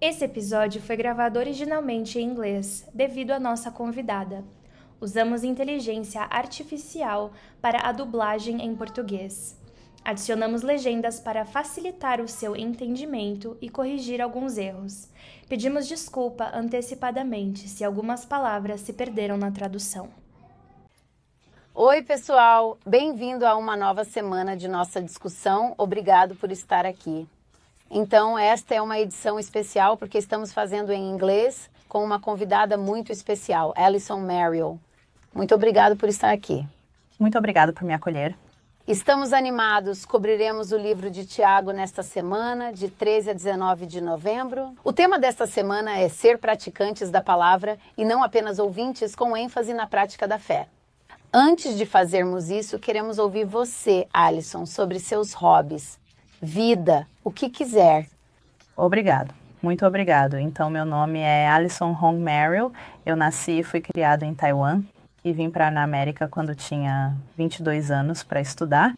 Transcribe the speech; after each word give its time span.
Esse 0.00 0.24
episódio 0.24 0.80
foi 0.80 0.96
gravado 0.96 1.40
originalmente 1.40 2.20
em 2.20 2.22
inglês, 2.22 2.86
devido 2.94 3.32
à 3.32 3.40
nossa 3.40 3.68
convidada. 3.68 4.44
Usamos 5.00 5.42
inteligência 5.42 6.22
artificial 6.22 7.32
para 7.60 7.80
a 7.80 7.90
dublagem 7.90 8.64
em 8.64 8.76
português. 8.76 9.58
Adicionamos 10.04 10.62
legendas 10.62 11.18
para 11.18 11.44
facilitar 11.44 12.20
o 12.20 12.28
seu 12.28 12.54
entendimento 12.54 13.56
e 13.60 13.68
corrigir 13.68 14.20
alguns 14.20 14.56
erros. 14.56 15.08
Pedimos 15.48 15.88
desculpa 15.88 16.48
antecipadamente 16.54 17.68
se 17.68 17.84
algumas 17.84 18.24
palavras 18.24 18.82
se 18.82 18.92
perderam 18.92 19.36
na 19.36 19.50
tradução. 19.50 20.10
Oi, 21.74 22.02
pessoal! 22.02 22.78
Bem-vindo 22.86 23.44
a 23.44 23.56
uma 23.56 23.76
nova 23.76 24.04
semana 24.04 24.56
de 24.56 24.68
nossa 24.68 25.02
discussão. 25.02 25.74
Obrigado 25.76 26.36
por 26.36 26.52
estar 26.52 26.86
aqui. 26.86 27.28
Então, 27.90 28.38
esta 28.38 28.74
é 28.74 28.82
uma 28.82 28.98
edição 28.98 29.38
especial 29.38 29.96
porque 29.96 30.18
estamos 30.18 30.52
fazendo 30.52 30.92
em 30.92 31.10
inglês 31.10 31.70
com 31.88 32.04
uma 32.04 32.20
convidada 32.20 32.76
muito 32.76 33.10
especial, 33.10 33.72
Alison 33.74 34.20
Merrill. 34.20 34.78
Muito 35.34 35.54
obrigado 35.54 35.96
por 35.96 36.08
estar 36.08 36.30
aqui. 36.30 36.66
Muito 37.18 37.38
obrigado 37.38 37.72
por 37.72 37.84
me 37.84 37.94
acolher. 37.94 38.36
Estamos 38.86 39.32
animados, 39.32 40.04
cobriremos 40.04 40.70
o 40.70 40.76
livro 40.76 41.10
de 41.10 41.26
Tiago 41.26 41.72
nesta 41.72 42.02
semana, 42.02 42.72
de 42.72 42.88
13 42.88 43.30
a 43.30 43.32
19 43.32 43.86
de 43.86 44.00
novembro. 44.00 44.74
O 44.84 44.92
tema 44.92 45.18
desta 45.18 45.46
semana 45.46 45.98
é 45.98 46.08
ser 46.08 46.38
praticantes 46.38 47.10
da 47.10 47.22
palavra 47.22 47.78
e 47.96 48.04
não 48.04 48.22
apenas 48.22 48.58
ouvintes, 48.58 49.14
com 49.14 49.36
ênfase 49.36 49.72
na 49.72 49.86
prática 49.86 50.28
da 50.28 50.38
fé. 50.38 50.68
Antes 51.32 51.76
de 51.76 51.84
fazermos 51.84 52.50
isso, 52.50 52.78
queremos 52.78 53.18
ouvir 53.18 53.44
você, 53.44 54.06
Alison, 54.12 54.64
sobre 54.64 54.98
seus 54.98 55.32
hobbies 55.34 55.98
vida, 56.40 57.06
o 57.24 57.30
que 57.30 57.48
quiser. 57.48 58.06
Obrigado. 58.76 59.34
Muito 59.60 59.84
obrigado. 59.84 60.38
Então, 60.38 60.70
meu 60.70 60.84
nome 60.84 61.18
é 61.18 61.48
Alison 61.48 61.90
Hong 61.90 62.18
Merrill. 62.18 62.72
Eu 63.04 63.16
nasci 63.16 63.58
e 63.58 63.64
fui 63.64 63.80
criado 63.80 64.22
em 64.22 64.34
Taiwan 64.34 64.82
e 65.24 65.32
vim 65.32 65.50
para 65.50 65.68
a 65.68 65.82
América 65.82 66.28
quando 66.28 66.54
tinha 66.54 67.16
22 67.36 67.90
anos 67.90 68.22
para 68.22 68.40
estudar. 68.40 68.94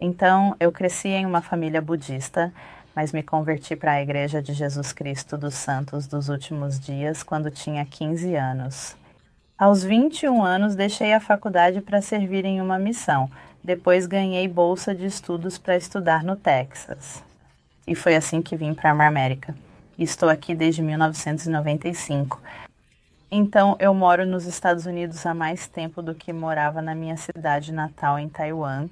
Então, 0.00 0.54
eu 0.60 0.70
cresci 0.70 1.08
em 1.08 1.26
uma 1.26 1.42
família 1.42 1.82
budista, 1.82 2.52
mas 2.94 3.12
me 3.12 3.22
converti 3.22 3.74
para 3.74 3.92
a 3.92 4.02
Igreja 4.02 4.40
de 4.40 4.52
Jesus 4.52 4.92
Cristo 4.92 5.36
dos 5.36 5.54
Santos 5.54 6.06
dos 6.06 6.28
Últimos 6.28 6.78
Dias 6.78 7.24
quando 7.24 7.50
tinha 7.50 7.84
15 7.84 8.36
anos. 8.36 8.96
Aos 9.58 9.82
21 9.82 10.44
anos, 10.44 10.76
deixei 10.76 11.12
a 11.12 11.18
faculdade 11.18 11.80
para 11.80 12.00
servir 12.00 12.44
em 12.44 12.60
uma 12.60 12.78
missão 12.78 13.28
depois 13.68 14.06
ganhei 14.06 14.48
bolsa 14.48 14.94
de 14.94 15.04
estudos 15.04 15.58
para 15.58 15.76
estudar 15.76 16.24
no 16.24 16.36
Texas. 16.36 17.22
E 17.86 17.94
foi 17.94 18.16
assim 18.16 18.40
que 18.40 18.56
vim 18.56 18.72
para 18.72 18.90
a 18.90 19.06
América. 19.06 19.54
Estou 19.98 20.30
aqui 20.30 20.54
desde 20.54 20.80
1995. 20.80 22.40
Então, 23.30 23.76
eu 23.78 23.92
moro 23.92 24.24
nos 24.24 24.46
Estados 24.46 24.86
Unidos 24.86 25.26
há 25.26 25.34
mais 25.34 25.66
tempo 25.66 26.00
do 26.00 26.14
que 26.14 26.32
morava 26.32 26.80
na 26.80 26.94
minha 26.94 27.18
cidade 27.18 27.70
natal 27.70 28.18
em 28.18 28.26
Taiwan. 28.26 28.88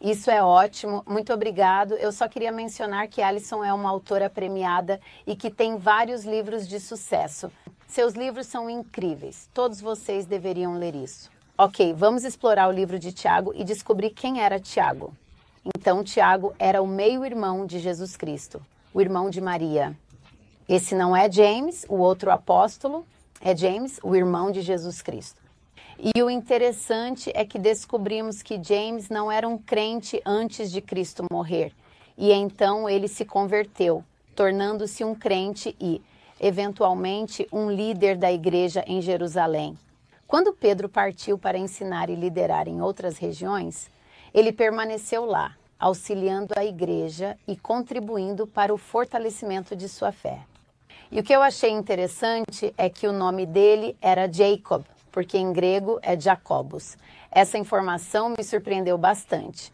Isso 0.00 0.32
é 0.32 0.42
ótimo, 0.42 1.04
muito 1.06 1.32
obrigado. 1.32 1.94
Eu 1.94 2.10
só 2.10 2.26
queria 2.26 2.50
mencionar 2.50 3.06
que 3.06 3.22
Alison 3.22 3.62
é 3.62 3.72
uma 3.72 3.88
autora 3.88 4.28
premiada 4.28 5.00
e 5.24 5.36
que 5.36 5.48
tem 5.48 5.76
vários 5.76 6.24
livros 6.24 6.66
de 6.66 6.80
sucesso. 6.80 7.52
Seus 7.86 8.14
livros 8.14 8.48
são 8.48 8.68
incríveis, 8.68 9.48
todos 9.54 9.80
vocês 9.80 10.26
deveriam 10.26 10.76
ler 10.76 10.96
isso. 10.96 11.30
Ok, 11.62 11.92
vamos 11.92 12.24
explorar 12.24 12.70
o 12.70 12.72
livro 12.72 12.98
de 12.98 13.12
Tiago 13.12 13.52
e 13.54 13.62
descobrir 13.62 14.08
quem 14.08 14.40
era 14.40 14.58
Tiago. 14.58 15.12
Então, 15.76 16.02
Tiago 16.02 16.54
era 16.58 16.80
o 16.80 16.86
meio-irmão 16.86 17.66
de 17.66 17.78
Jesus 17.78 18.16
Cristo, 18.16 18.62
o 18.94 19.00
irmão 19.02 19.28
de 19.28 19.42
Maria. 19.42 19.94
Esse 20.66 20.94
não 20.94 21.14
é 21.14 21.30
James, 21.30 21.84
o 21.86 21.96
outro 21.96 22.30
apóstolo, 22.30 23.06
é 23.42 23.54
James, 23.54 24.00
o 24.02 24.16
irmão 24.16 24.50
de 24.50 24.62
Jesus 24.62 25.02
Cristo. 25.02 25.42
E 25.98 26.22
o 26.22 26.30
interessante 26.30 27.30
é 27.34 27.44
que 27.44 27.58
descobrimos 27.58 28.40
que 28.40 28.58
James 28.64 29.10
não 29.10 29.30
era 29.30 29.46
um 29.46 29.58
crente 29.58 30.18
antes 30.24 30.72
de 30.72 30.80
Cristo 30.80 31.26
morrer. 31.30 31.74
E 32.16 32.32
então 32.32 32.88
ele 32.88 33.06
se 33.06 33.26
converteu, 33.26 34.02
tornando-se 34.34 35.04
um 35.04 35.14
crente 35.14 35.76
e, 35.78 36.00
eventualmente, 36.40 37.46
um 37.52 37.70
líder 37.70 38.16
da 38.16 38.32
igreja 38.32 38.82
em 38.86 39.02
Jerusalém. 39.02 39.76
Quando 40.30 40.52
Pedro 40.52 40.88
partiu 40.88 41.36
para 41.36 41.58
ensinar 41.58 42.08
e 42.08 42.14
liderar 42.14 42.68
em 42.68 42.80
outras 42.80 43.18
regiões, 43.18 43.90
ele 44.32 44.52
permaneceu 44.52 45.24
lá, 45.24 45.56
auxiliando 45.76 46.54
a 46.56 46.64
igreja 46.64 47.36
e 47.48 47.56
contribuindo 47.56 48.46
para 48.46 48.72
o 48.72 48.78
fortalecimento 48.78 49.74
de 49.74 49.88
sua 49.88 50.12
fé. 50.12 50.38
E 51.10 51.18
o 51.18 51.24
que 51.24 51.32
eu 51.34 51.42
achei 51.42 51.70
interessante 51.70 52.72
é 52.78 52.88
que 52.88 53.08
o 53.08 53.12
nome 53.12 53.44
dele 53.44 53.96
era 54.00 54.32
Jacob, 54.32 54.84
porque 55.10 55.36
em 55.36 55.52
grego 55.52 55.98
é 56.00 56.16
Jacobus. 56.16 56.96
Essa 57.28 57.58
informação 57.58 58.28
me 58.38 58.44
surpreendeu 58.44 58.96
bastante. 58.96 59.72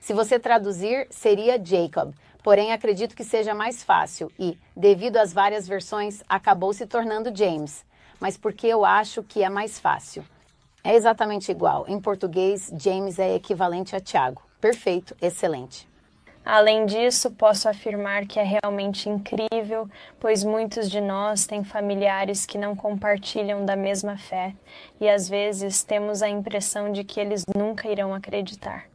Se 0.00 0.14
você 0.14 0.38
traduzir, 0.38 1.06
seria 1.10 1.62
Jacob, 1.62 2.14
porém 2.42 2.72
acredito 2.72 3.14
que 3.14 3.22
seja 3.22 3.52
mais 3.52 3.84
fácil 3.84 4.32
e, 4.38 4.58
devido 4.74 5.18
às 5.18 5.34
várias 5.34 5.68
versões, 5.68 6.22
acabou 6.26 6.72
se 6.72 6.86
tornando 6.86 7.36
James 7.36 7.84
mas 8.24 8.38
porque 8.38 8.66
eu 8.66 8.86
acho 8.86 9.22
que 9.22 9.42
é 9.42 9.50
mais 9.50 9.78
fácil. 9.78 10.24
É 10.82 10.94
exatamente 10.94 11.50
igual. 11.50 11.84
Em 11.86 12.00
português, 12.00 12.72
James 12.78 13.18
é 13.18 13.34
equivalente 13.34 13.94
a 13.94 14.00
Tiago. 14.00 14.40
Perfeito, 14.58 15.14
excelente. 15.20 15.86
Além 16.42 16.86
disso, 16.86 17.32
posso 17.32 17.68
afirmar 17.68 18.26
que 18.26 18.40
é 18.40 18.42
realmente 18.42 19.10
incrível, 19.10 19.86
pois 20.18 20.42
muitos 20.42 20.90
de 20.90 21.02
nós 21.02 21.46
têm 21.46 21.64
familiares 21.64 22.46
que 22.46 22.56
não 22.56 22.74
compartilham 22.74 23.62
da 23.66 23.76
mesma 23.76 24.16
fé 24.16 24.54
e 24.98 25.06
às 25.06 25.28
vezes 25.28 25.82
temos 25.82 26.22
a 26.22 26.28
impressão 26.28 26.90
de 26.90 27.04
que 27.04 27.20
eles 27.20 27.44
nunca 27.54 27.88
irão 27.88 28.14
acreditar. 28.14 28.86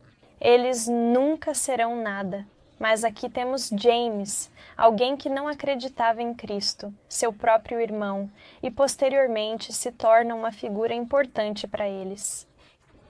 Eles 0.41 0.87
nunca 0.87 1.53
serão 1.53 2.01
nada, 2.01 2.47
mas 2.79 3.03
aqui 3.03 3.29
temos 3.29 3.69
James, 3.69 4.49
alguém 4.77 5.17
que 5.17 5.29
não 5.29 5.47
acreditava 5.47 6.21
em 6.21 6.33
Cristo, 6.33 6.93
seu 7.09 7.33
próprio 7.33 7.81
irmão, 7.81 8.31
e 8.63 8.71
posteriormente 8.71 9.73
se 9.73 9.91
torna 9.91 10.33
uma 10.33 10.51
figura 10.51 10.93
importante 10.93 11.67
para 11.67 11.87
eles. 11.87 12.47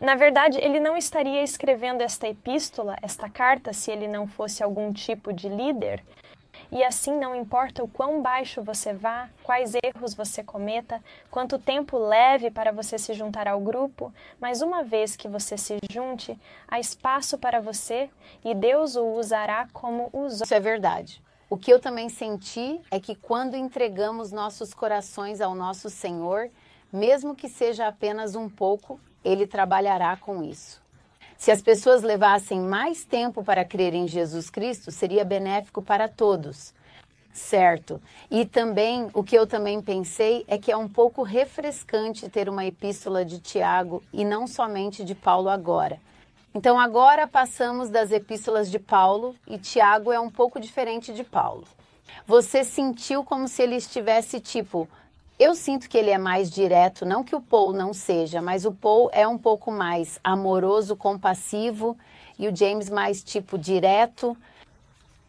Na 0.02 0.16
verdade, 0.16 0.58
ele 0.60 0.80
não 0.80 0.98
estaria 0.98 1.44
escrevendo 1.44 2.02
esta 2.02 2.28
epístola, 2.28 2.96
esta 3.02 3.30
carta, 3.30 3.74
se 3.74 3.92
ele 3.92 4.08
não 4.08 4.26
fosse 4.26 4.64
algum 4.64 4.92
tipo 4.94 5.32
de 5.32 5.50
líder, 5.50 6.04
e 6.72 6.84
assim 6.84 7.18
não 7.18 7.36
importa 7.36 7.84
o 7.84 7.88
quão 7.88 8.22
baixo 8.22 8.62
você 8.62 8.94
vá, 8.94 9.30
quais 9.44 9.74
erros 9.84 10.14
você 10.14 10.44
cometa, 10.44 11.04
quanto 11.32 11.58
tempo 11.58 11.98
leve 11.98 12.52
para 12.52 12.72
você 12.72 12.98
se 12.98 13.14
juntar 13.14 13.48
ao 13.48 13.60
grupo, 13.60 14.14
mas 14.40 14.62
uma 14.62 14.84
vez 14.84 15.16
que 15.16 15.28
você 15.28 15.58
se 15.58 15.78
junte, 15.90 16.40
há 16.68 16.80
espaço 16.80 17.38
para 17.38 17.60
você 17.60 18.10
e 18.44 18.54
Deus 18.54 18.96
o 18.96 19.06
usará 19.14 19.68
como 19.74 20.10
usou. 20.14 20.46
Isso 20.46 20.54
é 20.54 20.60
verdade. 20.60 21.22
O 21.50 21.58
que 21.58 21.74
eu 21.74 21.80
também 21.80 22.10
senti 22.10 22.80
é 22.92 23.00
que 23.00 23.16
quando 23.16 23.56
entregamos 23.56 24.32
nossos 24.32 24.72
corações 24.74 25.42
ao 25.42 25.56
nosso 25.56 25.90
Senhor, 25.90 26.52
mesmo 26.94 27.36
que 27.36 27.50
seja 27.50 27.88
apenas 27.88 28.36
um 28.36 28.48
pouco, 28.48 29.00
Ele 29.26 29.48
trabalhará 29.48 30.16
com 30.16 30.44
isso. 30.44 30.80
Se 31.40 31.52
as 31.52 31.62
pessoas 31.62 32.04
levassem 32.04 32.60
mais 32.60 33.06
tempo 33.06 33.42
para 33.42 33.64
crer 33.64 33.94
em 33.94 34.10
Jesus 34.10 34.50
Cristo, 34.50 34.92
seria 34.92 35.24
benéfico 35.24 35.82
para 35.82 36.10
todos. 36.10 36.74
Certo. 37.32 38.02
E 38.30 38.46
também, 38.46 39.08
o 39.14 39.24
que 39.24 39.38
eu 39.38 39.48
também 39.48 39.82
pensei 39.82 40.44
é 40.50 40.58
que 40.58 40.70
é 40.70 40.76
um 40.76 40.90
pouco 40.90 41.24
refrescante 41.24 42.28
ter 42.28 42.50
uma 42.50 42.66
epístola 42.66 43.24
de 43.24 43.40
Tiago 43.40 44.04
e 44.12 44.26
não 44.26 44.46
somente 44.48 45.02
de 45.02 45.16
Paulo 45.16 45.48
agora. 45.48 45.98
Então, 46.54 46.78
agora 46.78 47.26
passamos 47.26 47.90
das 47.90 48.12
epístolas 48.12 48.70
de 48.70 48.78
Paulo 48.78 49.34
e 49.48 49.58
Tiago 49.58 50.12
é 50.12 50.20
um 50.20 50.30
pouco 50.30 50.60
diferente 50.60 51.14
de 51.14 51.24
Paulo. 51.24 51.64
Você 52.28 52.66
sentiu 52.66 53.24
como 53.24 53.48
se 53.48 53.62
ele 53.62 53.78
estivesse 53.78 54.42
tipo, 54.42 54.90
eu 55.40 55.56
sinto 55.56 55.90
que 55.90 55.98
ele 55.98 56.10
é 56.10 56.18
mais 56.18 56.52
direto, 56.52 57.06
não 57.06 57.24
que 57.24 57.34
o 57.34 57.42
Paul 57.42 57.72
não 57.72 57.94
seja, 57.94 58.42
mas 58.42 58.66
o 58.66 58.74
Paul 58.74 59.10
é 59.14 59.26
um 59.26 59.38
pouco 59.38 59.72
mais 59.72 60.20
amoroso, 60.22 60.98
compassivo 60.98 61.98
e 62.38 62.50
o 62.50 62.56
James 62.56 62.90
mais 62.90 63.24
tipo 63.24 63.58
direto. 63.58 64.36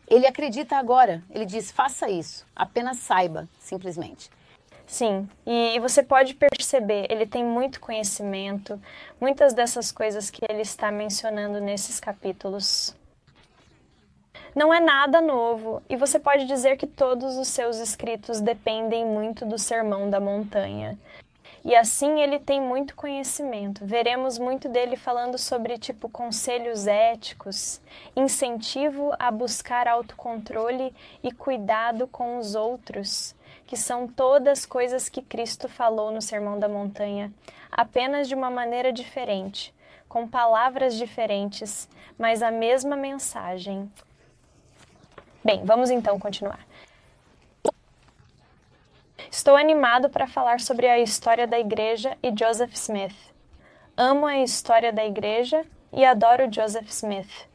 ele 0.08 0.26
acredita 0.26 0.76
agora. 0.76 1.22
Ele 1.30 1.46
diz: 1.46 1.70
faça 1.70 2.10
isso, 2.10 2.44
apenas 2.56 2.98
saiba, 2.98 3.48
simplesmente. 3.60 4.28
Sim, 4.84 5.28
e 5.46 5.78
você 5.78 6.02
pode 6.02 6.34
perceber, 6.34 7.06
ele 7.08 7.24
tem 7.24 7.44
muito 7.44 7.78
conhecimento, 7.78 8.80
muitas 9.20 9.54
dessas 9.54 9.92
coisas 9.92 10.30
que 10.30 10.44
ele 10.48 10.62
está 10.62 10.90
mencionando 10.90 11.60
nesses 11.60 12.00
capítulos. 12.00 12.96
Não 14.54 14.74
é 14.74 14.80
nada 14.80 15.20
novo, 15.20 15.80
e 15.88 15.94
você 15.96 16.18
pode 16.18 16.44
dizer 16.46 16.76
que 16.76 16.86
todos 16.86 17.36
os 17.36 17.46
seus 17.46 17.78
escritos 17.78 18.40
dependem 18.40 19.06
muito 19.06 19.46
do 19.46 19.56
Sermão 19.56 20.10
da 20.10 20.18
Montanha. 20.18 20.98
E 21.64 21.76
assim 21.76 22.20
ele 22.20 22.38
tem 22.38 22.60
muito 22.60 22.96
conhecimento. 22.96 23.84
Veremos 23.84 24.38
muito 24.38 24.68
dele 24.68 24.96
falando 24.96 25.36
sobre 25.38 25.78
tipo 25.78 26.08
conselhos 26.08 26.86
éticos, 26.86 27.80
incentivo 28.16 29.12
a 29.18 29.30
buscar 29.30 29.86
autocontrole 29.86 30.92
e 31.22 31.30
cuidado 31.30 32.08
com 32.08 32.38
os 32.38 32.54
outros, 32.54 33.36
que 33.66 33.76
são 33.76 34.08
todas 34.08 34.66
coisas 34.66 35.08
que 35.08 35.22
Cristo 35.22 35.68
falou 35.68 36.10
no 36.10 36.22
Sermão 36.22 36.58
da 36.58 36.68
Montanha, 36.68 37.32
apenas 37.70 38.26
de 38.26 38.34
uma 38.34 38.50
maneira 38.50 38.92
diferente, 38.92 39.72
com 40.08 40.26
palavras 40.26 40.96
diferentes, 40.96 41.88
mas 42.18 42.42
a 42.42 42.50
mesma 42.50 42.96
mensagem. 42.96 43.88
Bem, 45.42 45.64
vamos 45.64 45.90
então 45.90 46.18
continuar. 46.18 46.66
Estou 49.30 49.56
animado 49.56 50.10
para 50.10 50.26
falar 50.26 50.60
sobre 50.60 50.86
a 50.86 50.98
história 50.98 51.46
da 51.46 51.58
igreja 51.58 52.16
e 52.22 52.30
Joseph 52.36 52.74
Smith. 52.74 53.16
Amo 53.96 54.26
a 54.26 54.38
história 54.38 54.92
da 54.92 55.04
igreja 55.04 55.64
e 55.92 56.04
adoro 56.04 56.52
Joseph 56.52 56.90
Smith. 56.90 57.48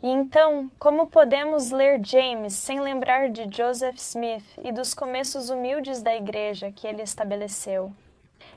E 0.00 0.08
então, 0.08 0.70
como 0.78 1.08
podemos 1.08 1.72
ler 1.72 2.00
James 2.04 2.52
sem 2.52 2.80
lembrar 2.80 3.30
de 3.30 3.48
Joseph 3.50 3.96
Smith 3.96 4.44
e 4.62 4.70
dos 4.70 4.94
começos 4.94 5.50
humildes 5.50 6.02
da 6.02 6.14
igreja 6.14 6.70
que 6.70 6.86
ele 6.86 7.02
estabeleceu? 7.02 7.90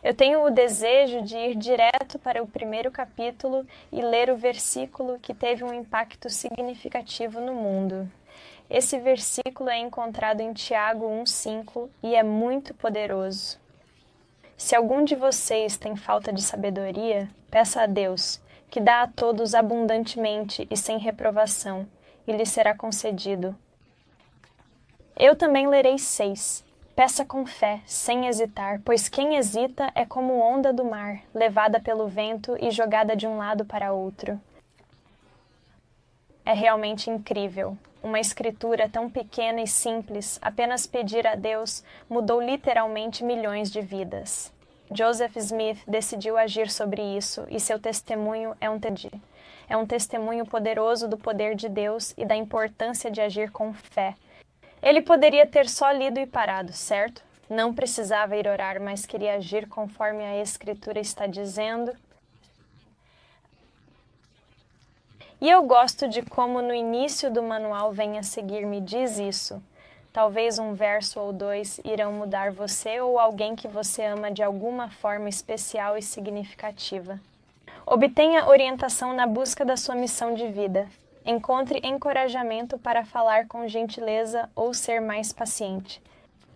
Eu 0.03 0.13
tenho 0.13 0.45
o 0.45 0.51
desejo 0.51 1.23
de 1.23 1.35
ir 1.35 1.55
direto 1.55 2.19
para 2.19 2.43
o 2.43 2.47
primeiro 2.47 2.91
capítulo 2.91 3.65
e 3.91 4.03
ler 4.03 4.29
o 4.29 4.37
versículo 4.37 5.17
que 5.19 5.33
teve 5.33 5.63
um 5.63 5.73
impacto 5.73 6.29
significativo 6.29 7.41
no 7.41 7.53
mundo. 7.53 8.07
Esse 8.69 8.99
versículo 8.99 9.69
é 9.69 9.77
encontrado 9.77 10.41
em 10.41 10.51
Tiago 10.51 11.05
1,5 11.05 11.89
e 12.03 12.15
é 12.15 12.21
muito 12.21 12.73
poderoso. 12.73 13.57
Se 14.57 14.75
algum 14.75 15.05
de 15.05 15.15
vocês 15.15 15.77
tem 15.77 15.95
falta 15.95 16.33
de 16.33 16.41
sabedoria, 16.41 17.29
peça 17.49 17.83
a 17.83 17.85
Deus, 17.85 18.41
que 18.69 18.81
dá 18.81 19.03
a 19.03 19.07
todos 19.07 19.55
abundantemente 19.55 20.67
e 20.69 20.75
sem 20.75 20.97
reprovação, 20.97 21.87
e 22.27 22.33
lhe 22.33 22.45
será 22.45 22.75
concedido. 22.75 23.55
Eu 25.15 25.35
também 25.35 25.67
lerei 25.67 25.97
seis. 25.97 26.65
Peça 26.95 27.23
com 27.23 27.45
fé, 27.45 27.79
sem 27.85 28.27
hesitar, 28.27 28.81
pois 28.83 29.07
quem 29.07 29.37
hesita 29.37 29.91
é 29.95 30.03
como 30.03 30.39
onda 30.39 30.73
do 30.73 30.83
mar, 30.83 31.21
levada 31.33 31.79
pelo 31.79 32.07
vento 32.07 32.57
e 32.59 32.71
jogada 32.71 33.15
de 33.15 33.27
um 33.27 33.37
lado 33.37 33.63
para 33.63 33.93
outro. 33.93 34.41
É 36.47 36.53
realmente 36.53 37.09
incrível. 37.09 37.77
Uma 38.01 38.21
escritura 38.21 38.87
tão 38.87 39.09
pequena 39.09 39.61
e 39.61 39.67
simples, 39.67 40.39
apenas 40.41 40.87
pedir 40.87 41.27
a 41.27 41.35
Deus, 41.35 41.83
mudou 42.09 42.41
literalmente 42.41 43.21
milhões 43.21 43.69
de 43.69 43.81
vidas. 43.81 44.49
Joseph 44.89 45.35
Smith 45.35 45.79
decidiu 45.85 46.37
agir 46.37 46.71
sobre 46.71 47.01
isso 47.01 47.45
e 47.49 47.59
seu 47.59 47.77
testemunho 47.77 48.55
é 48.61 48.69
um 48.69 48.79
é 49.69 49.75
um 49.75 49.85
testemunho 49.85 50.45
poderoso 50.45 51.09
do 51.09 51.17
poder 51.17 51.53
de 51.53 51.67
Deus 51.67 52.13
e 52.17 52.23
da 52.23 52.37
importância 52.37 53.11
de 53.11 53.19
agir 53.19 53.51
com 53.51 53.73
fé. 53.73 54.15
Ele 54.81 55.01
poderia 55.01 55.45
ter 55.45 55.67
só 55.67 55.91
lido 55.91 56.17
e 56.17 56.25
parado, 56.25 56.71
certo? 56.71 57.21
Não 57.49 57.73
precisava 57.73 58.37
ir 58.37 58.47
orar, 58.47 58.81
mas 58.81 59.05
queria 59.05 59.33
agir 59.33 59.67
conforme 59.67 60.23
a 60.23 60.41
Escritura 60.41 61.01
está 61.01 61.27
dizendo 61.27 61.91
E 65.39 65.47
eu 65.47 65.61
gosto 65.61 66.07
de 66.07 66.23
como 66.23 66.63
no 66.63 66.73
início 66.73 67.29
do 67.29 67.43
manual 67.43 67.91
vem 67.93 68.17
a 68.17 68.23
seguir 68.23 68.65
me 68.65 68.81
diz 68.81 69.19
isso. 69.19 69.61
Talvez 70.11 70.57
um 70.57 70.73
verso 70.73 71.19
ou 71.19 71.31
dois 71.31 71.79
irão 71.85 72.11
mudar 72.11 72.51
você 72.51 72.99
ou 72.99 73.19
alguém 73.19 73.55
que 73.55 73.67
você 73.67 74.03
ama 74.03 74.31
de 74.31 74.41
alguma 74.41 74.89
forma 74.89 75.29
especial 75.29 75.95
e 75.95 76.01
significativa. 76.01 77.19
Obtenha 77.85 78.47
orientação 78.47 79.13
na 79.13 79.27
busca 79.27 79.63
da 79.63 79.77
sua 79.77 79.93
missão 79.93 80.33
de 80.33 80.47
vida. 80.47 80.89
Encontre 81.23 81.81
encorajamento 81.83 82.79
para 82.79 83.05
falar 83.05 83.47
com 83.47 83.67
gentileza 83.67 84.49
ou 84.55 84.73
ser 84.73 84.99
mais 84.99 85.31
paciente. 85.31 86.01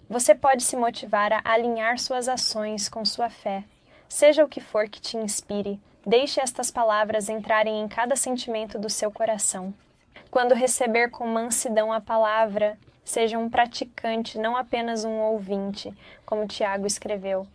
Você 0.10 0.34
pode 0.34 0.64
se 0.64 0.76
motivar 0.76 1.32
a 1.32 1.42
alinhar 1.46 2.00
suas 2.00 2.28
ações 2.28 2.90
com 2.90 3.06
sua 3.06 3.30
fé, 3.30 3.64
seja 4.10 4.44
o 4.44 4.50
que 4.50 4.60
for 4.60 4.90
que 4.90 5.00
te 5.00 5.18
inspire 5.18 5.80
Deixe 6.06 6.42
estas 6.42 6.72
palavras 6.72 7.30
entrarem 7.30 7.80
em 7.80 7.88
cada 7.88 8.16
sentimento 8.16 8.80
do 8.80 8.90
seu 8.90 9.12
coração. 9.12 9.72
Quando 10.32 10.56
receber 10.56 11.12
com 11.12 11.28
mansidão 11.28 11.94
a 11.94 12.02
palavra, 12.02 12.76
seja 13.06 13.38
um 13.38 13.48
praticante, 13.48 14.40
não 14.40 14.58
apenas 14.58 15.06
um 15.06 15.20
ouvinte, 15.20 15.94
como 16.26 16.48
Tiago 16.48 16.88
escreveu. 16.88 17.46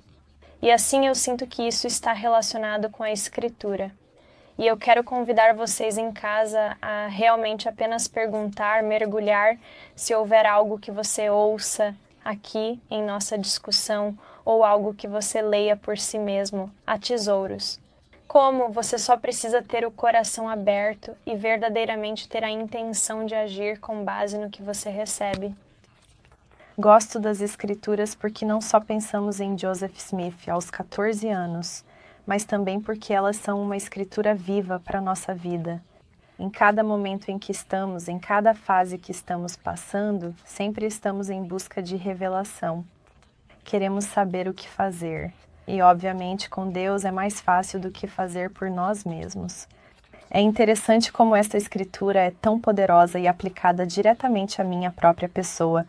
E 0.62 0.70
assim 0.70 1.08
eu 1.08 1.14
sinto 1.16 1.44
que 1.44 1.66
isso 1.66 1.88
está 1.88 2.12
relacionado 2.12 2.88
com 2.88 3.02
a 3.02 3.10
Escritura. 3.10 3.90
E 4.56 4.64
eu 4.64 4.76
quero 4.76 5.02
convidar 5.02 5.52
vocês 5.52 5.98
em 5.98 6.12
casa 6.12 6.76
a 6.80 7.08
realmente 7.08 7.68
apenas 7.68 8.06
perguntar, 8.06 8.80
mergulhar 8.80 9.58
se 9.96 10.14
houver 10.14 10.46
algo 10.46 10.78
que 10.78 10.92
você 10.92 11.28
ouça 11.28 11.96
aqui 12.24 12.80
em 12.88 13.02
nossa 13.02 13.36
discussão 13.36 14.16
ou 14.44 14.62
algo 14.62 14.94
que 14.94 15.08
você 15.08 15.42
leia 15.42 15.76
por 15.76 15.98
si 15.98 16.16
mesmo, 16.16 16.70
a 16.86 16.96
tesouros 16.96 17.84
como 18.26 18.70
você 18.70 18.98
só 18.98 19.16
precisa 19.16 19.62
ter 19.62 19.86
o 19.86 19.90
coração 19.90 20.48
aberto 20.48 21.16
e 21.24 21.36
verdadeiramente 21.36 22.28
ter 22.28 22.44
a 22.44 22.50
intenção 22.50 23.24
de 23.24 23.34
agir 23.34 23.78
com 23.78 24.04
base 24.04 24.36
no 24.36 24.50
que 24.50 24.62
você 24.62 24.90
recebe. 24.90 25.54
Gosto 26.78 27.18
das 27.18 27.40
escrituras 27.40 28.14
porque 28.14 28.44
não 28.44 28.60
só 28.60 28.78
pensamos 28.78 29.40
em 29.40 29.56
Joseph 29.56 29.96
Smith 29.96 30.48
aos 30.48 30.70
14 30.70 31.28
anos, 31.28 31.84
mas 32.26 32.44
também 32.44 32.80
porque 32.80 33.14
elas 33.14 33.36
são 33.36 33.62
uma 33.62 33.76
escritura 33.76 34.34
viva 34.34 34.78
para 34.84 34.98
a 34.98 35.02
nossa 35.02 35.34
vida. 35.34 35.82
Em 36.38 36.50
cada 36.50 36.84
momento 36.84 37.30
em 37.30 37.38
que 37.38 37.50
estamos, 37.50 38.08
em 38.08 38.18
cada 38.18 38.52
fase 38.52 38.98
que 38.98 39.10
estamos 39.10 39.56
passando, 39.56 40.34
sempre 40.44 40.84
estamos 40.84 41.30
em 41.30 41.42
busca 41.42 41.82
de 41.82 41.96
revelação. 41.96 42.84
Queremos 43.64 44.04
saber 44.04 44.46
o 44.46 44.52
que 44.52 44.68
fazer, 44.68 45.32
e, 45.66 45.82
obviamente, 45.82 46.48
com 46.48 46.68
Deus 46.68 47.04
é 47.04 47.10
mais 47.10 47.40
fácil 47.40 47.80
do 47.80 47.90
que 47.90 48.06
fazer 48.06 48.50
por 48.50 48.70
nós 48.70 49.04
mesmos. 49.04 49.66
É 50.30 50.40
interessante 50.40 51.12
como 51.12 51.36
esta 51.36 51.56
escritura 51.56 52.20
é 52.20 52.30
tão 52.30 52.60
poderosa 52.60 53.18
e 53.18 53.28
aplicada 53.28 53.86
diretamente 53.86 54.60
à 54.60 54.64
minha 54.64 54.90
própria 54.90 55.28
pessoa. 55.28 55.86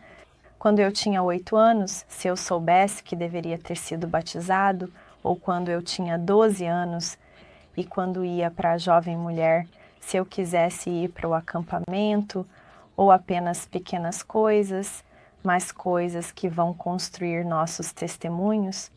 Quando 0.58 0.80
eu 0.80 0.92
tinha 0.92 1.22
oito 1.22 1.56
anos, 1.56 2.04
se 2.08 2.28
eu 2.28 2.36
soubesse 2.36 3.02
que 3.02 3.16
deveria 3.16 3.58
ter 3.58 3.76
sido 3.76 4.06
batizado, 4.06 4.92
ou 5.22 5.36
quando 5.36 5.68
eu 5.68 5.82
tinha 5.82 6.16
doze 6.18 6.64
anos 6.64 7.18
e 7.76 7.84
quando 7.84 8.24
ia 8.24 8.50
para 8.50 8.72
a 8.72 8.78
jovem 8.78 9.16
mulher, 9.16 9.66
se 10.00 10.16
eu 10.16 10.24
quisesse 10.24 10.88
ir 10.88 11.10
para 11.10 11.28
o 11.28 11.34
acampamento, 11.34 12.46
ou 12.96 13.12
apenas 13.12 13.66
pequenas 13.66 14.22
coisas, 14.22 15.04
mas 15.44 15.70
coisas 15.70 16.32
que 16.32 16.48
vão 16.48 16.74
construir 16.74 17.44
nossos 17.44 17.92
testemunhos, 17.92 18.90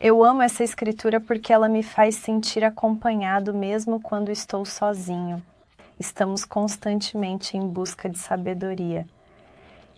eu 0.00 0.24
amo 0.24 0.40
essa 0.40 0.64
escritura 0.64 1.20
porque 1.20 1.52
ela 1.52 1.68
me 1.68 1.82
faz 1.82 2.14
sentir 2.16 2.64
acompanhado 2.64 3.52
mesmo 3.52 4.00
quando 4.00 4.32
estou 4.32 4.64
sozinho. 4.64 5.42
Estamos 5.98 6.46
constantemente 6.46 7.58
em 7.58 7.68
busca 7.68 8.08
de 8.08 8.16
sabedoria. 8.16 9.06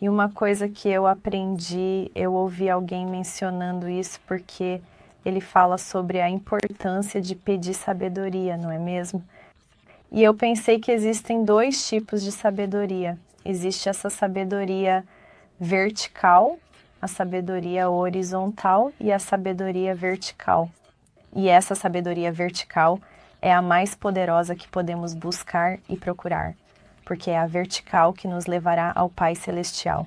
E 0.01 0.09
uma 0.09 0.29
coisa 0.29 0.69
que 0.69 0.89
eu 0.89 1.07
aprendi, 1.07 2.11
eu 2.17 2.33
ouvi 2.33 2.69
alguém 2.69 3.07
mencionando 3.07 3.89
isso 3.89 4.21
porque 4.27 4.81
ele 5.25 5.41
fala 5.41 5.79
sobre 5.79 6.21
a 6.21 6.29
importância 6.29 7.21
de 7.21 7.37
pedir 7.37 7.75
sabedoria, 7.75 8.57
não 8.57 8.73
é 8.73 8.81
mesmo? 8.81 9.23
E 10.11 10.21
eu 10.21 10.35
pensei 10.35 10.81
que 10.81 10.91
existem 10.91 11.45
dois 11.45 11.87
tipos 11.87 12.25
de 12.25 12.33
sabedoria. 12.33 13.17
Existe 13.45 13.89
essa 13.89 14.11
sabedoria 14.11 15.05
vertical, 15.61 16.59
a 17.03 17.09
sabedoria 17.09 17.91
horizontal 17.91 18.93
e 19.01 19.11
a 19.11 19.19
sabedoria 19.19 19.93
vertical. 19.93 20.71
E 21.35 21.49
essa 21.49 21.75
sabedoria 21.75 22.31
vertical 22.31 23.01
é 23.41 23.53
a 23.53 23.61
mais 23.61 23.97
poderosa 23.97 24.55
que 24.55 24.69
podemos 24.69 25.13
buscar 25.13 25.81
e 25.89 25.97
procurar, 25.97 26.55
porque 27.05 27.29
é 27.29 27.37
a 27.37 27.47
vertical 27.47 28.13
que 28.13 28.29
nos 28.29 28.47
levará 28.47 28.93
ao 28.95 29.11
Pai 29.11 29.35
Celestial. 29.35 30.07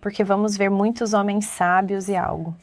Porque 0.00 0.24
vamos 0.24 0.56
ver 0.56 0.70
muitos 0.70 1.12
homens 1.12 1.44
sábios 1.44 2.08
e 2.08 2.16
algo. 2.16 2.56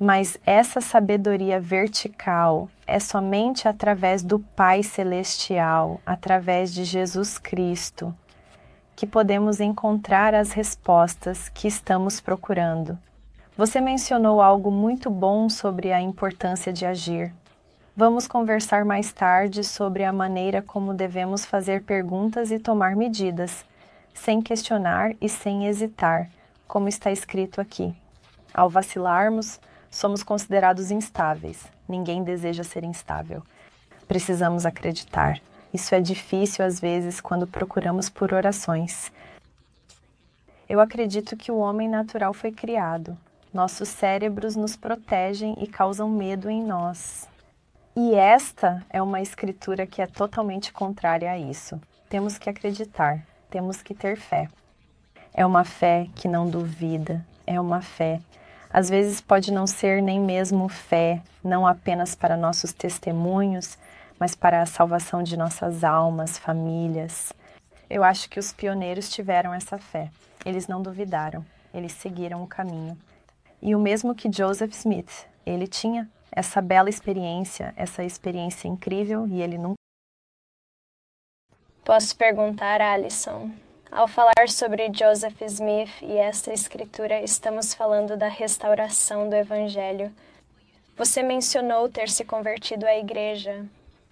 Mas 0.00 0.36
essa 0.44 0.80
sabedoria 0.80 1.60
vertical 1.60 2.68
é 2.84 2.98
somente 2.98 3.68
através 3.68 4.24
do 4.24 4.40
Pai 4.40 4.82
Celestial, 4.82 6.00
através 6.04 6.74
de 6.74 6.82
Jesus 6.82 7.38
Cristo. 7.38 8.12
Que 8.98 9.06
podemos 9.06 9.60
encontrar 9.60 10.34
as 10.34 10.50
respostas 10.50 11.48
que 11.48 11.68
estamos 11.68 12.20
procurando. 12.20 12.98
Você 13.56 13.80
mencionou 13.80 14.42
algo 14.42 14.72
muito 14.72 15.08
bom 15.08 15.48
sobre 15.48 15.92
a 15.92 16.00
importância 16.00 16.72
de 16.72 16.84
agir. 16.84 17.32
Vamos 17.96 18.26
conversar 18.26 18.84
mais 18.84 19.12
tarde 19.12 19.62
sobre 19.62 20.02
a 20.02 20.12
maneira 20.12 20.62
como 20.62 20.92
devemos 20.92 21.44
fazer 21.44 21.84
perguntas 21.84 22.50
e 22.50 22.58
tomar 22.58 22.96
medidas, 22.96 23.64
sem 24.12 24.42
questionar 24.42 25.14
e 25.20 25.28
sem 25.28 25.68
hesitar, 25.68 26.28
como 26.66 26.88
está 26.88 27.12
escrito 27.12 27.60
aqui. 27.60 27.94
Ao 28.52 28.68
vacilarmos, 28.68 29.60
somos 29.88 30.24
considerados 30.24 30.90
instáveis. 30.90 31.68
Ninguém 31.88 32.24
deseja 32.24 32.64
ser 32.64 32.82
instável. 32.82 33.44
Precisamos 34.08 34.66
acreditar. 34.66 35.40
Isso 35.72 35.94
é 35.94 36.00
difícil 36.00 36.64
às 36.64 36.80
vezes 36.80 37.20
quando 37.20 37.46
procuramos 37.46 38.08
por 38.08 38.32
orações. 38.32 39.12
Eu 40.68 40.80
acredito 40.80 41.36
que 41.36 41.50
o 41.50 41.58
homem 41.58 41.88
natural 41.88 42.32
foi 42.34 42.52
criado. 42.52 43.16
Nossos 43.52 43.88
cérebros 43.88 44.54
nos 44.54 44.76
protegem 44.76 45.56
e 45.58 45.66
causam 45.66 46.08
medo 46.08 46.50
em 46.50 46.62
nós. 46.62 47.26
E 47.96 48.14
esta 48.14 48.84
é 48.90 49.02
uma 49.02 49.20
escritura 49.20 49.86
que 49.86 50.00
é 50.00 50.06
totalmente 50.06 50.72
contrária 50.72 51.30
a 51.30 51.38
isso. 51.38 51.80
Temos 52.08 52.38
que 52.38 52.48
acreditar, 52.48 53.26
temos 53.50 53.82
que 53.82 53.94
ter 53.94 54.16
fé. 54.16 54.48
É 55.34 55.44
uma 55.44 55.64
fé 55.64 56.06
que 56.14 56.28
não 56.28 56.48
duvida, 56.48 57.24
é 57.46 57.60
uma 57.60 57.80
fé. 57.80 58.20
Às 58.70 58.90
vezes 58.90 59.20
pode 59.20 59.50
não 59.50 59.66
ser 59.66 60.02
nem 60.02 60.20
mesmo 60.20 60.68
fé, 60.68 61.22
não 61.42 61.66
apenas 61.66 62.14
para 62.14 62.36
nossos 62.36 62.72
testemunhos, 62.72 63.78
mas 64.18 64.34
para 64.34 64.62
a 64.62 64.66
salvação 64.66 65.22
de 65.22 65.36
nossas 65.36 65.84
almas, 65.84 66.38
famílias. 66.38 67.32
Eu 67.88 68.04
acho 68.04 68.28
que 68.28 68.38
os 68.38 68.52
pioneiros 68.52 69.08
tiveram 69.08 69.54
essa 69.54 69.78
fé. 69.78 70.10
Eles 70.44 70.66
não 70.66 70.82
duvidaram, 70.82 71.44
eles 71.72 71.92
seguiram 71.92 72.42
o 72.42 72.46
caminho. 72.46 72.96
E 73.60 73.74
o 73.74 73.78
mesmo 73.80 74.14
que 74.14 74.30
Joseph 74.30 74.72
Smith, 74.72 75.26
ele 75.44 75.66
tinha 75.66 76.08
essa 76.30 76.60
bela 76.60 76.88
experiência, 76.88 77.72
essa 77.76 78.04
experiência 78.04 78.68
incrível 78.68 79.26
e 79.26 79.40
ele 79.40 79.58
nunca. 79.58 79.74
Posso 81.84 82.14
perguntar, 82.16 82.80
Alison, 82.80 83.50
ao 83.90 84.06
falar 84.06 84.48
sobre 84.48 84.92
Joseph 84.92 85.40
Smith 85.42 85.90
e 86.02 86.18
esta 86.18 86.52
escritura, 86.52 87.22
estamos 87.22 87.72
falando 87.72 88.16
da 88.16 88.28
restauração 88.28 89.28
do 89.28 89.34
Evangelho. 89.34 90.12
Você 90.96 91.22
mencionou 91.22 91.88
ter 91.88 92.10
se 92.10 92.24
convertido 92.24 92.86
à 92.86 92.94
igreja, 92.96 93.64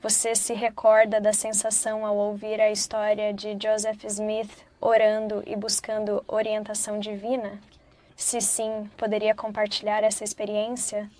você 0.02 0.34
se 0.34 0.52
recorda 0.52 1.20
da 1.20 1.32
sensação 1.32 2.04
ao 2.06 2.16
ouvir 2.16 2.60
a 2.60 2.70
história 2.70 3.32
de 3.32 3.56
Joseph 3.60 4.04
Smith 4.04 4.50
orando 4.80 5.42
e 5.46 5.56
buscando 5.56 6.22
orientação 6.28 6.98
divina? 6.98 7.58
Se 8.16 8.40
sim, 8.40 8.88
poderia 8.96 9.34
compartilhar 9.34 10.02
essa 10.02 10.24
experiência? 10.24 11.10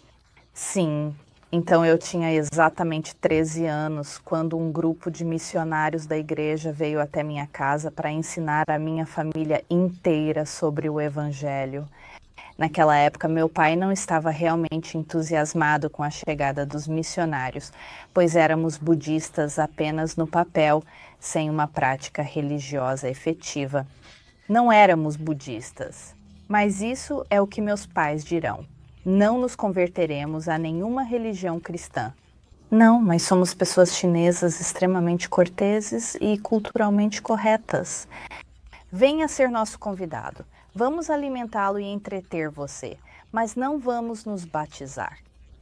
Sim. 0.53 1.15
Então 1.53 1.87
eu 1.87 1.97
tinha 1.97 2.33
exatamente 2.33 3.15
13 3.15 3.67
anos 3.67 4.19
quando 4.19 4.59
um 4.59 4.73
grupo 4.73 5.11
de 5.11 5.25
missionários 5.25 6.05
da 6.05 6.17
igreja 6.17 6.73
veio 6.73 7.01
até 7.01 7.23
minha 7.23 7.47
casa 7.47 7.91
para 7.91 8.11
ensinar 8.11 8.65
a 8.69 8.79
minha 8.79 9.07
família 9.07 9.65
inteira 9.71 10.45
sobre 10.45 10.89
o 10.91 11.01
evangelho. 11.01 11.89
Naquela 12.59 12.97
época, 12.97 13.29
meu 13.29 13.51
pai 13.51 13.77
não 13.77 13.93
estava 13.93 14.31
realmente 14.31 14.97
entusiasmado 14.97 15.91
com 15.91 16.03
a 16.03 16.09
chegada 16.09 16.65
dos 16.65 16.89
missionários, 16.89 17.71
pois 18.15 18.35
éramos 18.35 18.79
budistas 18.79 19.59
apenas 19.59 20.17
no 20.17 20.27
papel, 20.27 20.83
sem 21.21 21.51
uma 21.51 21.67
prática 21.67 22.23
religiosa 22.23 23.11
efetiva. 23.11 23.87
Não 24.49 24.73
éramos 24.73 25.17
budistas, 25.17 26.15
mas 26.49 26.81
isso 26.81 27.27
é 27.29 27.41
o 27.43 27.47
que 27.47 27.61
meus 27.61 27.85
pais 27.85 28.25
dirão. 28.25 28.65
Não 29.05 29.39
nos 29.39 29.55
converteremos 29.55 30.49
a 30.49 30.57
nenhuma 30.57 31.03
religião 31.03 31.61
cristã. 31.61 32.15
Não, 32.71 33.01
mas 33.01 33.23
somos 33.23 33.53
pessoas 33.53 33.95
chinesas 33.95 34.61
extremamente 34.61 35.29
corteses 35.29 36.17
e 36.21 36.39
culturalmente 36.39 37.21
corretas. 37.21 38.09
Venha 38.91 39.29
ser 39.29 39.51
nosso 39.51 39.79
convidado. 39.79 40.45
Vamos 40.79 41.09
alimentá-lo 41.09 41.81
e 41.81 41.85
entreter 41.85 42.51
você, 42.51 42.99
mas 43.33 43.57
não 43.57 43.79
vamos 43.79 44.27
nos 44.27 44.45
batizar. 44.45 45.17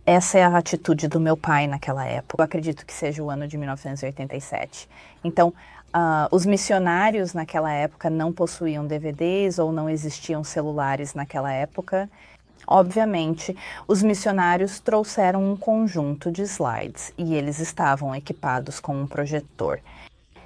Essa 0.04 0.38
é 0.38 0.42
a 0.42 0.58
atitude 0.58 1.06
do 1.06 1.20
meu 1.20 1.36
pai 1.36 1.68
naquela 1.68 2.04
época. 2.04 2.42
Eu 2.42 2.44
acredito 2.44 2.84
que 2.84 2.92
seja 2.92 3.22
o 3.22 3.30
ano 3.30 3.46
de 3.46 3.56
1987. 3.56 4.88
Então, 5.22 5.50
uh, 5.50 6.26
os 6.32 6.44
missionários 6.44 7.32
naquela 7.32 7.72
época 7.72 8.10
não 8.10 8.32
possuíam 8.32 8.84
DVDs 8.84 9.60
ou 9.60 9.70
não 9.70 9.88
existiam 9.88 10.42
celulares 10.42 11.14
naquela 11.14 11.52
época. 11.52 12.10
Obviamente, 12.66 13.56
os 13.86 14.02
missionários 14.02 14.80
trouxeram 14.80 15.48
um 15.48 15.56
conjunto 15.56 16.32
de 16.32 16.42
slides 16.42 17.12
e 17.16 17.36
eles 17.36 17.60
estavam 17.60 18.16
equipados 18.16 18.80
com 18.80 19.02
um 19.02 19.06
projetor. 19.06 19.78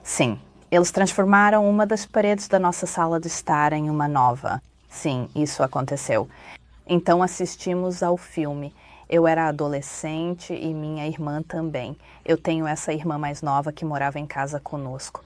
Sim, 0.02 0.38
eles 0.70 0.90
transformaram 0.90 1.68
uma 1.68 1.86
das 1.86 2.04
paredes 2.04 2.46
da 2.46 2.58
nossa 2.58 2.86
sala 2.86 3.18
de 3.18 3.26
estar 3.26 3.72
em 3.72 3.88
uma 3.88 4.06
nova. 4.06 4.62
Sim, 4.88 5.28
isso 5.34 5.62
aconteceu. 5.62 6.28
Então 6.86 7.22
assistimos 7.22 8.02
ao 8.02 8.16
filme. 8.18 8.74
Eu 9.08 9.26
era 9.26 9.48
adolescente 9.48 10.52
e 10.52 10.74
minha 10.74 11.06
irmã 11.06 11.42
também. 11.42 11.96
Eu 12.22 12.36
tenho 12.36 12.66
essa 12.66 12.92
irmã 12.92 13.16
mais 13.16 13.40
nova 13.40 13.72
que 13.72 13.84
morava 13.84 14.18
em 14.18 14.26
casa 14.26 14.60
conosco. 14.60 15.24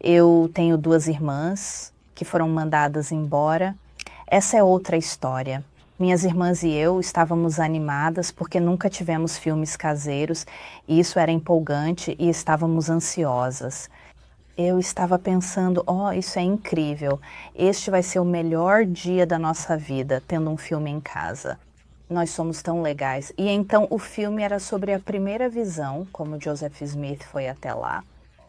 Eu 0.00 0.50
tenho 0.54 0.78
duas 0.78 1.06
irmãs 1.06 1.92
que 2.14 2.24
foram 2.24 2.48
mandadas 2.48 3.12
embora. 3.12 3.74
Essa 4.26 4.56
é 4.56 4.62
outra 4.62 4.96
história. 4.96 5.62
Minhas 5.98 6.24
irmãs 6.24 6.62
e 6.62 6.70
eu 6.70 6.98
estávamos 6.98 7.60
animadas 7.60 8.30
porque 8.30 8.58
nunca 8.58 8.88
tivemos 8.88 9.36
filmes 9.36 9.76
caseiros 9.76 10.46
e 10.86 10.98
isso 10.98 11.18
era 11.18 11.30
empolgante 11.30 12.16
e 12.18 12.30
estávamos 12.30 12.88
ansiosas 12.88 13.90
eu 14.58 14.76
estava 14.80 15.16
pensando, 15.20 15.84
ó, 15.86 16.08
oh, 16.08 16.12
isso 16.12 16.36
é 16.36 16.42
incrível. 16.42 17.20
Este 17.54 17.92
vai 17.92 18.02
ser 18.02 18.18
o 18.18 18.24
melhor 18.24 18.84
dia 18.84 19.24
da 19.24 19.38
nossa 19.38 19.76
vida, 19.76 20.20
tendo 20.26 20.50
um 20.50 20.56
filme 20.56 20.90
em 20.90 20.98
casa. 20.98 21.56
Nós 22.10 22.30
somos 22.30 22.60
tão 22.60 22.82
legais. 22.82 23.32
E 23.38 23.48
então 23.48 23.86
o 23.88 24.00
filme 24.00 24.42
era 24.42 24.58
sobre 24.58 24.92
a 24.92 24.98
primeira 24.98 25.48
visão, 25.48 26.08
como 26.12 26.40
Joseph 26.42 26.82
Smith 26.82 27.22
foi 27.22 27.48
até 27.48 27.72
lá. 27.72 28.02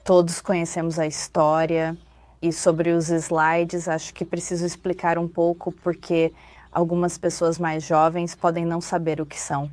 Todos 0.03 0.41
conhecemos 0.41 0.97
a 0.97 1.05
história 1.05 1.95
e 2.41 2.51
sobre 2.51 2.89
os 2.89 3.09
slides, 3.09 3.87
acho 3.87 4.11
que 4.11 4.25
preciso 4.25 4.65
explicar 4.65 5.19
um 5.19 5.27
pouco 5.27 5.71
porque 5.71 6.33
algumas 6.71 7.19
pessoas 7.19 7.59
mais 7.59 7.83
jovens 7.83 8.33
podem 8.33 8.65
não 8.65 8.81
saber 8.81 9.21
o 9.21 9.27
que 9.27 9.39
são. 9.39 9.69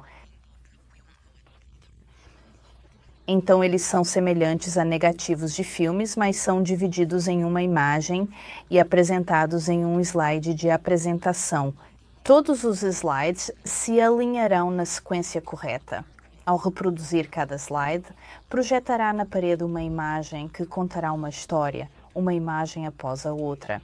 Então, 3.28 3.64
eles 3.64 3.83
são 3.83 4.04
semelhantes 4.04 4.78
a 4.78 4.85
negativos 4.85 5.52
de 5.52 5.64
filmes, 5.64 6.14
mas 6.14 6.37
são 6.37 6.62
divididos 6.62 7.26
em 7.26 7.45
uma 7.45 7.61
imagem 7.61 8.28
e 8.71 8.78
apresentados 8.78 9.68
em 9.68 9.85
um 9.85 10.00
slide 10.00 10.54
de 10.54 10.71
apresentação. 10.71 11.75
Todos 12.23 12.62
os 12.62 12.85
slides 12.85 13.50
se 13.64 14.00
alinharão 14.00 14.71
na 14.71 14.85
sequência 14.85 15.40
correta. 15.40 16.04
Ao 16.45 16.56
reproduzir 16.56 17.28
cada 17.28 17.56
slide, 17.56 18.06
projetará 18.49 19.12
na 19.12 19.26
parede 19.26 19.64
uma 19.64 19.83
imagem 19.83 20.47
que 20.47 20.64
contará 20.64 21.12
uma 21.12 21.28
história, 21.28 21.90
uma 22.14 22.33
imagem 22.33 22.87
após 22.87 23.26
a 23.26 23.33
outra. 23.33 23.83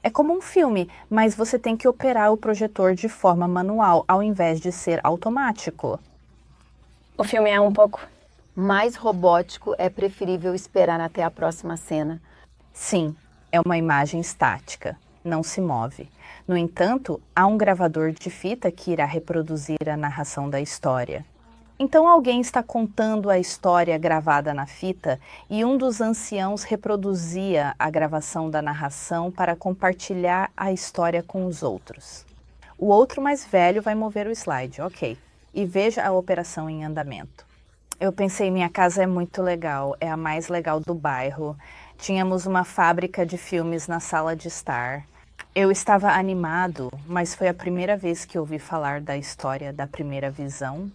É 0.00 0.08
como 0.08 0.32
um 0.32 0.40
filme, 0.40 0.88
mas 1.10 1.34
você 1.34 1.58
tem 1.58 1.76
que 1.76 1.88
operar 1.88 2.32
o 2.32 2.36
projetor 2.36 2.94
de 2.94 3.08
forma 3.08 3.48
manual, 3.48 4.04
ao 4.06 4.22
invés 4.22 4.60
de 4.60 4.70
ser 4.70 5.00
automático. 5.02 5.98
O 7.18 7.24
filme 7.24 7.50
é 7.50 7.60
um 7.60 7.72
pouco 7.72 8.00
mais 8.56 8.96
robótico, 8.96 9.74
é 9.76 9.90
preferível 9.90 10.54
esperar 10.54 10.98
até 10.98 11.22
a 11.22 11.30
próxima 11.30 11.76
cena. 11.76 12.22
Sim, 12.72 13.14
é 13.52 13.60
uma 13.60 13.76
imagem 13.76 14.18
estática, 14.18 14.96
não 15.22 15.42
se 15.42 15.60
move. 15.60 16.08
No 16.48 16.56
entanto, 16.56 17.20
há 17.34 17.46
um 17.46 17.58
gravador 17.58 18.12
de 18.12 18.30
fita 18.30 18.70
que 18.70 18.92
irá 18.92 19.04
reproduzir 19.04 19.86
a 19.86 19.96
narração 19.96 20.48
da 20.48 20.58
história. 20.58 21.22
Então 21.78 22.08
alguém 22.08 22.40
está 22.40 22.62
contando 22.62 23.28
a 23.28 23.38
história 23.38 23.98
gravada 23.98 24.54
na 24.54 24.64
fita 24.64 25.20
e 25.50 25.62
um 25.62 25.76
dos 25.76 26.00
anciãos 26.00 26.62
reproduzia 26.62 27.74
a 27.78 27.90
gravação 27.90 28.48
da 28.48 28.62
narração 28.62 29.30
para 29.30 29.54
compartilhar 29.54 30.50
a 30.56 30.72
história 30.72 31.22
com 31.22 31.44
os 31.44 31.62
outros. 31.62 32.24
O 32.78 32.86
outro 32.86 33.20
mais 33.20 33.44
velho 33.44 33.82
vai 33.82 33.94
mover 33.94 34.26
o 34.26 34.30
slide, 34.30 34.80
ok, 34.80 35.18
e 35.52 35.64
veja 35.66 36.02
a 36.02 36.12
operação 36.12 36.70
em 36.70 36.82
andamento. 36.82 37.45
Eu 37.98 38.12
pensei, 38.12 38.50
minha 38.50 38.68
casa 38.68 39.04
é 39.04 39.06
muito 39.06 39.40
legal, 39.40 39.96
é 39.98 40.10
a 40.10 40.18
mais 40.18 40.48
legal 40.48 40.80
do 40.80 40.94
bairro. 40.94 41.56
Tínhamos 41.96 42.44
uma 42.44 42.62
fábrica 42.62 43.24
de 43.24 43.38
filmes 43.38 43.88
na 43.88 44.00
sala 44.00 44.36
de 44.36 44.48
estar. 44.48 45.06
Eu 45.54 45.70
estava 45.70 46.10
animado, 46.10 46.92
mas 47.06 47.34
foi 47.34 47.48
a 47.48 47.54
primeira 47.54 47.96
vez 47.96 48.26
que 48.26 48.38
ouvi 48.38 48.58
falar 48.58 49.00
da 49.00 49.16
história 49.16 49.72
da 49.72 49.86
primeira 49.86 50.30
visão. 50.30 50.92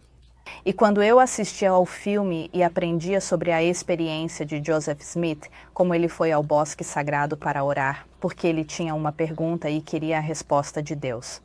E 0.63 0.71
quando 0.71 1.01
eu 1.01 1.19
assistia 1.19 1.71
ao 1.71 1.87
filme 1.87 2.51
e 2.53 2.61
aprendia 2.61 3.19
sobre 3.19 3.51
a 3.51 3.63
experiência 3.63 4.45
de 4.45 4.61
Joseph 4.63 5.01
Smith, 5.01 5.49
como 5.73 5.95
ele 5.95 6.07
foi 6.07 6.31
ao 6.31 6.43
bosque 6.43 6.83
sagrado 6.83 7.35
para 7.35 7.63
orar, 7.63 8.05
porque 8.19 8.45
ele 8.45 8.63
tinha 8.63 8.93
uma 8.93 9.11
pergunta 9.11 9.67
e 9.71 9.81
queria 9.81 10.17
a 10.17 10.21
resposta 10.21 10.83
de 10.83 10.93
Deus. 10.93 11.41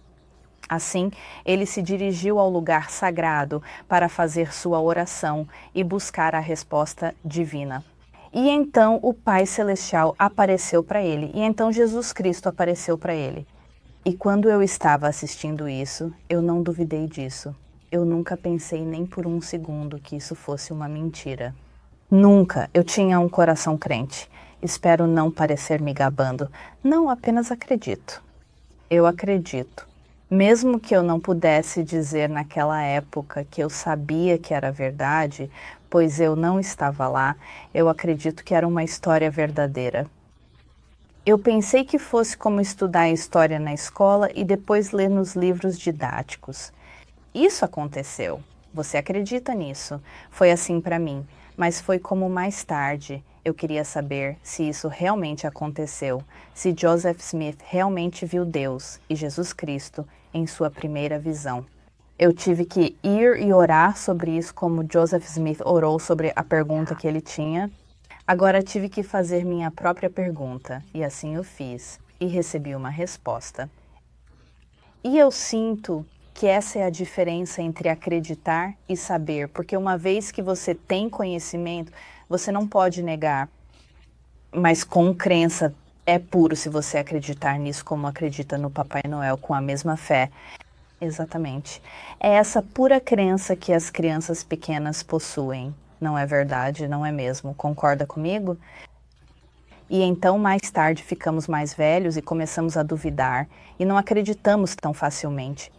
Assim, 0.68 1.10
ele 1.44 1.64
se 1.64 1.80
dirigiu 1.80 2.38
ao 2.38 2.50
lugar 2.50 2.90
sagrado 2.90 3.62
para 3.88 4.08
fazer 4.08 4.52
sua 4.52 4.80
oração 4.80 5.46
e 5.74 5.84
buscar 5.84 6.34
a 6.34 6.40
resposta 6.40 7.14
divina. 7.24 7.84
E 8.32 8.48
então 8.48 8.98
o 9.02 9.14
Pai 9.14 9.46
Celestial 9.46 10.14
apareceu 10.18 10.82
para 10.82 11.02
ele, 11.02 11.30
e 11.34 11.40
então 11.40 11.72
Jesus 11.72 12.12
Cristo 12.12 12.48
apareceu 12.48 12.98
para 12.98 13.14
ele. 13.14 13.46
E 14.04 14.12
quando 14.12 14.50
eu 14.50 14.62
estava 14.62 15.08
assistindo 15.08 15.68
isso, 15.68 16.12
eu 16.28 16.42
não 16.42 16.62
duvidei 16.62 17.06
disso. 17.06 17.54
Eu 17.90 18.04
nunca 18.04 18.36
pensei 18.36 18.84
nem 18.84 19.06
por 19.06 19.26
um 19.26 19.40
segundo 19.40 19.98
que 19.98 20.16
isso 20.16 20.34
fosse 20.34 20.72
uma 20.72 20.88
mentira. 20.88 21.54
Nunca 22.10 22.68
eu 22.74 22.84
tinha 22.84 23.18
um 23.18 23.28
coração 23.28 23.76
crente. 23.76 24.28
Espero 24.62 25.06
não 25.06 25.30
parecer 25.30 25.80
me 25.80 25.92
gabando. 25.92 26.50
Não 26.82 27.08
apenas 27.08 27.50
acredito. 27.50 28.22
Eu 28.90 29.06
acredito 29.06 29.86
mesmo 30.30 30.80
que 30.80 30.94
eu 30.94 31.02
não 31.02 31.20
pudesse 31.20 31.84
dizer 31.84 32.28
naquela 32.28 32.82
época 32.82 33.46
que 33.48 33.62
eu 33.62 33.70
sabia 33.70 34.38
que 34.38 34.52
era 34.52 34.72
verdade, 34.72 35.50
pois 35.88 36.18
eu 36.18 36.34
não 36.34 36.58
estava 36.58 37.06
lá, 37.06 37.36
eu 37.72 37.88
acredito 37.88 38.44
que 38.44 38.54
era 38.54 38.66
uma 38.66 38.82
história 38.82 39.30
verdadeira. 39.30 40.06
Eu 41.24 41.38
pensei 41.38 41.84
que 41.84 41.98
fosse 41.98 42.36
como 42.36 42.60
estudar 42.60 43.08
história 43.08 43.58
na 43.58 43.72
escola 43.72 44.28
e 44.34 44.44
depois 44.44 44.92
ler 44.92 45.08
nos 45.08 45.34
livros 45.34 45.78
didáticos. 45.78 46.72
Isso 47.34 47.64
aconteceu. 47.64 48.40
Você 48.72 48.96
acredita 48.96 49.54
nisso? 49.54 50.00
Foi 50.30 50.50
assim 50.50 50.80
para 50.80 50.98
mim, 50.98 51.26
mas 51.56 51.80
foi 51.80 51.98
como 51.98 52.28
mais 52.28 52.62
tarde 52.64 53.24
eu 53.46 53.54
queria 53.54 53.84
saber 53.84 54.36
se 54.42 54.68
isso 54.68 54.88
realmente 54.88 55.46
aconteceu, 55.46 56.20
se 56.52 56.74
Joseph 56.76 57.20
Smith 57.20 57.60
realmente 57.64 58.26
viu 58.26 58.44
Deus 58.44 58.98
e 59.08 59.14
Jesus 59.14 59.52
Cristo 59.52 60.04
em 60.34 60.48
sua 60.48 60.68
primeira 60.68 61.16
visão. 61.16 61.64
Eu 62.18 62.32
tive 62.32 62.64
que 62.64 62.96
ir 63.04 63.40
e 63.40 63.52
orar 63.52 63.96
sobre 63.96 64.36
isso, 64.36 64.52
como 64.52 64.84
Joseph 64.92 65.24
Smith 65.26 65.60
orou 65.64 65.96
sobre 66.00 66.32
a 66.34 66.42
pergunta 66.42 66.96
que 66.96 67.06
ele 67.06 67.20
tinha. 67.20 67.70
Agora 68.26 68.64
tive 68.64 68.88
que 68.88 69.04
fazer 69.04 69.44
minha 69.44 69.70
própria 69.70 70.10
pergunta, 70.10 70.82
e 70.92 71.04
assim 71.04 71.36
eu 71.36 71.44
fiz, 71.44 72.00
e 72.18 72.26
recebi 72.26 72.74
uma 72.74 72.90
resposta. 72.90 73.70
E 75.04 75.16
eu 75.16 75.30
sinto 75.30 76.04
que 76.34 76.48
essa 76.48 76.80
é 76.80 76.82
a 76.82 76.90
diferença 76.90 77.62
entre 77.62 77.88
acreditar 77.88 78.74
e 78.88 78.96
saber, 78.96 79.48
porque 79.50 79.76
uma 79.76 79.96
vez 79.96 80.32
que 80.32 80.42
você 80.42 80.74
tem 80.74 81.08
conhecimento, 81.08 81.92
você 82.28 82.50
não 82.50 82.66
pode 82.66 83.02
negar, 83.02 83.48
mas 84.52 84.82
com 84.84 85.14
crença 85.14 85.74
é 86.04 86.18
puro 86.18 86.54
se 86.54 86.68
você 86.68 86.98
acreditar 86.98 87.58
nisso 87.58 87.84
como 87.84 88.06
acredita 88.06 88.56
no 88.56 88.70
Papai 88.70 89.02
Noel 89.08 89.36
com 89.36 89.52
a 89.52 89.60
mesma 89.60 89.96
fé. 89.96 90.30
Exatamente. 91.00 91.82
É 92.18 92.34
essa 92.34 92.62
pura 92.62 93.00
crença 93.00 93.54
que 93.54 93.72
as 93.72 93.90
crianças 93.90 94.42
pequenas 94.42 95.02
possuem. 95.02 95.74
Não 96.00 96.16
é 96.16 96.24
verdade, 96.24 96.88
não 96.88 97.04
é 97.04 97.12
mesmo? 97.12 97.54
Concorda 97.54 98.06
comigo? 98.06 98.56
E 99.88 100.02
então, 100.02 100.38
mais 100.38 100.70
tarde, 100.70 101.02
ficamos 101.02 101.46
mais 101.46 101.72
velhos 101.72 102.16
e 102.16 102.22
começamos 102.22 102.76
a 102.76 102.82
duvidar 102.82 103.48
e 103.78 103.84
não 103.84 103.96
acreditamos 103.96 104.74
tão 104.74 104.92
facilmente. 104.92 105.70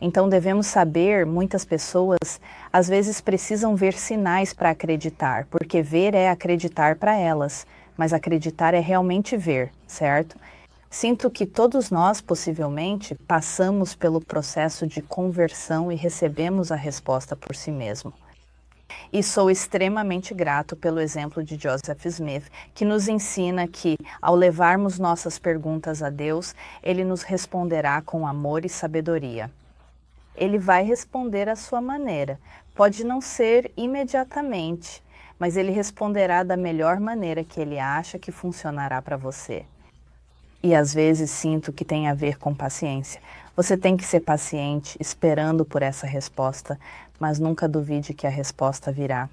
Então 0.00 0.30
devemos 0.30 0.66
saber, 0.66 1.26
muitas 1.26 1.62
pessoas 1.62 2.40
às 2.72 2.88
vezes 2.88 3.20
precisam 3.20 3.76
ver 3.76 3.92
sinais 3.92 4.54
para 4.54 4.70
acreditar, 4.70 5.46
porque 5.50 5.82
ver 5.82 6.14
é 6.14 6.30
acreditar 6.30 6.96
para 6.96 7.14
elas, 7.14 7.66
mas 7.98 8.14
acreditar 8.14 8.72
é 8.72 8.80
realmente 8.80 9.36
ver, 9.36 9.70
certo? 9.86 10.38
Sinto 10.88 11.30
que 11.30 11.44
todos 11.44 11.90
nós, 11.90 12.20
possivelmente, 12.20 13.14
passamos 13.14 13.94
pelo 13.94 14.22
processo 14.22 14.86
de 14.86 15.02
conversão 15.02 15.92
e 15.92 15.96
recebemos 15.96 16.72
a 16.72 16.76
resposta 16.76 17.36
por 17.36 17.54
si 17.54 17.70
mesmo. 17.70 18.12
E 19.12 19.22
sou 19.22 19.50
extremamente 19.50 20.32
grato 20.32 20.74
pelo 20.74 20.98
exemplo 20.98 21.44
de 21.44 21.56
Joseph 21.56 22.06
Smith, 22.06 22.50
que 22.74 22.84
nos 22.84 23.06
ensina 23.06 23.68
que, 23.68 23.96
ao 24.20 24.34
levarmos 24.34 24.98
nossas 24.98 25.38
perguntas 25.38 26.02
a 26.02 26.08
Deus, 26.08 26.54
ele 26.82 27.04
nos 27.04 27.22
responderá 27.22 28.00
com 28.00 28.26
amor 28.26 28.64
e 28.64 28.68
sabedoria 28.68 29.50
ele 30.40 30.58
vai 30.58 30.82
responder 30.82 31.50
à 31.50 31.54
sua 31.54 31.82
maneira. 31.82 32.40
Pode 32.74 33.04
não 33.04 33.20
ser 33.20 33.70
imediatamente, 33.76 35.02
mas 35.38 35.54
ele 35.54 35.70
responderá 35.70 36.42
da 36.42 36.56
melhor 36.56 36.98
maneira 36.98 37.44
que 37.44 37.60
ele 37.60 37.78
acha 37.78 38.18
que 38.18 38.32
funcionará 38.32 39.02
para 39.02 39.18
você. 39.18 39.66
E 40.62 40.74
às 40.74 40.94
vezes 40.94 41.30
sinto 41.30 41.72
que 41.72 41.84
tem 41.84 42.08
a 42.08 42.14
ver 42.14 42.38
com 42.38 42.54
paciência. 42.54 43.20
Você 43.54 43.76
tem 43.76 43.98
que 43.98 44.04
ser 44.04 44.20
paciente, 44.20 44.96
esperando 44.98 45.64
por 45.64 45.82
essa 45.82 46.06
resposta, 46.06 46.80
mas 47.18 47.38
nunca 47.38 47.68
duvide 47.68 48.14
que 48.14 48.26
a 48.26 48.30
resposta 48.30 48.90
virá. 48.90 49.28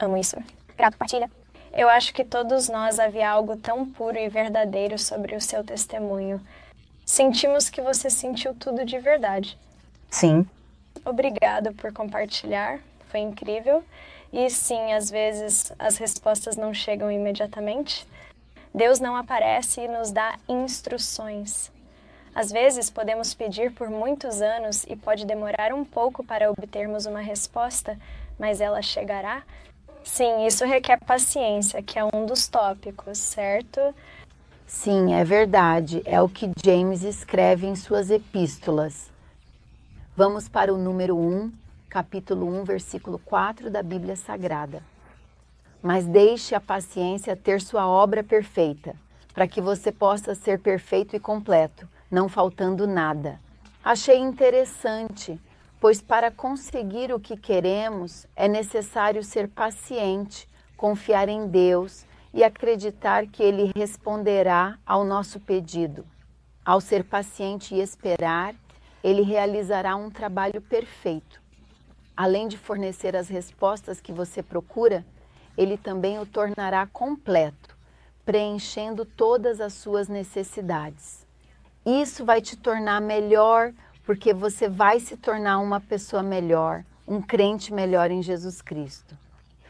Amo 0.00 0.16
isso. 0.16 0.36
Grato, 0.76 0.96
partilha. 0.96 1.30
Eu 1.72 1.88
acho 1.88 2.12
que 2.12 2.24
todos 2.24 2.68
nós 2.68 2.98
havia 2.98 3.30
algo 3.30 3.56
tão 3.56 3.86
puro 3.86 4.18
e 4.18 4.28
verdadeiro 4.28 4.98
sobre 4.98 5.36
o 5.36 5.40
seu 5.40 5.62
testemunho. 5.64 6.40
Sentimos 7.06 7.70
que 7.70 7.80
você 7.80 8.10
sentiu 8.10 8.54
tudo 8.54 8.84
de 8.84 8.98
verdade. 8.98 9.56
Sim. 10.12 10.46
Obrigada 11.04 11.72
por 11.72 11.90
compartilhar, 11.92 12.78
foi 13.10 13.20
incrível. 13.20 13.82
E 14.30 14.48
sim, 14.50 14.92
às 14.92 15.10
vezes 15.10 15.72
as 15.78 15.96
respostas 15.96 16.54
não 16.56 16.72
chegam 16.72 17.10
imediatamente. 17.10 18.06
Deus 18.74 19.00
não 19.00 19.16
aparece 19.16 19.80
e 19.80 19.88
nos 19.88 20.10
dá 20.10 20.36
instruções. 20.46 21.72
Às 22.34 22.52
vezes 22.52 22.90
podemos 22.90 23.34
pedir 23.34 23.72
por 23.72 23.90
muitos 23.90 24.40
anos 24.40 24.84
e 24.84 24.94
pode 24.96 25.26
demorar 25.26 25.72
um 25.72 25.84
pouco 25.84 26.22
para 26.22 26.50
obtermos 26.50 27.04
uma 27.06 27.20
resposta, 27.20 27.98
mas 28.38 28.60
ela 28.60 28.80
chegará? 28.80 29.42
Sim, 30.04 30.46
isso 30.46 30.64
requer 30.64 30.98
paciência, 31.04 31.82
que 31.82 31.98
é 31.98 32.04
um 32.04 32.26
dos 32.26 32.48
tópicos, 32.48 33.18
certo? 33.18 33.80
Sim, 34.66 35.14
é 35.14 35.24
verdade. 35.24 36.02
É 36.04 36.20
o 36.20 36.28
que 36.28 36.50
James 36.62 37.02
escreve 37.02 37.66
em 37.66 37.76
suas 37.76 38.10
epístolas. 38.10 39.11
Vamos 40.14 40.46
para 40.46 40.74
o 40.74 40.76
número 40.76 41.16
1, 41.16 41.50
capítulo 41.88 42.46
1, 42.60 42.64
versículo 42.64 43.18
4 43.18 43.70
da 43.70 43.82
Bíblia 43.82 44.14
Sagrada. 44.14 44.82
Mas 45.82 46.04
deixe 46.04 46.54
a 46.54 46.60
paciência 46.60 47.34
ter 47.34 47.62
sua 47.62 47.88
obra 47.88 48.22
perfeita, 48.22 48.94
para 49.32 49.48
que 49.48 49.58
você 49.58 49.90
possa 49.90 50.34
ser 50.34 50.58
perfeito 50.58 51.16
e 51.16 51.18
completo, 51.18 51.88
não 52.10 52.28
faltando 52.28 52.86
nada. 52.86 53.40
Achei 53.82 54.18
interessante, 54.18 55.40
pois 55.80 56.02
para 56.02 56.30
conseguir 56.30 57.10
o 57.10 57.18
que 57.18 57.34
queremos 57.34 58.26
é 58.36 58.46
necessário 58.46 59.24
ser 59.24 59.48
paciente, 59.48 60.46
confiar 60.76 61.26
em 61.26 61.46
Deus 61.46 62.04
e 62.34 62.44
acreditar 62.44 63.26
que 63.28 63.42
Ele 63.42 63.72
responderá 63.74 64.78
ao 64.84 65.06
nosso 65.06 65.40
pedido. 65.40 66.04
Ao 66.62 66.82
ser 66.82 67.02
paciente 67.02 67.74
e 67.74 67.80
esperar, 67.80 68.54
ele 69.02 69.22
realizará 69.22 69.96
um 69.96 70.10
trabalho 70.10 70.60
perfeito. 70.60 71.40
Além 72.16 72.46
de 72.46 72.56
fornecer 72.56 73.16
as 73.16 73.28
respostas 73.28 74.00
que 74.00 74.12
você 74.12 74.42
procura, 74.42 75.04
ele 75.56 75.76
também 75.76 76.18
o 76.18 76.26
tornará 76.26 76.86
completo, 76.86 77.76
preenchendo 78.24 79.04
todas 79.04 79.60
as 79.60 79.72
suas 79.72 80.08
necessidades. 80.08 81.26
Isso 81.84 82.24
vai 82.24 82.40
te 82.40 82.56
tornar 82.56 83.00
melhor, 83.00 83.72
porque 84.04 84.32
você 84.32 84.68
vai 84.68 85.00
se 85.00 85.16
tornar 85.16 85.58
uma 85.58 85.80
pessoa 85.80 86.22
melhor, 86.22 86.84
um 87.06 87.20
crente 87.20 87.72
melhor 87.72 88.10
em 88.10 88.22
Jesus 88.22 88.62
Cristo. 88.62 89.16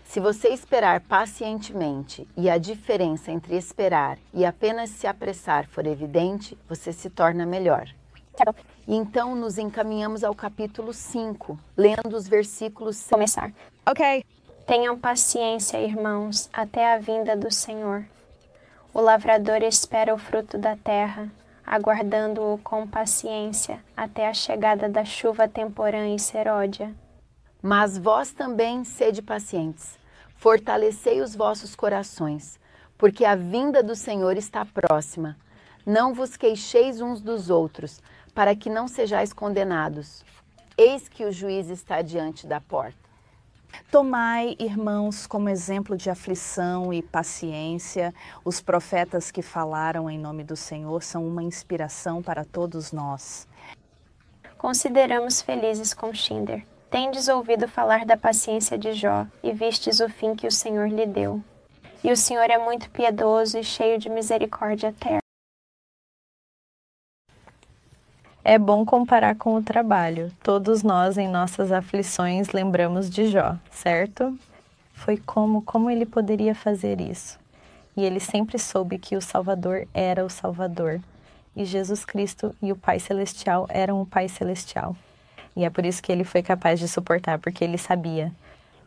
Se 0.04 0.20
você 0.20 0.48
esperar 0.48 1.00
pacientemente 1.00 2.28
e 2.36 2.50
a 2.50 2.58
diferença 2.58 3.32
entre 3.32 3.56
esperar 3.56 4.18
e 4.34 4.44
apenas 4.44 4.90
se 4.90 5.06
apressar 5.06 5.66
for 5.66 5.86
evidente, 5.86 6.58
você 6.68 6.92
se 6.92 7.08
torna 7.08 7.46
melhor. 7.46 7.88
Então 8.86 9.34
nos 9.34 9.58
encaminhamos 9.58 10.24
ao 10.24 10.34
capítulo 10.34 10.92
5, 10.92 11.58
lendo 11.76 12.16
os 12.16 12.26
versículos. 12.26 13.06
Começar. 13.08 13.52
Ok. 13.86 14.24
Tenham 14.66 14.98
paciência, 14.98 15.78
irmãos, 15.80 16.48
até 16.52 16.92
a 16.92 16.98
vinda 16.98 17.36
do 17.36 17.50
Senhor. 17.50 18.04
O 18.94 19.00
lavrador 19.00 19.62
espera 19.62 20.14
o 20.14 20.18
fruto 20.18 20.58
da 20.58 20.76
terra, 20.76 21.30
aguardando-o 21.66 22.58
com 22.58 22.86
paciência 22.86 23.82
até 23.96 24.28
a 24.28 24.34
chegada 24.34 24.88
da 24.88 25.04
chuva 25.04 25.48
temporã 25.48 26.14
e 26.14 26.18
seródia. 26.18 26.94
Mas 27.62 27.96
vós 27.96 28.32
também 28.32 28.84
sede 28.84 29.22
pacientes, 29.22 29.98
fortalecei 30.36 31.20
os 31.20 31.34
vossos 31.34 31.74
corações, 31.74 32.58
porque 32.98 33.24
a 33.24 33.34
vinda 33.34 33.82
do 33.82 33.96
Senhor 33.96 34.36
está 34.36 34.64
próxima. 34.64 35.36
Não 35.86 36.12
vos 36.12 36.36
queixeis 36.36 37.00
uns 37.00 37.20
dos 37.20 37.50
outros, 37.50 38.00
para 38.34 38.54
que 38.54 38.70
não 38.70 38.88
sejais 38.88 39.32
condenados. 39.32 40.24
Eis 40.76 41.08
que 41.08 41.24
o 41.24 41.32
juiz 41.32 41.68
está 41.68 42.02
diante 42.02 42.46
da 42.46 42.60
porta. 42.60 43.02
Tomai, 43.90 44.56
irmãos, 44.58 45.26
como 45.26 45.48
exemplo 45.48 45.96
de 45.96 46.10
aflição 46.10 46.92
e 46.92 47.02
paciência, 47.02 48.14
os 48.44 48.60
profetas 48.60 49.30
que 49.30 49.42
falaram 49.42 50.10
em 50.10 50.18
nome 50.18 50.44
do 50.44 50.56
Senhor 50.56 51.02
são 51.02 51.26
uma 51.26 51.42
inspiração 51.42 52.22
para 52.22 52.44
todos 52.44 52.92
nós. 52.92 53.46
Consideramos 54.58 55.42
felizes 55.42 55.92
com 55.94 56.12
Shinder. 56.12 56.64
Tendes 56.90 57.28
ouvido 57.28 57.66
falar 57.66 58.04
da 58.04 58.16
paciência 58.16 58.76
de 58.76 58.92
Jó 58.92 59.26
e 59.42 59.52
vistes 59.52 60.00
o 60.00 60.08
fim 60.08 60.34
que 60.34 60.46
o 60.46 60.52
Senhor 60.52 60.88
lhe 60.88 61.06
deu. 61.06 61.42
E 62.04 62.12
o 62.12 62.16
Senhor 62.16 62.50
é 62.50 62.58
muito 62.58 62.90
piedoso 62.90 63.58
e 63.58 63.64
cheio 63.64 63.98
de 63.98 64.08
misericórdia 64.10 64.88
eterna. 64.88 65.21
É 68.44 68.58
bom 68.58 68.84
comparar 68.84 69.36
com 69.36 69.54
o 69.54 69.62
trabalho. 69.62 70.32
Todos 70.42 70.82
nós, 70.82 71.16
em 71.16 71.28
nossas 71.28 71.70
aflições, 71.70 72.48
lembramos 72.48 73.08
de 73.08 73.28
Jó, 73.28 73.56
certo? 73.70 74.36
Foi 74.92 75.16
como, 75.16 75.62
como 75.62 75.88
ele 75.88 76.04
poderia 76.04 76.52
fazer 76.52 77.00
isso? 77.00 77.38
E 77.96 78.04
ele 78.04 78.18
sempre 78.18 78.58
soube 78.58 78.98
que 78.98 79.14
o 79.14 79.22
Salvador 79.22 79.86
era 79.94 80.24
o 80.24 80.28
Salvador. 80.28 81.00
E 81.54 81.64
Jesus 81.64 82.04
Cristo 82.04 82.52
e 82.60 82.72
o 82.72 82.76
Pai 82.76 82.98
Celestial 82.98 83.66
eram 83.68 84.02
o 84.02 84.06
Pai 84.06 84.28
Celestial. 84.28 84.96
E 85.54 85.64
é 85.64 85.70
por 85.70 85.86
isso 85.86 86.02
que 86.02 86.10
ele 86.10 86.24
foi 86.24 86.42
capaz 86.42 86.80
de 86.80 86.88
suportar, 86.88 87.38
porque 87.38 87.62
ele 87.62 87.78
sabia. 87.78 88.32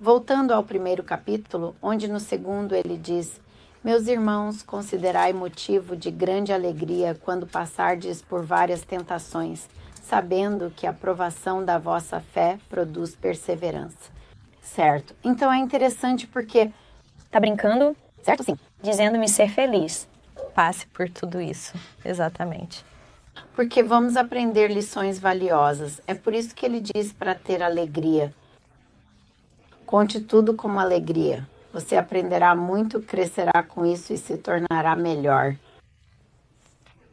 Voltando 0.01 0.51
ao 0.51 0.63
primeiro 0.63 1.01
capítulo, 1.01 1.73
onde 1.81 2.09
no 2.09 2.19
segundo 2.19 2.75
ele 2.75 2.97
diz: 2.97 3.39
meus 3.85 4.07
irmãos, 4.07 4.63
considerai 4.63 5.31
motivo 5.31 5.95
de 5.95 6.09
grande 6.09 6.51
alegria 6.51 7.15
quando 7.23 7.45
passardes 7.45 8.19
por 8.19 8.43
várias 8.43 8.81
tentações, 8.81 9.69
sabendo 10.01 10.73
que 10.75 10.87
a 10.87 10.91
provação 10.91 11.63
da 11.63 11.77
vossa 11.77 12.19
fé 12.19 12.57
produz 12.67 13.15
perseverança. 13.15 14.09
Certo. 14.59 15.13
Então 15.23 15.53
é 15.53 15.59
interessante 15.59 16.25
porque. 16.25 16.71
Tá 17.29 17.39
brincando? 17.39 17.95
Certo, 18.23 18.41
sim. 18.41 18.57
Dizendo-me 18.81 19.29
ser 19.29 19.49
feliz. 19.49 20.07
Passe 20.55 20.87
por 20.87 21.07
tudo 21.07 21.39
isso. 21.39 21.75
Exatamente. 22.03 22.83
Porque 23.55 23.83
vamos 23.83 24.17
aprender 24.17 24.71
lições 24.71 25.19
valiosas. 25.19 26.01
É 26.07 26.15
por 26.15 26.33
isso 26.33 26.55
que 26.55 26.65
ele 26.65 26.79
diz 26.79 27.13
para 27.13 27.35
ter 27.35 27.61
alegria. 27.61 28.33
Conte 29.85 30.19
tudo 30.19 30.55
com 30.55 30.79
alegria. 30.79 31.47
Você 31.75 31.97
aprenderá 31.97 32.55
muito, 32.55 33.01
crescerá 33.01 33.61
com 33.61 33.85
isso 33.85 34.13
e 34.13 34.17
se 34.17 34.37
tornará 34.37 34.95
melhor. 34.95 35.57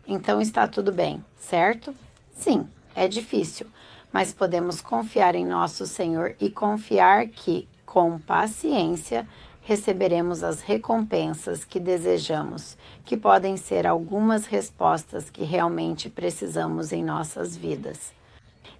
Então 0.06 0.40
está 0.40 0.68
tudo 0.68 0.92
bem, 0.92 1.24
certo? 1.36 1.92
Sim, 2.32 2.68
é 2.94 3.08
difícil, 3.08 3.66
mas 4.12 4.32
podemos 4.32 4.80
confiar 4.80 5.34
em 5.34 5.44
nosso 5.44 5.84
Senhor 5.84 6.36
e 6.40 6.48
confiar 6.48 7.26
que, 7.26 7.68
com 7.84 8.20
paciência, 8.20 9.26
receberemos 9.62 10.44
as 10.44 10.60
recompensas 10.60 11.64
que 11.64 11.80
desejamos, 11.80 12.76
que 13.04 13.16
podem 13.16 13.56
ser 13.56 13.84
algumas 13.84 14.46
respostas 14.46 15.28
que 15.28 15.42
realmente 15.42 16.08
precisamos 16.08 16.92
em 16.92 17.02
nossas 17.02 17.56
vidas. 17.56 18.12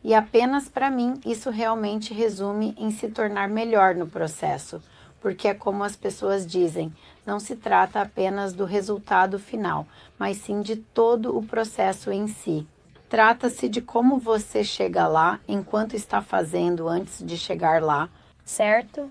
E 0.05 0.15
apenas 0.15 0.69
para 0.69 0.89
mim, 0.89 1.21
isso 1.27 1.51
realmente 1.51 2.15
resume 2.15 2.73
em 2.79 2.93
se 2.93 3.09
tornar 3.09 3.49
melhor 3.49 3.97
no 3.97 4.07
processo 4.07 4.81
porque 5.23 5.47
é 5.47 5.55
como 5.55 5.85
as 5.85 5.95
pessoas 5.95 6.45
dizem, 6.45 6.93
não 7.25 7.39
se 7.39 7.55
trata 7.55 8.01
apenas 8.01 8.53
do 8.53 8.65
resultado 8.65 9.39
final, 9.39 9.87
mas 10.19 10.39
sim 10.39 10.61
de 10.61 10.75
todo 10.75 11.39
o 11.39 11.43
processo 11.43 12.11
em 12.11 12.27
si. 12.27 12.67
Trata-se 13.09 13.69
de 13.69 13.81
como 13.81 14.19
você 14.19 14.65
chega 14.65 15.07
lá 15.07 15.39
enquanto 15.47 15.95
está 15.95 16.21
fazendo 16.21 16.89
antes 16.89 17.25
de 17.25 17.39
chegar 17.39 17.81
lá. 17.81 18.09
Certo? 18.45 19.11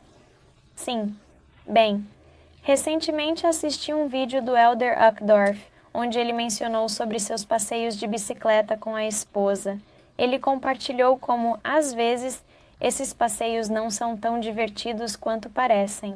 Sim. 0.75 1.15
Bem, 1.65 2.05
recentemente 2.61 3.47
assisti 3.47 3.93
um 3.93 4.07
vídeo 4.07 4.43
do 4.43 4.57
Elder 4.57 4.97
Uckdorf, 5.07 5.61
onde 5.93 6.19
ele 6.19 6.33
mencionou 6.33 6.89
sobre 6.89 7.19
seus 7.19 7.45
passeios 7.45 7.95
de 7.95 8.05
bicicleta 8.05 8.75
com 8.75 8.95
a 8.95 9.05
esposa. 9.05 9.79
Ele 10.17 10.39
compartilhou 10.39 11.17
como, 11.17 11.57
às 11.63 11.93
vezes, 11.93 12.43
esses 12.81 13.13
passeios 13.13 13.69
não 13.69 13.91
são 13.91 14.17
tão 14.17 14.39
divertidos 14.39 15.15
quanto 15.15 15.49
parecem. 15.49 16.15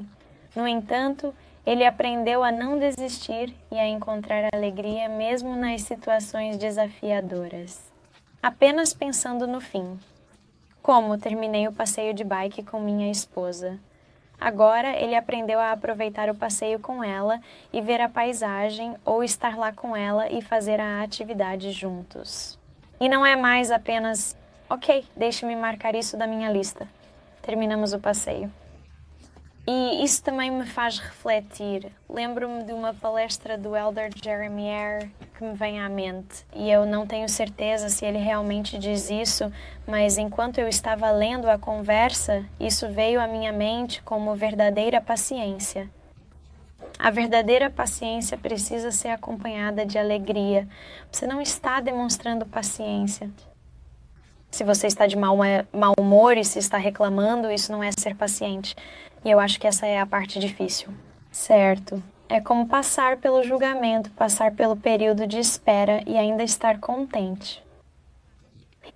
No 0.56 0.68
entanto, 0.68 1.34
ele 1.66 1.86
aprendeu 1.86 2.44
a 2.44 2.52
não 2.52 2.80
desistir 2.80 3.54
e 3.72 3.78
a 3.78 3.88
encontrar 3.88 4.50
alegria 4.54 5.08
mesmo 5.08 5.56
nas 5.56 5.84
situações 5.84 6.58
desafiadoras. 6.58 7.82
Apenas 8.42 8.94
pensando 8.94 9.46
no 9.46 9.62
fim. 9.62 10.00
Como 10.82 11.18
terminei 11.18 11.68
o 11.68 11.74
passeio 11.74 12.14
de 12.14 12.24
bike 12.24 12.64
com 12.64 12.80
minha 12.80 13.12
esposa. 13.12 13.80
Agora 14.40 14.96
ele 15.00 15.16
aprendeu 15.16 15.60
a 15.60 15.72
aproveitar 15.72 16.30
o 16.30 16.36
passeio 16.36 16.80
com 16.80 17.04
ela 17.04 17.40
e 17.72 17.82
ver 17.82 18.02
a 18.02 18.10
paisagem 18.10 18.96
ou 19.06 19.24
estar 19.24 19.58
lá 19.58 19.72
com 19.72 19.96
ela 19.96 20.30
e 20.30 20.42
fazer 20.42 20.80
a 20.80 21.02
atividade 21.02 21.72
juntos. 21.72 22.60
E 23.00 23.10
não 23.10 23.26
é 23.26 23.36
mais 23.36 23.72
apenas 23.72 24.36
Ok, 24.68 25.06
deixe-me 25.16 25.56
marcar 25.56 25.94
isso 25.94 26.18
da 26.18 26.26
minha 26.26 26.52
lista. 26.52 26.88
Terminamos 27.44 27.94
o 27.94 28.00
passeio. 28.00 28.52
E 29.68 30.04
isso 30.04 30.24
também 30.24 30.50
me 30.50 30.66
faz 30.66 30.98
refletir. 30.98 31.92
Lembro-me 32.10 32.64
de 32.64 32.74
uma 32.74 32.92
palestra 32.92 33.60
do 33.60 33.76
Elder 33.76 34.10
Jeremy 34.16 34.68
Eyre 34.68 35.12
que 35.38 35.44
me 35.44 35.54
vem 35.54 35.80
à 35.80 35.88
mente. 35.88 36.46
E 36.56 36.72
eu 36.72 36.84
não 36.84 37.06
tenho 37.06 37.30
certeza 37.30 37.90
se 37.90 38.06
ele 38.06 38.18
realmente 38.18 38.80
diz 38.80 39.12
isso, 39.12 39.52
mas 39.88 40.18
enquanto 40.18 40.58
eu 40.58 40.68
estava 40.68 41.12
lendo 41.12 41.48
a 41.48 41.60
conversa, 41.60 42.44
isso 42.60 42.90
veio 42.90 43.22
à 43.22 43.28
minha 43.28 43.54
mente 43.54 44.02
como 44.02 44.34
verdadeira 44.34 45.00
paciência. 45.00 45.88
A 46.98 47.12
verdadeira 47.12 47.70
paciência 47.70 48.36
precisa 48.36 48.90
ser 48.90 49.10
acompanhada 49.10 49.86
de 49.86 50.00
alegria. 50.00 50.68
Você 51.12 51.28
não 51.28 51.40
está 51.40 51.80
demonstrando 51.80 52.46
paciência, 52.46 53.30
se 54.56 54.64
você 54.64 54.88
está 54.88 55.06
de 55.06 55.18
mau, 55.18 55.40
mau 55.74 55.94
humor 56.00 56.38
e 56.38 56.46
se 56.46 56.60
está 56.60 56.78
reclamando, 56.78 57.52
isso 57.52 57.74
não 57.74 57.84
é 57.84 57.90
ser 57.92 58.16
paciente. 58.16 58.74
E 59.26 59.30
eu 59.30 59.38
acho 59.38 59.60
que 59.60 59.68
essa 59.68 59.86
é 59.86 60.00
a 60.00 60.06
parte 60.06 60.40
difícil. 60.40 60.88
Certo. 61.30 62.02
É 62.30 62.40
como 62.40 62.66
passar 62.66 63.18
pelo 63.18 63.44
julgamento, 63.44 64.10
passar 64.12 64.54
pelo 64.54 64.78
período 64.78 65.28
de 65.28 65.40
espera 65.40 66.02
e 66.08 66.18
ainda 66.18 66.42
estar 66.42 66.80
contente. 66.80 67.62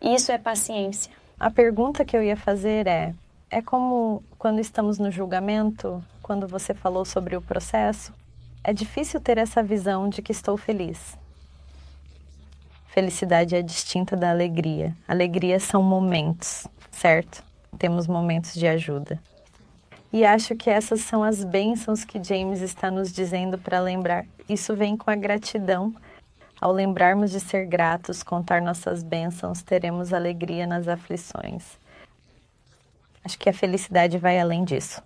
Isso 0.02 0.32
é 0.32 0.38
paciência. 0.38 1.12
A 1.38 1.52
pergunta 1.52 2.06
que 2.06 2.16
eu 2.16 2.24
ia 2.24 2.38
fazer 2.38 2.88
é: 2.88 3.14
é 3.50 3.62
como 3.62 4.24
quando 4.38 4.62
estamos 4.62 4.98
no 4.98 5.12
julgamento, 5.12 6.02
quando 6.24 6.48
você 6.48 6.74
falou 6.74 7.04
sobre 7.04 7.36
o 7.36 7.42
processo? 7.42 8.14
É 8.64 8.72
difícil 8.72 9.20
ter 9.20 9.38
essa 9.38 9.62
visão 9.62 10.08
de 10.08 10.22
que 10.22 10.32
estou 10.32 10.56
feliz. 10.56 11.18
Felicidade 12.90 13.56
é 13.56 13.62
distinta 13.62 14.18
da 14.18 14.32
alegria. 14.32 14.96
Alegria 15.08 15.60
são 15.60 15.82
momentos, 15.84 16.68
certo? 16.92 17.44
Temos 17.78 18.08
momentos 18.08 18.56
de 18.56 18.68
ajuda. 18.68 19.20
E 20.12 20.26
acho 20.26 20.56
que 20.56 20.72
essas 20.72 21.02
são 21.02 21.24
as 21.24 21.44
bênçãos 21.44 22.04
que 22.04 22.22
James 22.22 22.62
está 22.62 22.90
nos 22.90 23.14
dizendo 23.14 23.60
para 23.60 23.80
lembrar. 23.80 24.26
Isso 24.50 24.76
vem 24.76 24.98
com 24.98 25.12
a 25.12 25.16
gratidão. 25.16 25.94
Ao 26.60 26.72
lembrarmos 26.72 27.30
de 27.30 27.40
ser 27.40 27.68
gratos, 27.68 28.24
contar 28.24 28.60
nossas 28.60 29.04
bênçãos, 29.04 29.62
teremos 29.62 30.12
alegria 30.12 30.66
nas 30.66 30.88
aflições. 30.88 31.78
Acho 33.24 33.38
que 33.38 33.50
a 33.50 33.54
felicidade 33.54 34.18
vai 34.18 34.40
além 34.40 34.64
disso. 34.64 35.02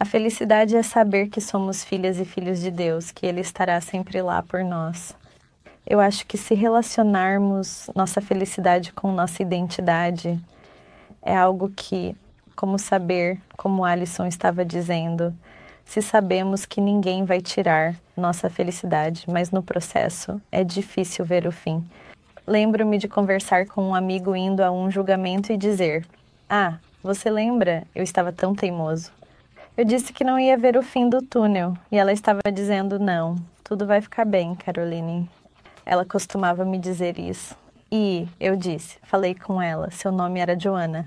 A 0.00 0.06
felicidade 0.06 0.74
é 0.74 0.82
saber 0.82 1.28
que 1.28 1.40
somos 1.40 1.84
filhas 1.84 2.18
e 2.18 2.24
filhos 2.24 2.60
de 2.60 2.70
Deus, 2.70 3.10
que 3.10 3.26
Ele 3.26 3.42
estará 3.42 3.78
sempre 3.82 4.22
lá 4.22 4.42
por 4.42 4.64
nós. 4.64 5.14
Eu 5.86 6.00
acho 6.00 6.26
que 6.26 6.38
se 6.38 6.54
relacionarmos 6.54 7.90
nossa 7.94 8.20
felicidade 8.20 8.92
com 8.92 9.12
nossa 9.12 9.42
identidade 9.42 10.40
é 11.20 11.36
algo 11.36 11.70
que, 11.74 12.16
como 12.56 12.78
saber, 12.78 13.38
como 13.56 13.84
Alison 13.84 14.26
estava 14.26 14.64
dizendo, 14.64 15.34
se 15.84 16.00
sabemos 16.00 16.64
que 16.64 16.80
ninguém 16.80 17.24
vai 17.24 17.40
tirar 17.40 17.94
nossa 18.16 18.48
felicidade, 18.48 19.24
mas 19.28 19.50
no 19.50 19.62
processo 19.62 20.40
é 20.50 20.64
difícil 20.64 21.24
ver 21.24 21.46
o 21.46 21.52
fim. 21.52 21.84
Lembro-me 22.46 22.96
de 22.98 23.06
conversar 23.06 23.66
com 23.66 23.82
um 23.88 23.94
amigo 23.94 24.34
indo 24.34 24.62
a 24.62 24.70
um 24.70 24.90
julgamento 24.90 25.52
e 25.52 25.56
dizer: 25.56 26.06
Ah, 26.48 26.78
você 27.02 27.30
lembra? 27.30 27.84
Eu 27.94 28.02
estava 28.02 28.32
tão 28.32 28.54
teimoso. 28.54 29.12
Eu 29.76 29.84
disse 29.84 30.12
que 30.12 30.24
não 30.24 30.38
ia 30.38 30.56
ver 30.56 30.76
o 30.76 30.82
fim 30.82 31.08
do 31.08 31.20
túnel 31.20 31.74
e 31.90 31.98
ela 31.98 32.12
estava 32.12 32.40
dizendo: 32.52 32.98
Não, 32.98 33.36
tudo 33.62 33.86
vai 33.86 34.00
ficar 34.00 34.24
bem, 34.24 34.54
Caroline. 34.54 35.28
Ela 35.86 36.04
costumava 36.04 36.64
me 36.64 36.78
dizer 36.78 37.18
isso. 37.18 37.56
E 37.90 38.26
eu 38.40 38.56
disse, 38.56 38.98
falei 39.02 39.34
com 39.34 39.60
ela, 39.60 39.90
seu 39.90 40.10
nome 40.10 40.40
era 40.40 40.58
Joana. 40.58 41.06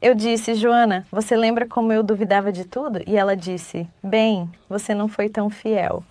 Eu 0.00 0.14
disse, 0.14 0.54
Joana, 0.54 1.06
você 1.10 1.36
lembra 1.36 1.66
como 1.66 1.92
eu 1.92 2.02
duvidava 2.02 2.50
de 2.50 2.64
tudo? 2.64 3.00
E 3.06 3.16
ela 3.16 3.36
disse, 3.36 3.88
bem, 4.02 4.50
você 4.68 4.94
não 4.94 5.08
foi 5.08 5.28
tão 5.28 5.50
fiel. 5.50 6.02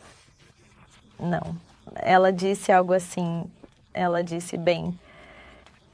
Não. 1.20 1.56
Ela 1.96 2.32
disse 2.32 2.72
algo 2.72 2.94
assim, 2.94 3.44
ela 3.94 4.24
disse, 4.24 4.58
bem, 4.58 4.98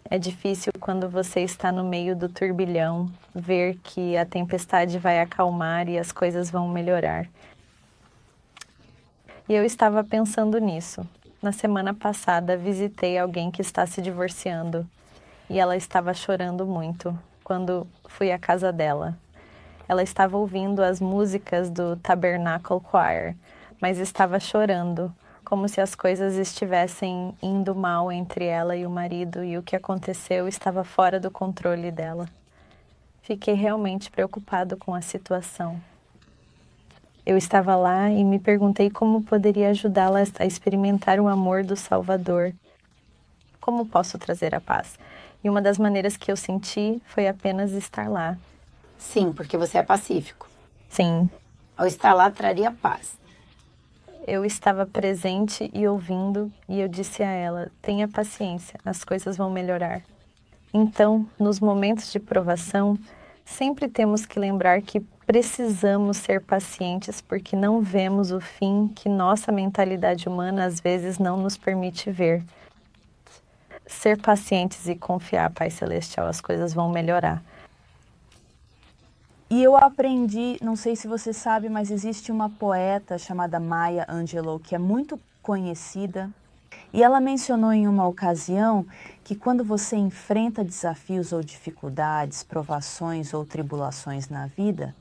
É 0.09 0.17
difícil 0.17 0.71
quando 0.79 1.09
você 1.09 1.41
está 1.41 1.69
no 1.69 1.83
meio 1.83 2.15
do 2.15 2.29
turbilhão 2.29 3.11
ver 3.35 3.77
que 3.83 4.15
a 4.15 4.25
tempestade 4.25 4.97
vai 4.97 5.19
acalmar 5.19 5.89
e 5.89 5.99
as 5.99 6.13
coisas 6.13 6.49
vão 6.49 6.69
melhorar. 6.69 7.27
E 9.49 9.53
eu 9.53 9.65
estava 9.65 10.05
pensando 10.05 10.59
nisso. 10.59 11.05
Na 11.39 11.51
semana 11.51 11.93
passada 11.93 12.57
visitei 12.57 13.15
alguém 13.15 13.51
que 13.51 13.61
está 13.61 13.85
se 13.85 14.01
divorciando 14.01 14.87
e 15.47 15.59
ela 15.59 15.77
estava 15.77 16.11
chorando 16.11 16.65
muito 16.65 17.17
quando 17.43 17.85
fui 18.07 18.31
à 18.31 18.39
casa 18.39 18.71
dela. 18.73 19.15
Ela 19.87 20.01
estava 20.01 20.35
ouvindo 20.35 20.83
as 20.83 20.99
músicas 20.99 21.69
do 21.69 21.95
Tabernacle 21.97 22.81
Choir, 22.89 23.35
mas 23.79 23.99
estava 23.99 24.39
chorando 24.39 25.13
como 25.45 25.69
se 25.69 25.79
as 25.79 25.93
coisas 25.93 26.35
estivessem 26.35 27.33
indo 27.41 27.75
mal 27.75 28.11
entre 28.11 28.45
ela 28.45 28.75
e 28.75 28.85
o 28.85 28.89
marido 28.89 29.43
e 29.43 29.59
o 29.59 29.63
que 29.63 29.75
aconteceu 29.75 30.47
estava 30.47 30.83
fora 30.83 31.19
do 31.19 31.29
controle 31.29 31.91
dela. 31.91 32.27
Fiquei 33.21 33.53
realmente 33.53 34.09
preocupado 34.09 34.75
com 34.75 34.95
a 34.95 35.01
situação. 35.01 35.79
Eu 37.27 37.35
estava 37.35 37.75
lá 37.75 38.09
e 38.09 38.23
me 38.23 38.39
perguntei 38.39 38.89
como 38.89 39.21
poderia 39.21 39.71
ajudá-la 39.71 40.19
a 40.39 40.45
experimentar 40.45 41.19
o 41.19 41.27
amor 41.27 41.61
do 41.61 41.75
Salvador. 41.75 42.53
Como 43.59 43.85
posso 43.85 44.17
trazer 44.17 44.55
a 44.55 44.61
paz? 44.61 44.97
E 45.43 45.49
uma 45.49 45.61
das 45.61 45.77
maneiras 45.77 46.15
que 46.15 46.31
eu 46.31 46.37
senti 46.37 47.01
foi 47.05 47.27
apenas 47.27 47.73
estar 47.73 48.09
lá. 48.09 48.37
Sim, 48.97 49.33
porque 49.33 49.57
você 49.57 49.77
é 49.77 49.83
pacífico. 49.83 50.47
Sim. 50.87 51.29
Ao 51.75 51.85
estar 51.85 52.13
lá 52.13 52.31
traria 52.31 52.71
paz. 52.71 53.17
Eu 54.25 54.45
estava 54.45 54.85
presente 54.85 55.69
e 55.73 55.85
ouvindo, 55.85 56.49
e 56.69 56.79
eu 56.79 56.87
disse 56.87 57.23
a 57.23 57.29
ela: 57.29 57.69
tenha 57.81 58.07
paciência, 58.07 58.79
as 58.85 59.03
coisas 59.03 59.35
vão 59.35 59.49
melhorar. 59.49 60.01
Então, 60.73 61.27
nos 61.37 61.59
momentos 61.59 62.09
de 62.09 62.21
provação, 62.21 62.97
sempre 63.43 63.89
temos 63.89 64.25
que 64.25 64.39
lembrar 64.39 64.81
que 64.81 65.05
precisamos 65.27 66.15
ser 66.15 66.41
pacientes 66.41 67.19
porque 67.19 67.53
não 67.53 67.81
vemos 67.81 68.31
o 68.31 68.39
fim 68.39 68.87
que 68.95 69.09
nossa 69.09 69.51
mentalidade 69.51 70.29
humana 70.29 70.63
às 70.63 70.79
vezes 70.79 71.19
não 71.19 71.35
nos 71.35 71.57
permite 71.57 72.09
ver. 72.09 72.41
Ser 73.85 74.17
pacientes 74.21 74.87
e 74.87 74.95
confiar, 74.95 75.51
Pai 75.51 75.69
Celestial, 75.69 76.27
as 76.27 76.39
coisas 76.39 76.73
vão 76.73 76.89
melhorar. 76.89 77.43
E 79.49 79.61
eu 79.61 79.75
aprendi, 79.75 80.57
não 80.61 80.77
sei 80.77 80.95
se 80.95 81.07
você 81.07 81.33
sabe, 81.33 81.67
mas 81.67 81.91
existe 81.91 82.31
uma 82.31 82.49
poeta 82.49 83.17
chamada 83.17 83.59
Maya 83.59 84.05
Angelou 84.09 84.59
que 84.59 84.75
é 84.75 84.79
muito 84.79 85.19
conhecida. 85.41 86.29
E 86.93 87.03
ela 87.03 87.19
mencionou 87.19 87.73
em 87.73 87.85
uma 87.85 88.07
ocasião 88.07 88.85
que 89.25 89.35
quando 89.35 89.63
você 89.63 89.97
enfrenta 89.97 90.63
desafios 90.63 91.33
ou 91.33 91.43
dificuldades, 91.43 92.43
provações 92.43 93.33
ou 93.33 93.45
tribulações 93.45 94.29
na 94.29 94.47
vida, 94.47 94.95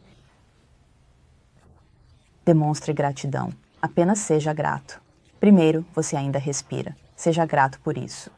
demonstre 2.47 2.93
gratidão. 2.93 3.53
Apenas 3.83 4.21
seja 4.21 4.53
grato. 4.53 5.03
Primeiro, 5.41 5.85
você 5.93 6.15
ainda 6.15 6.39
respira. 6.39 6.97
Seja 7.17 7.45
grato 7.45 7.81
por 7.81 7.99
isso. 7.99 8.31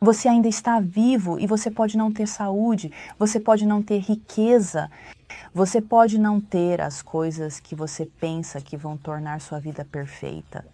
Você 0.00 0.28
ainda 0.28 0.46
está 0.46 0.78
vivo 0.78 1.36
e 1.38 1.48
você 1.48 1.68
pode 1.68 1.98
não 1.98 2.12
ter 2.12 2.28
saúde, 2.28 2.92
você 3.18 3.40
pode 3.40 3.66
não 3.66 3.82
ter 3.82 3.98
riqueza, 3.98 4.88
você 5.52 5.80
pode 5.80 6.16
não 6.16 6.40
ter 6.40 6.80
as 6.80 7.02
coisas 7.02 7.58
que 7.58 7.74
você 7.74 8.06
pensa 8.06 8.60
que 8.60 8.76
vão 8.76 8.96
tornar 8.96 9.40
sua 9.40 9.58
vida 9.58 9.84
perfeita. 9.84 10.64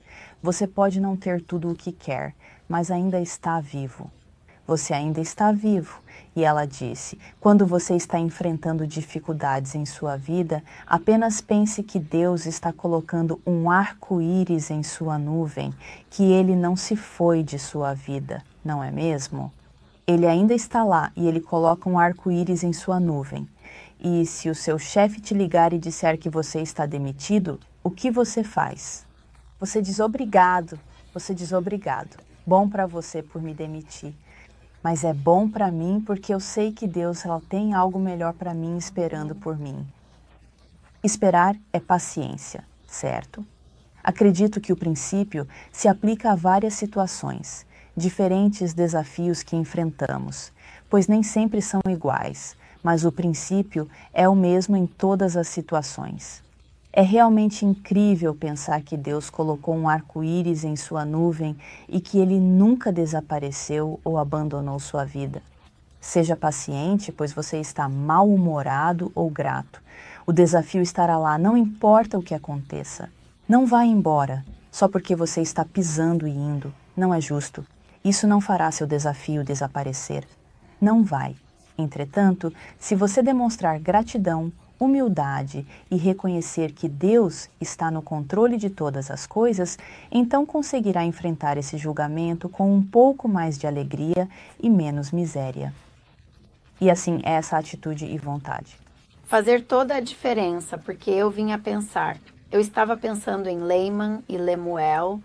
Você 0.43 0.67
pode 0.67 1.01
não 1.01 1.17
ter 1.17 1.43
tudo 1.43 1.71
o 1.71 1.75
que 1.75 1.91
quer, 1.91 2.35
mas 2.69 2.91
ainda 2.91 3.19
está 3.21 3.59
vivo. 3.59 4.11
Você 4.67 4.93
ainda 4.93 5.21
está 5.21 5.53
vivo. 5.53 6.01
E 6.35 6.45
ela 6.45 6.67
disse: 6.67 7.19
quando 7.41 7.67
você 7.67 7.95
está 7.95 8.19
enfrentando 8.19 8.87
dificuldades 8.87 9.75
em 9.75 9.87
sua 9.87 10.17
vida, 10.17 10.63
apenas 10.87 11.41
pense 11.41 11.83
que 11.83 11.99
Deus 11.99 12.47
está 12.47 12.73
colocando 12.73 13.41
um 13.47 13.71
arco-íris 13.71 14.71
em 14.71 14.83
sua 14.83 15.19
nuvem, 15.19 15.73
que 16.11 16.25
ele 16.25 16.55
não 16.55 16.77
se 16.77 16.97
foi 16.97 17.43
de 17.43 17.59
sua 17.59 17.95
vida 17.95 18.43
não 18.67 18.83
é 18.83 18.91
mesmo? 18.91 19.53
Ele 20.07 20.27
ainda 20.27 20.53
está 20.53 20.85
lá 20.85 21.13
e 21.17 21.27
ele 21.27 21.41
coloca 21.41 21.89
um 21.89 21.99
arco-íris 21.99 22.65
em 22.65 22.73
sua 22.73 22.99
nuvem. 22.99 23.49
E 23.99 24.27
se 24.27 24.51
o 24.51 24.55
seu 24.55 24.79
chefe 24.79 25.21
te 25.21 25.33
ligar 25.33 25.73
e 25.73 25.79
disser 25.79 26.19
que 26.19 26.29
você 26.29 26.61
está 26.61 26.85
demitido, 26.85 27.59
o 27.83 27.91
que 27.91 28.11
você 28.11 28.43
faz? 28.45 29.07
Você 29.59 29.81
diz 29.81 30.01
obrigado, 30.01 30.79
você 31.15 31.35
diz 31.35 31.53
obrigado. 31.53 32.17
Bom 32.47 32.69
para 32.69 32.87
você 32.87 33.23
por 33.23 33.41
me 33.41 33.55
demitir. 33.55 34.13
Mas 34.87 35.03
é 35.03 35.13
bom 35.13 35.49
para 35.49 35.69
mim 35.69 36.01
porque 36.07 36.33
eu 36.33 36.39
sei 36.39 36.71
que 36.71 36.87
Deus 36.87 37.27
ela 37.27 37.43
tem 37.49 37.75
algo 37.75 37.99
melhor 37.99 38.33
para 38.35 38.55
mim 38.55 38.79
esperando 38.79 39.35
por 39.35 39.59
mim. 39.59 39.85
Esperar 41.03 41.57
é 41.73 41.81
paciência, 41.81 42.63
certo? 42.87 43.45
Acredito 44.01 44.61
que 44.61 44.73
o 44.73 44.77
princípio 44.77 45.45
se 45.73 45.89
aplica 45.89 46.31
a 46.31 46.37
várias 46.37 46.75
situações 46.75 47.67
diferentes 47.97 48.73
desafios 48.73 49.43
que 49.43 49.57
enfrentamos, 49.57 50.53
pois 50.89 51.09
nem 51.09 51.21
sempre 51.21 51.61
são 51.61 51.81
iguais, 51.89 52.57
mas 52.81 53.05
o 53.05 53.11
princípio 53.11 53.91
é 54.15 54.29
o 54.29 54.37
mesmo 54.37 54.77
em 54.77 54.87
todas 54.87 55.37
as 55.37 55.49
situações. 55.49 56.46
É 56.99 57.03
realmente 57.03 57.67
incrível 57.67 58.35
pensar 58.35 58.81
que 58.81 58.97
Deus 58.97 59.29
colocou 59.29 59.77
um 59.77 59.87
arco-íris 59.87 60.65
em 60.65 60.77
sua 60.77 61.05
nuvem 61.05 61.55
e 61.87 62.01
que 62.01 62.19
ele 62.19 62.41
nunca 62.41 62.91
desapareceu 62.91 64.01
ou 64.03 64.17
abandonou 64.17 64.81
sua 64.81 65.05
vida. 65.05 65.43
Seja 66.01 66.35
paciente, 66.35 67.13
pois 67.13 67.35
você 67.35 67.61
está 67.61 67.87
mal-humorado 67.87 69.13
ou 69.15 69.29
grato. 69.29 69.83
O 70.27 70.33
desafio 70.33 70.81
estará 70.81 71.19
lá, 71.19 71.37
não 71.37 71.55
importa 71.55 72.17
o 72.17 72.23
que 72.23 72.35
aconteça. 72.35 73.11
Não 73.47 73.67
vá 73.67 73.85
embora 73.85 74.43
só 74.73 74.89
porque 74.89 75.15
você 75.15 75.43
está 75.43 75.67
pisando 75.67 76.27
e 76.27 76.31
indo. 76.31 76.73
Não 76.97 77.13
é 77.13 77.21
justo. 77.21 77.63
Isso 78.03 78.27
não 78.27 78.41
fará 78.41 78.71
seu 78.71 78.87
desafio 78.87 79.45
desaparecer. 79.45 80.27
Não 80.81 81.05
vai. 81.05 81.37
Entretanto, 81.77 82.51
se 82.79 82.95
você 82.95 83.23
demonstrar 83.23 83.79
gratidão, 83.79 84.51
humildade 84.79 85.67
e 85.91 85.97
reconhecer 85.97 86.73
que 86.73 86.89
Deus 86.89 87.49
está 87.61 87.91
no 87.91 88.03
controle 88.03 88.57
de 88.57 88.71
todas 88.71 89.11
as 89.11 89.27
coisas, 89.27 89.79
então 90.11 90.45
conseguirá 90.45 91.05
enfrentar 91.05 91.57
esse 91.57 91.77
julgamento 91.79 92.49
com 92.49 92.75
um 92.75 92.83
pouco 92.83 93.29
mais 93.29 93.59
de 93.59 93.67
alegria 93.67 94.29
e 94.61 94.69
menos 94.69 95.11
miséria. 95.11 95.73
E 96.81 96.91
assim, 96.91 97.21
é 97.25 97.33
essa 97.33 97.57
atitude 97.57 98.05
e 98.05 98.19
vontade. 98.19 98.79
Fazer 99.25 99.65
toda 99.65 99.97
a 99.97 100.01
diferença, 100.01 100.77
porque 100.79 101.11
eu 101.11 101.31
vim 101.31 101.53
a 101.53 101.59
pensar. 101.59 102.19
Eu 102.53 102.61
estava 102.61 102.97
pensando 102.97 103.49
em 103.49 103.59
Lehman 103.59 104.23
e 104.29 104.37
Lemuel 104.37 105.21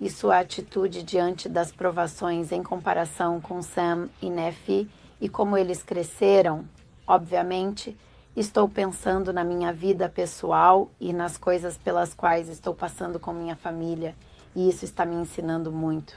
e 0.00 0.08
sua 0.08 0.38
atitude 0.38 1.02
diante 1.02 1.48
das 1.48 1.72
provações 1.72 2.52
em 2.52 2.62
comparação 2.62 3.40
com 3.40 3.60
Sam 3.60 4.08
e 4.22 4.30
Nefi 4.30 4.88
e 5.20 5.28
como 5.28 5.56
eles 5.56 5.82
cresceram, 5.82 6.64
obviamente, 7.06 7.96
estou 8.36 8.68
pensando 8.68 9.32
na 9.32 9.42
minha 9.42 9.72
vida 9.72 10.08
pessoal 10.08 10.90
e 11.00 11.12
nas 11.12 11.36
coisas 11.36 11.76
pelas 11.76 12.14
quais 12.14 12.48
estou 12.48 12.74
passando 12.74 13.18
com 13.18 13.32
minha 13.32 13.56
família, 13.56 14.14
e 14.54 14.68
isso 14.68 14.84
está 14.84 15.04
me 15.04 15.16
ensinando 15.16 15.72
muito. 15.72 16.14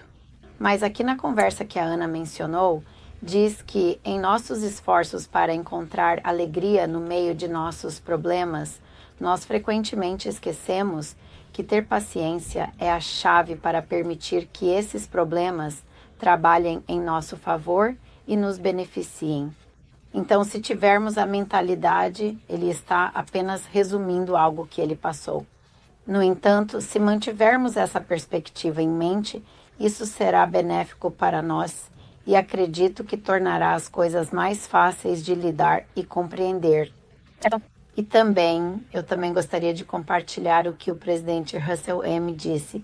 Mas 0.59 0.83
aqui 0.83 1.03
na 1.03 1.17
conversa 1.17 1.65
que 1.65 1.79
a 1.79 1.83
Ana 1.83 2.07
mencionou, 2.07 2.83
diz 3.21 3.61
que 3.61 3.99
em 4.03 4.19
nossos 4.19 4.61
esforços 4.63 5.25
para 5.25 5.53
encontrar 5.53 6.19
alegria 6.23 6.85
no 6.85 6.99
meio 6.99 7.33
de 7.33 7.47
nossos 7.47 7.99
problemas, 7.99 8.81
nós 9.19 9.45
frequentemente 9.45 10.27
esquecemos 10.27 11.15
que 11.51 11.63
ter 11.63 11.85
paciência 11.85 12.73
é 12.77 12.91
a 12.91 12.99
chave 12.99 13.55
para 13.55 13.81
permitir 13.81 14.49
que 14.51 14.69
esses 14.69 15.07
problemas 15.07 15.83
trabalhem 16.17 16.83
em 16.87 16.99
nosso 16.99 17.37
favor 17.37 17.95
e 18.27 18.35
nos 18.35 18.57
beneficiem. 18.57 19.53
Então, 20.13 20.43
se 20.43 20.61
tivermos 20.61 21.17
a 21.17 21.25
mentalidade, 21.25 22.37
ele 22.47 22.69
está 22.69 23.11
apenas 23.15 23.65
resumindo 23.65 24.37
algo 24.37 24.67
que 24.69 24.79
ele 24.79 24.95
passou. 24.95 25.45
No 26.05 26.21
entanto, 26.21 26.81
se 26.81 26.99
mantivermos 26.99 27.75
essa 27.75 27.99
perspectiva 27.99 28.81
em 28.81 28.89
mente, 28.89 29.43
isso 29.79 30.05
será 30.05 30.45
benéfico 30.45 31.09
para 31.09 31.41
nós 31.41 31.89
e 32.27 32.35
acredito 32.35 33.03
que 33.03 33.17
tornará 33.17 33.73
as 33.73 33.89
coisas 33.89 34.31
mais 34.31 34.67
fáceis 34.67 35.23
de 35.23 35.33
lidar 35.33 35.85
e 35.95 36.03
compreender. 36.03 36.93
E 37.95 38.03
também, 38.03 38.83
eu 38.93 39.03
também 39.03 39.33
gostaria 39.33 39.73
de 39.73 39.85
compartilhar 39.85 40.67
o 40.67 40.73
que 40.73 40.91
o 40.91 40.95
presidente 40.95 41.57
Russell 41.57 42.03
M. 42.03 42.33
disse. 42.33 42.83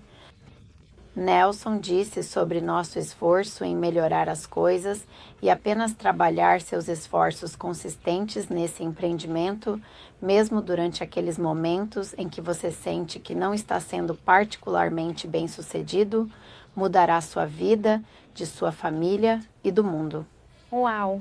Nelson 1.20 1.78
disse 1.78 2.22
sobre 2.22 2.62
nosso 2.62 2.98
esforço 2.98 3.62
em 3.62 3.76
melhorar 3.76 4.26
as 4.26 4.46
coisas 4.46 5.06
e 5.42 5.50
apenas 5.50 5.92
trabalhar 5.92 6.62
seus 6.62 6.88
esforços 6.88 7.54
consistentes 7.54 8.48
nesse 8.48 8.82
empreendimento, 8.82 9.78
mesmo 10.20 10.62
durante 10.62 11.04
aqueles 11.04 11.36
momentos 11.36 12.14
em 12.16 12.26
que 12.26 12.40
você 12.40 12.70
sente 12.70 13.18
que 13.18 13.34
não 13.34 13.52
está 13.52 13.78
sendo 13.78 14.14
particularmente 14.14 15.28
bem 15.28 15.46
sucedido, 15.46 16.26
mudará 16.74 17.20
sua 17.20 17.44
vida, 17.44 18.02
de 18.32 18.46
sua 18.46 18.72
família 18.72 19.40
e 19.62 19.70
do 19.70 19.84
mundo. 19.84 20.26
Uau! 20.72 21.20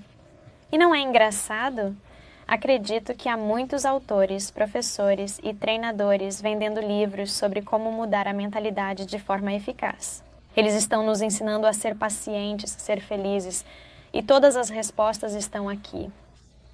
E 0.71 0.77
não 0.77 0.95
é 0.95 1.01
engraçado? 1.01 1.93
Acredito 2.49 3.13
que 3.13 3.29
há 3.29 3.37
muitos 3.37 3.85
autores, 3.85 4.49
professores 4.49 5.39
e 5.43 5.53
treinadores 5.53 6.41
vendendo 6.41 6.81
livros 6.81 7.31
sobre 7.31 7.61
como 7.61 7.91
mudar 7.91 8.27
a 8.27 8.33
mentalidade 8.33 9.05
de 9.05 9.19
forma 9.19 9.53
eficaz. 9.53 10.23
Eles 10.57 10.73
estão 10.73 11.05
nos 11.05 11.21
ensinando 11.21 11.67
a 11.67 11.73
ser 11.73 11.95
pacientes, 11.95 12.75
a 12.75 12.79
ser 12.79 13.01
felizes, 13.01 13.63
e 14.11 14.23
todas 14.23 14.57
as 14.57 14.71
respostas 14.71 15.35
estão 15.35 15.69
aqui. 15.69 16.09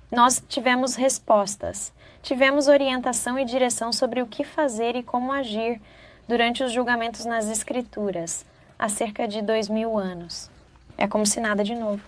Nós 0.10 0.42
tivemos 0.48 0.96
respostas, 0.96 1.92
tivemos 2.24 2.70
orientação 2.70 3.38
e 3.38 3.44
direção 3.44 3.92
sobre 3.92 4.22
o 4.22 4.28
que 4.28 4.46
fazer 4.46 4.96
e 4.96 5.04
como 5.04 5.34
agir 5.34 5.82
durante 6.26 6.64
os 6.64 6.72
julgamentos 6.72 7.26
nas 7.26 7.50
Escrituras, 7.50 8.46
há 8.80 8.88
cerca 8.88 9.28
de 9.28 9.42
dois 9.42 9.68
mil 9.68 9.98
anos. 9.98 10.50
É 10.98 11.06
como 11.06 11.26
se 11.26 11.42
nada 11.42 11.66
de 11.66 11.76
novo. 11.76 12.02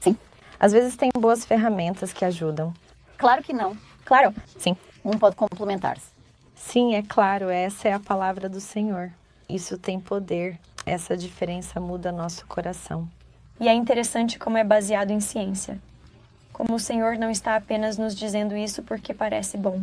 Sim. 0.00 0.18
Às 0.58 0.72
vezes 0.72 0.96
tem 0.96 1.10
boas 1.16 1.44
ferramentas 1.44 2.12
que 2.12 2.24
ajudam. 2.24 2.72
Claro 3.16 3.42
que 3.42 3.52
não. 3.52 3.76
Claro. 4.04 4.34
Sim. 4.58 4.76
Um 5.04 5.18
pode 5.18 5.36
complementar-se. 5.36 6.06
Sim, 6.54 6.94
é 6.94 7.02
claro, 7.02 7.48
essa 7.48 7.88
é 7.88 7.92
a 7.92 8.00
palavra 8.00 8.48
do 8.48 8.60
Senhor. 8.60 9.10
Isso 9.48 9.78
tem 9.78 10.00
poder. 10.00 10.58
Essa 10.84 11.16
diferença 11.16 11.80
muda 11.80 12.10
nosso 12.10 12.46
coração. 12.46 13.08
E 13.60 13.68
é 13.68 13.74
interessante 13.74 14.38
como 14.38 14.58
é 14.58 14.64
baseado 14.64 15.10
em 15.10 15.20
ciência. 15.20 15.78
Como 16.52 16.74
o 16.74 16.80
Senhor 16.80 17.18
não 17.18 17.30
está 17.30 17.56
apenas 17.56 17.98
nos 17.98 18.14
dizendo 18.14 18.56
isso 18.56 18.82
porque 18.82 19.12
parece 19.12 19.56
bom. 19.56 19.82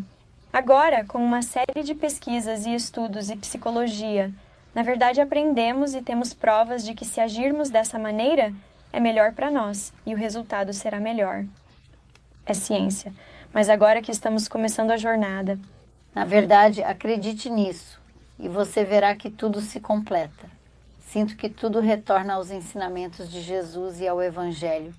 Agora, 0.51 1.03
com 1.05 1.17
uma 1.17 1.41
série 1.41 1.83
de 1.83 1.95
pesquisas 1.95 2.65
e 2.65 2.73
estudos 2.73 3.29
e 3.29 3.35
psicologia, 3.35 4.31
na 4.73 4.83
verdade 4.83 5.21
aprendemos 5.21 5.93
e 5.93 6.01
temos 6.01 6.33
provas 6.33 6.83
de 6.83 6.93
que 6.93 7.05
se 7.05 7.19
agirmos 7.19 7.69
dessa 7.69 7.97
maneira, 7.97 8.53
é 8.93 8.99
melhor 8.99 9.33
para 9.33 9.49
nós 9.49 9.91
e 10.05 10.13
o 10.13 10.17
resultado 10.17 10.71
será 10.71 10.99
melhor. 10.99 11.43
É 12.45 12.53
ciência, 12.53 13.11
mas 13.51 13.67
agora 13.67 14.03
que 14.03 14.11
estamos 14.11 14.47
começando 14.47 14.91
a 14.91 14.97
jornada. 14.97 15.59
Na 16.13 16.23
verdade, 16.23 16.83
acredite 16.83 17.49
nisso 17.49 17.99
e 18.37 18.47
você 18.47 18.85
verá 18.85 19.15
que 19.15 19.31
tudo 19.31 19.59
se 19.61 19.79
completa. 19.79 20.47
Sinto 21.07 21.35
que 21.35 21.49
tudo 21.49 21.79
retorna 21.79 22.35
aos 22.35 22.51
ensinamentos 22.51 23.31
de 23.31 23.41
Jesus 23.41 23.99
e 23.99 24.07
ao 24.07 24.21
Evangelho, 24.21 24.93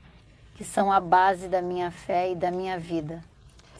que 0.57 0.65
são 0.65 0.93
a 0.93 0.99
base 0.99 1.47
da 1.47 1.63
minha 1.63 1.91
fé 1.91 2.33
e 2.33 2.35
da 2.35 2.51
minha 2.51 2.79
vida. 2.79 3.23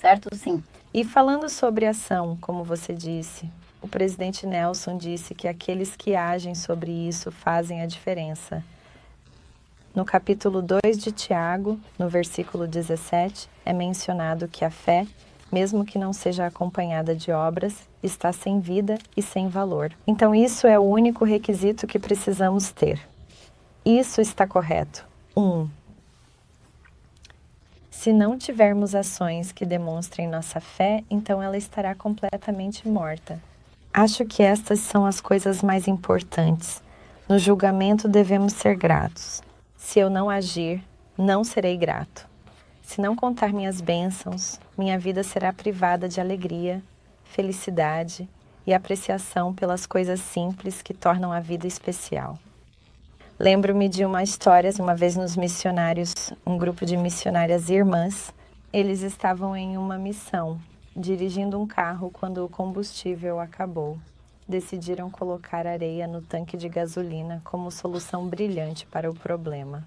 Certo? 0.01 0.35
Sim. 0.35 0.63
E 0.93 1.03
falando 1.05 1.49
sobre 1.49 1.87
ação, 1.87 2.39
como 2.41 2.63
você 2.63 2.93
disse, 2.93 3.51
o 3.83 3.89
presidente 3.89 4.47
Nelson 4.47 4.97
disse 4.97 5.35
que 5.35 5.49
aqueles 5.49 5.97
que 5.97 6.15
agem 6.15 6.55
sobre 6.55 6.93
isso 6.93 7.33
fazem 7.33 7.83
a 7.83 7.87
diferença. 7.87 8.63
No 9.95 10.05
capítulo 10.05 10.61
2 10.61 10.99
de 10.99 11.13
Tiago, 11.13 11.79
no 11.97 12.09
versículo 12.09 12.67
17, 12.67 13.49
é 13.65 13.73
mencionado 13.73 14.49
que 14.49 14.65
a 14.65 14.71
fé, 14.71 15.07
mesmo 15.53 15.85
que 15.85 16.01
não 16.01 16.13
seja 16.13 16.47
acompanhada 16.47 17.15
de 17.15 17.31
obras, 17.31 17.89
está 18.03 18.33
sem 18.33 18.59
vida 18.59 18.99
e 19.17 19.23
sem 19.23 19.47
valor. 19.47 19.93
Então, 20.05 20.35
isso 20.35 20.67
é 20.67 20.77
o 20.77 20.83
único 20.83 21.25
requisito 21.25 21.87
que 21.87 22.01
precisamos 22.01 22.73
ter. 22.73 23.01
Isso 23.85 24.21
está 24.21 24.49
correto. 24.49 25.07
1. 25.37 25.41
Um, 25.41 25.71
se 27.89 28.13
não 28.13 28.37
tivermos 28.37 28.97
ações 28.97 29.53
que 29.53 29.65
demonstrem 29.65 30.27
nossa 30.27 30.61
fé, 30.61 31.05
então 31.09 31.41
ela 31.41 31.57
estará 31.57 31.95
completamente 31.95 32.89
morta. 32.89 33.41
Acho 33.93 34.25
que 34.25 34.43
estas 34.43 34.81
são 34.81 35.07
as 35.07 35.21
coisas 35.21 35.63
mais 35.63 35.87
importantes. 35.87 36.83
No 37.29 37.39
julgamento 37.39 38.09
devemos 38.09 38.55
ser 38.55 38.77
gratos. 38.77 39.41
Se 39.85 40.01
eu 40.01 40.09
não 40.09 40.31
agir, 40.31 40.83
não 41.17 41.45
serei 41.45 41.77
grato. 41.77 42.27
Se 42.83 43.03
não 43.03 43.15
contar 43.15 43.53
minhas 43.53 43.83
bênçãos, 43.83 44.59
minha 44.79 44.99
vida 44.99 45.23
será 45.23 45.53
privada 45.53 46.09
de 46.09 46.23
alegria, 46.23 46.83
felicidade 47.23 48.27
e 48.67 48.73
apreciação 48.73 49.53
pelas 49.53 49.85
coisas 49.85 50.21
simples 50.21 50.81
que 50.81 50.95
tornam 50.95 51.31
a 51.31 51.39
vida 51.39 51.67
especial. 51.67 52.39
Lembro-me 53.39 53.87
de 53.87 54.07
uma 54.07 54.23
história, 54.23 54.71
uma 54.81 54.97
vez 54.97 55.17
nos 55.17 55.37
missionários, 55.37 56.15
um 56.47 56.57
grupo 56.57 56.87
de 56.87 56.97
missionárias 56.97 57.69
irmãs, 57.69 58.33
eles 58.73 59.03
estavam 59.03 59.55
em 59.55 59.77
uma 59.77 59.99
missão, 59.99 60.59
dirigindo 60.97 61.61
um 61.61 61.67
carro 61.67 62.11
quando 62.11 62.43
o 62.43 62.49
combustível 62.49 63.39
acabou 63.39 63.99
decidiram 64.47 65.11
colocar 65.11 65.67
areia 65.67 66.07
no 66.07 66.21
tanque 66.21 66.57
de 66.57 66.69
gasolina 66.69 67.41
como 67.45 67.71
solução 67.71 68.27
brilhante 68.27 68.87
para 68.87 69.11
o 69.11 69.15
problema. 69.15 69.87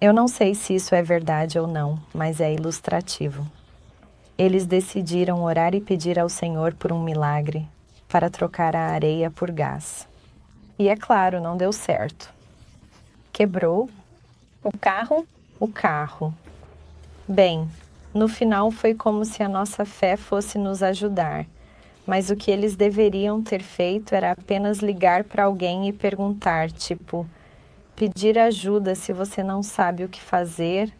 Eu 0.00 0.12
não 0.12 0.28
sei 0.28 0.54
se 0.54 0.74
isso 0.74 0.94
é 0.94 1.02
verdade 1.02 1.58
ou 1.58 1.66
não, 1.66 1.98
mas 2.12 2.40
é 2.40 2.52
ilustrativo. 2.52 3.46
Eles 4.36 4.66
decidiram 4.66 5.42
orar 5.42 5.74
e 5.74 5.80
pedir 5.80 6.18
ao 6.18 6.28
Senhor 6.28 6.74
por 6.74 6.92
um 6.92 7.02
milagre 7.02 7.66
para 8.08 8.30
trocar 8.30 8.76
a 8.76 8.88
areia 8.88 9.30
por 9.30 9.50
gás. 9.50 10.06
E 10.78 10.88
é 10.88 10.96
claro, 10.96 11.40
não 11.40 11.56
deu 11.56 11.72
certo. 11.72 12.32
Quebrou 13.32 13.90
o 14.62 14.76
carro? 14.76 15.26
O 15.58 15.66
carro. 15.66 16.32
Bem, 17.26 17.68
no 18.14 18.28
final 18.28 18.70
foi 18.70 18.94
como 18.94 19.24
se 19.24 19.42
a 19.42 19.48
nossa 19.48 19.84
fé 19.84 20.16
fosse 20.16 20.56
nos 20.56 20.82
ajudar 20.82 21.44
mas 22.08 22.30
o 22.30 22.36
que 22.36 22.50
eles 22.50 22.74
deveriam 22.74 23.42
ter 23.42 23.62
feito 23.62 24.14
era 24.14 24.32
apenas 24.32 24.78
ligar 24.78 25.24
para 25.24 25.44
alguém 25.44 25.90
e 25.90 25.92
perguntar, 25.92 26.70
tipo, 26.72 27.28
pedir 27.94 28.38
ajuda 28.38 28.94
se 28.94 29.12
você 29.12 29.42
não 29.42 29.62
sabe 29.62 30.04
o 30.04 30.08
que 30.08 30.18
fazer, 30.18 30.90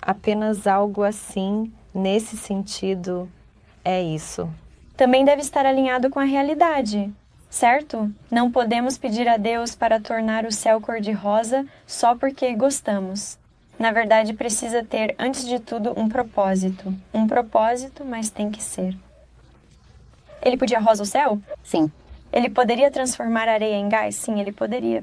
apenas 0.00 0.66
algo 0.66 1.02
assim, 1.02 1.70
nesse 1.94 2.38
sentido, 2.38 3.30
é 3.84 4.02
isso. 4.02 4.48
Também 4.96 5.22
deve 5.22 5.42
estar 5.42 5.66
alinhado 5.66 6.08
com 6.08 6.18
a 6.18 6.24
realidade, 6.24 7.12
certo? 7.50 8.10
Não 8.30 8.50
podemos 8.50 8.96
pedir 8.96 9.28
a 9.28 9.36
Deus 9.36 9.74
para 9.74 10.00
tornar 10.00 10.46
o 10.46 10.50
céu 10.50 10.80
cor-de-rosa 10.80 11.66
só 11.86 12.14
porque 12.16 12.54
gostamos. 12.54 13.38
Na 13.78 13.92
verdade, 13.92 14.32
precisa 14.32 14.82
ter, 14.82 15.14
antes 15.18 15.46
de 15.46 15.58
tudo, 15.58 15.92
um 15.94 16.08
propósito. 16.08 16.94
Um 17.12 17.26
propósito, 17.26 18.02
mas 18.02 18.30
tem 18.30 18.50
que 18.50 18.62
ser. 18.62 18.96
Ele 20.44 20.58
podia 20.58 20.78
rosa 20.78 21.02
o 21.02 21.06
céu? 21.06 21.40
Sim. 21.62 21.90
Ele 22.30 22.50
poderia 22.50 22.90
transformar 22.90 23.48
areia 23.48 23.76
em 23.76 23.88
gás? 23.88 24.16
Sim, 24.16 24.40
ele 24.40 24.52
poderia. 24.52 25.02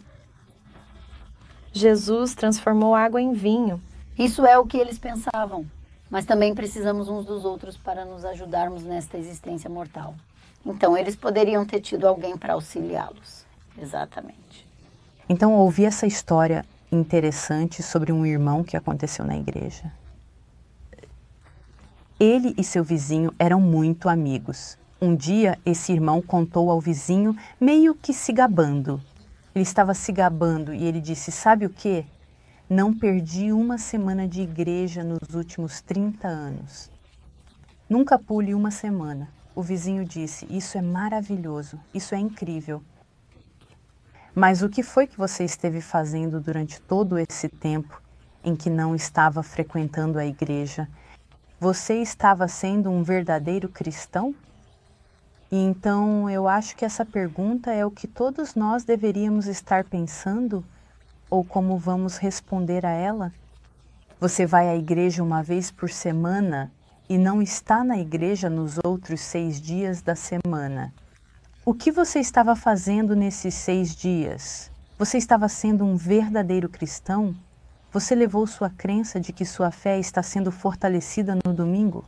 Jesus 1.74 2.36
transformou 2.36 2.94
água 2.94 3.20
em 3.20 3.34
vinho. 3.34 3.82
Isso 4.20 4.46
é 4.46 4.60
o 4.60 4.66
que 4.66 4.78
eles 4.78 5.00
pensavam. 5.00 5.66
Mas 6.10 6.26
também 6.26 6.54
precisamos 6.54 7.10
uns 7.10 7.26
dos 7.26 7.46
outros 7.46 7.78
para 7.78 8.06
nos 8.06 8.24
ajudarmos 8.24 8.84
nesta 8.84 9.18
existência 9.18 9.70
mortal. 9.70 10.14
Então, 10.66 10.96
eles 10.96 11.16
poderiam 11.16 11.66
ter 11.66 11.80
tido 11.80 12.08
alguém 12.08 12.38
para 12.38 12.54
auxiliá-los. 12.54 13.46
Exatamente. 13.82 14.68
Então, 15.28 15.54
ouvi 15.54 15.86
essa 15.86 16.06
história 16.06 16.66
interessante 16.92 17.82
sobre 17.82 18.12
um 18.12 18.26
irmão 18.26 18.64
que 18.64 18.76
aconteceu 18.76 19.26
na 19.26 19.38
igreja. 19.38 19.92
Ele 22.20 22.54
e 22.58 22.64
seu 22.64 22.84
vizinho 22.84 23.34
eram 23.40 23.60
muito 23.60 24.10
amigos. 24.10 24.78
Um 25.04 25.16
dia, 25.16 25.58
esse 25.66 25.92
irmão 25.92 26.22
contou 26.22 26.70
ao 26.70 26.80
vizinho, 26.80 27.36
meio 27.60 27.96
que 27.96 28.14
se 28.14 28.32
gabando. 28.32 29.02
Ele 29.56 29.64
estava 29.64 29.96
se 29.96 30.12
gabando 30.12 30.76
e 30.76 30.84
ele 30.84 31.02
disse: 31.02 31.32
Sabe 31.32 31.66
o 31.66 31.72
que? 31.72 32.06
Não 32.70 32.94
perdi 32.94 33.52
uma 33.52 33.80
semana 33.80 34.28
de 34.28 34.42
igreja 34.42 35.04
nos 35.04 35.34
últimos 35.34 35.82
30 35.82 36.28
anos. 36.28 36.92
Nunca 37.90 38.20
pule 38.20 38.54
uma 38.54 38.70
semana. 38.70 39.28
O 39.56 39.64
vizinho 39.64 40.06
disse: 40.06 40.46
Isso 40.52 40.78
é 40.78 40.84
maravilhoso, 40.84 41.80
isso 41.92 42.14
é 42.14 42.20
incrível. 42.20 42.84
Mas 44.36 44.62
o 44.62 44.70
que 44.70 44.84
foi 44.84 45.08
que 45.08 45.18
você 45.18 45.44
esteve 45.44 45.82
fazendo 45.82 46.40
durante 46.40 46.80
todo 46.80 47.18
esse 47.18 47.50
tempo 47.50 48.00
em 48.44 48.56
que 48.56 48.70
não 48.70 48.96
estava 48.96 49.42
frequentando 49.42 50.20
a 50.20 50.26
igreja? 50.28 50.88
Você 51.60 51.96
estava 51.96 52.48
sendo 52.48 52.92
um 52.92 53.02
verdadeiro 53.02 53.68
cristão? 53.68 54.36
Então 55.52 56.30
eu 56.30 56.48
acho 56.48 56.78
que 56.78 56.86
essa 56.86 57.06
pergunta 57.06 57.74
é 57.74 57.86
o 57.86 57.92
que 57.92 58.08
todos 58.08 58.56
nós 58.56 58.86
deveríamos 58.86 59.48
estar 59.48 59.84
pensando 59.84 60.64
ou 61.30 61.44
como 61.44 61.78
vamos 61.78 62.16
responder 62.16 62.86
a 62.86 62.92
ela. 62.92 63.34
Você 64.18 64.46
vai 64.46 64.70
à 64.70 64.76
igreja 64.78 65.22
uma 65.22 65.44
vez 65.44 65.70
por 65.70 65.90
semana 65.90 66.72
e 67.10 67.18
não 67.18 67.42
está 67.42 67.84
na 67.84 67.98
igreja 67.98 68.50
nos 68.50 68.80
outros 68.82 69.20
seis 69.20 69.60
dias 69.60 70.02
da 70.02 70.16
semana. 70.16 70.94
O 71.66 71.74
que 71.74 71.92
você 71.92 72.20
estava 72.20 72.56
fazendo 72.56 73.14
nesses 73.14 73.54
seis 73.54 73.94
dias? 73.94 74.72
Você 74.98 75.18
estava 75.18 75.50
sendo 75.50 75.84
um 75.84 75.98
verdadeiro 75.98 76.70
cristão? 76.70 77.36
Você 77.92 78.16
levou 78.16 78.48
sua 78.48 78.70
crença 78.70 79.20
de 79.20 79.34
que 79.34 79.44
sua 79.44 79.70
fé 79.70 80.00
está 80.00 80.24
sendo 80.24 80.50
fortalecida 80.50 81.38
no 81.46 81.54
domingo? 81.54 82.06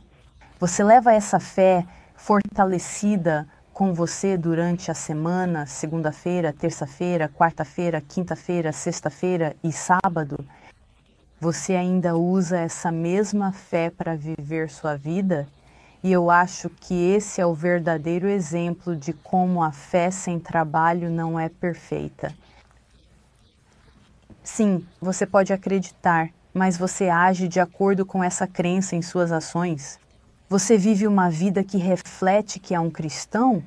Você 0.58 0.82
leva 0.82 1.12
essa 1.12 1.38
fé 1.38 1.86
fortalecida 2.14 3.46
com 3.72 3.92
você 3.92 4.36
durante 4.36 4.90
a 4.90 4.94
semana, 4.94 5.66
segunda-feira, 5.66 6.52
terça-feira, 6.52 7.28
quarta-feira, 7.28 8.00
quinta-feira, 8.00 8.72
sexta-feira 8.72 9.56
e 9.64 9.72
sábado, 9.72 10.44
você 11.40 11.74
ainda 11.74 12.16
usa 12.16 12.58
essa 12.58 12.90
mesma 12.90 13.52
fé 13.52 13.90
para 13.90 14.16
viver 14.16 14.70
sua 14.70 14.96
vida? 14.96 15.46
E 16.02 16.12
eu 16.12 16.30
acho 16.30 16.70
que 16.70 16.94
esse 16.94 17.40
é 17.40 17.46
o 17.46 17.52
verdadeiro 17.52 18.28
exemplo 18.28 18.94
de 18.94 19.12
como 19.12 19.62
a 19.62 19.72
fé 19.72 20.10
sem 20.10 20.38
trabalho 20.38 21.10
não 21.10 21.38
é 21.38 21.48
perfeita. 21.48 22.32
Sim, 24.42 24.86
você 25.00 25.26
pode 25.26 25.52
acreditar, 25.52 26.30
mas 26.52 26.78
você 26.78 27.08
age 27.08 27.48
de 27.48 27.58
acordo 27.58 28.06
com 28.06 28.22
essa 28.22 28.46
crença 28.46 28.94
em 28.94 29.02
suas 29.02 29.32
ações? 29.32 29.98
Você 30.48 30.76
vive 30.76 31.06
uma 31.06 31.30
vida 31.30 31.64
que 31.64 31.78
reflete 31.78 32.60
que 32.60 32.74
é 32.74 32.80
um 32.80 32.90
cristão? 32.90 33.62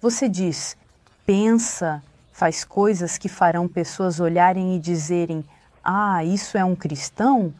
Você 0.00 0.28
diz, 0.28 0.76
pensa, 1.24 2.02
faz 2.32 2.64
coisas 2.64 3.16
que 3.16 3.28
farão 3.28 3.68
pessoas 3.68 4.18
olharem 4.18 4.74
e 4.74 4.80
dizerem: 4.80 5.44
Ah, 5.82 6.24
isso 6.24 6.58
é 6.58 6.64
um 6.64 6.74
cristão? 6.74 7.54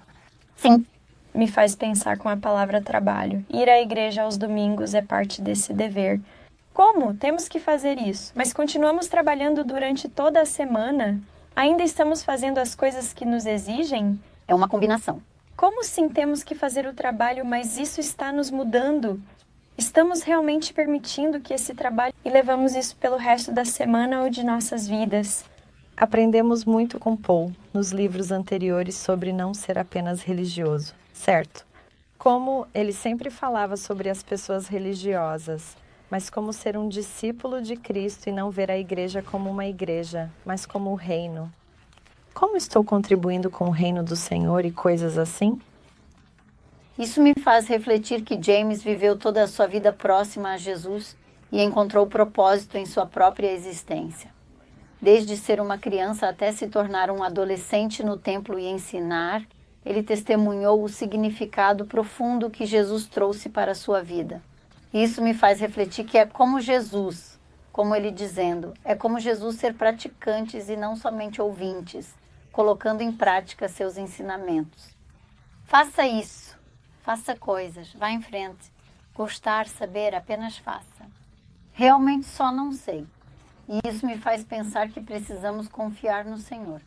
Sim. 0.56 0.84
Me 1.32 1.46
faz 1.46 1.76
pensar 1.76 2.18
com 2.18 2.28
a 2.28 2.36
palavra 2.36 2.82
trabalho. 2.82 3.44
Ir 3.48 3.68
à 3.68 3.80
igreja 3.80 4.22
aos 4.22 4.36
domingos 4.36 4.94
é 4.94 5.02
parte 5.02 5.40
desse 5.40 5.72
dever. 5.72 6.20
Como? 6.74 7.14
Temos 7.14 7.48
que 7.48 7.60
fazer 7.60 7.98
isso. 7.98 8.32
Mas 8.34 8.52
continuamos 8.52 9.06
trabalhando 9.06 9.62
durante 9.62 10.08
toda 10.08 10.40
a 10.40 10.46
semana? 10.46 11.20
Ainda 11.54 11.84
estamos 11.84 12.24
fazendo 12.24 12.58
as 12.58 12.74
coisas 12.74 13.12
que 13.12 13.24
nos 13.24 13.46
exigem? 13.46 14.18
É 14.48 14.54
uma 14.54 14.68
combinação. 14.68 15.22
Como 15.58 15.82
sim 15.82 16.08
temos 16.08 16.44
que 16.44 16.54
fazer 16.54 16.86
o 16.86 16.94
trabalho, 16.94 17.44
mas 17.44 17.78
isso 17.78 17.98
está 17.98 18.30
nos 18.30 18.48
mudando? 18.48 19.20
Estamos 19.76 20.22
realmente 20.22 20.72
permitindo 20.72 21.40
que 21.40 21.52
esse 21.52 21.74
trabalho 21.74 22.14
e 22.24 22.30
levamos 22.30 22.76
isso 22.76 22.94
pelo 22.94 23.16
resto 23.16 23.50
da 23.50 23.64
semana 23.64 24.22
ou 24.22 24.30
de 24.30 24.44
nossas 24.44 24.86
vidas? 24.86 25.44
Aprendemos 25.96 26.64
muito 26.64 27.00
com 27.00 27.16
Paul 27.16 27.52
nos 27.74 27.90
livros 27.90 28.30
anteriores 28.30 28.94
sobre 28.94 29.32
não 29.32 29.52
ser 29.52 29.80
apenas 29.80 30.22
religioso, 30.22 30.94
certo? 31.12 31.66
Como 32.16 32.64
ele 32.72 32.92
sempre 32.92 33.28
falava 33.28 33.76
sobre 33.76 34.08
as 34.08 34.22
pessoas 34.22 34.68
religiosas, 34.68 35.76
mas 36.08 36.30
como 36.30 36.52
ser 36.52 36.76
um 36.76 36.88
discípulo 36.88 37.60
de 37.60 37.74
Cristo 37.74 38.28
e 38.28 38.32
não 38.32 38.48
ver 38.48 38.70
a 38.70 38.78
igreja 38.78 39.22
como 39.22 39.50
uma 39.50 39.66
igreja, 39.66 40.30
mas 40.46 40.64
como 40.64 40.92
o 40.92 40.94
reino, 40.94 41.52
como 42.38 42.56
estou 42.56 42.84
contribuindo 42.84 43.50
com 43.50 43.64
o 43.64 43.72
reino 43.72 44.00
do 44.00 44.14
Senhor 44.14 44.64
e 44.64 44.70
coisas 44.70 45.18
assim? 45.18 45.60
Isso 46.96 47.20
me 47.20 47.34
faz 47.34 47.66
refletir 47.66 48.22
que 48.22 48.40
James 48.40 48.80
viveu 48.80 49.18
toda 49.18 49.42
a 49.42 49.48
sua 49.48 49.66
vida 49.66 49.92
próxima 49.92 50.52
a 50.52 50.56
Jesus 50.56 51.16
e 51.50 51.60
encontrou 51.60 52.06
propósito 52.06 52.78
em 52.78 52.86
sua 52.86 53.04
própria 53.04 53.50
existência. 53.50 54.30
Desde 55.02 55.36
ser 55.36 55.60
uma 55.60 55.78
criança 55.78 56.28
até 56.28 56.52
se 56.52 56.68
tornar 56.68 57.10
um 57.10 57.24
adolescente 57.24 58.04
no 58.04 58.16
templo 58.16 58.56
e 58.56 58.68
ensinar, 58.68 59.44
ele 59.84 60.04
testemunhou 60.04 60.84
o 60.84 60.88
significado 60.88 61.86
profundo 61.86 62.50
que 62.50 62.66
Jesus 62.66 63.06
trouxe 63.06 63.48
para 63.48 63.72
a 63.72 63.74
sua 63.74 64.00
vida. 64.00 64.40
Isso 64.94 65.20
me 65.20 65.34
faz 65.34 65.58
refletir 65.58 66.04
que 66.04 66.16
é 66.16 66.24
como 66.24 66.60
Jesus, 66.60 67.36
como 67.72 67.96
ele 67.96 68.12
dizendo, 68.12 68.74
é 68.84 68.94
como 68.94 69.18
Jesus 69.18 69.56
ser 69.56 69.74
praticantes 69.74 70.68
e 70.68 70.76
não 70.76 70.94
somente 70.94 71.42
ouvintes 71.42 72.16
colocando 72.58 73.02
em 73.02 73.12
prática 73.12 73.68
seus 73.68 73.96
ensinamentos. 73.96 74.92
Faça 75.62 76.04
isso, 76.04 76.58
faça 77.04 77.36
coisas, 77.36 77.94
vá 77.94 78.10
em 78.10 78.20
frente. 78.20 78.72
Gostar, 79.14 79.68
saber, 79.68 80.12
apenas 80.12 80.58
faça. 80.58 81.06
Realmente 81.72 82.26
só 82.26 82.50
não 82.50 82.72
sei. 82.72 83.06
E 83.68 83.78
isso 83.88 84.04
me 84.04 84.18
faz 84.18 84.42
pensar 84.42 84.88
que 84.88 85.00
precisamos 85.00 85.68
confiar 85.68 86.24
no 86.24 86.36
Senhor, 86.36 86.82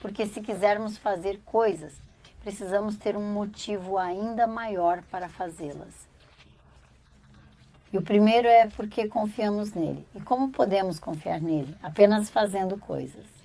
porque 0.00 0.26
se 0.26 0.40
quisermos 0.40 0.98
fazer 0.98 1.40
coisas, 1.44 1.94
precisamos 2.42 2.96
ter 2.96 3.16
um 3.16 3.32
motivo 3.32 3.98
ainda 3.98 4.48
maior 4.48 5.02
para 5.02 5.28
fazê-las. 5.28 6.08
E 7.92 7.96
o 7.96 8.02
primeiro 8.02 8.48
é 8.48 8.66
porque 8.66 9.06
confiamos 9.06 9.72
nele. 9.72 10.04
E 10.16 10.20
como 10.20 10.50
podemos 10.50 10.98
confiar 10.98 11.40
nele? 11.40 11.76
Apenas 11.80 12.28
fazendo 12.28 12.76
coisas. 12.76 13.41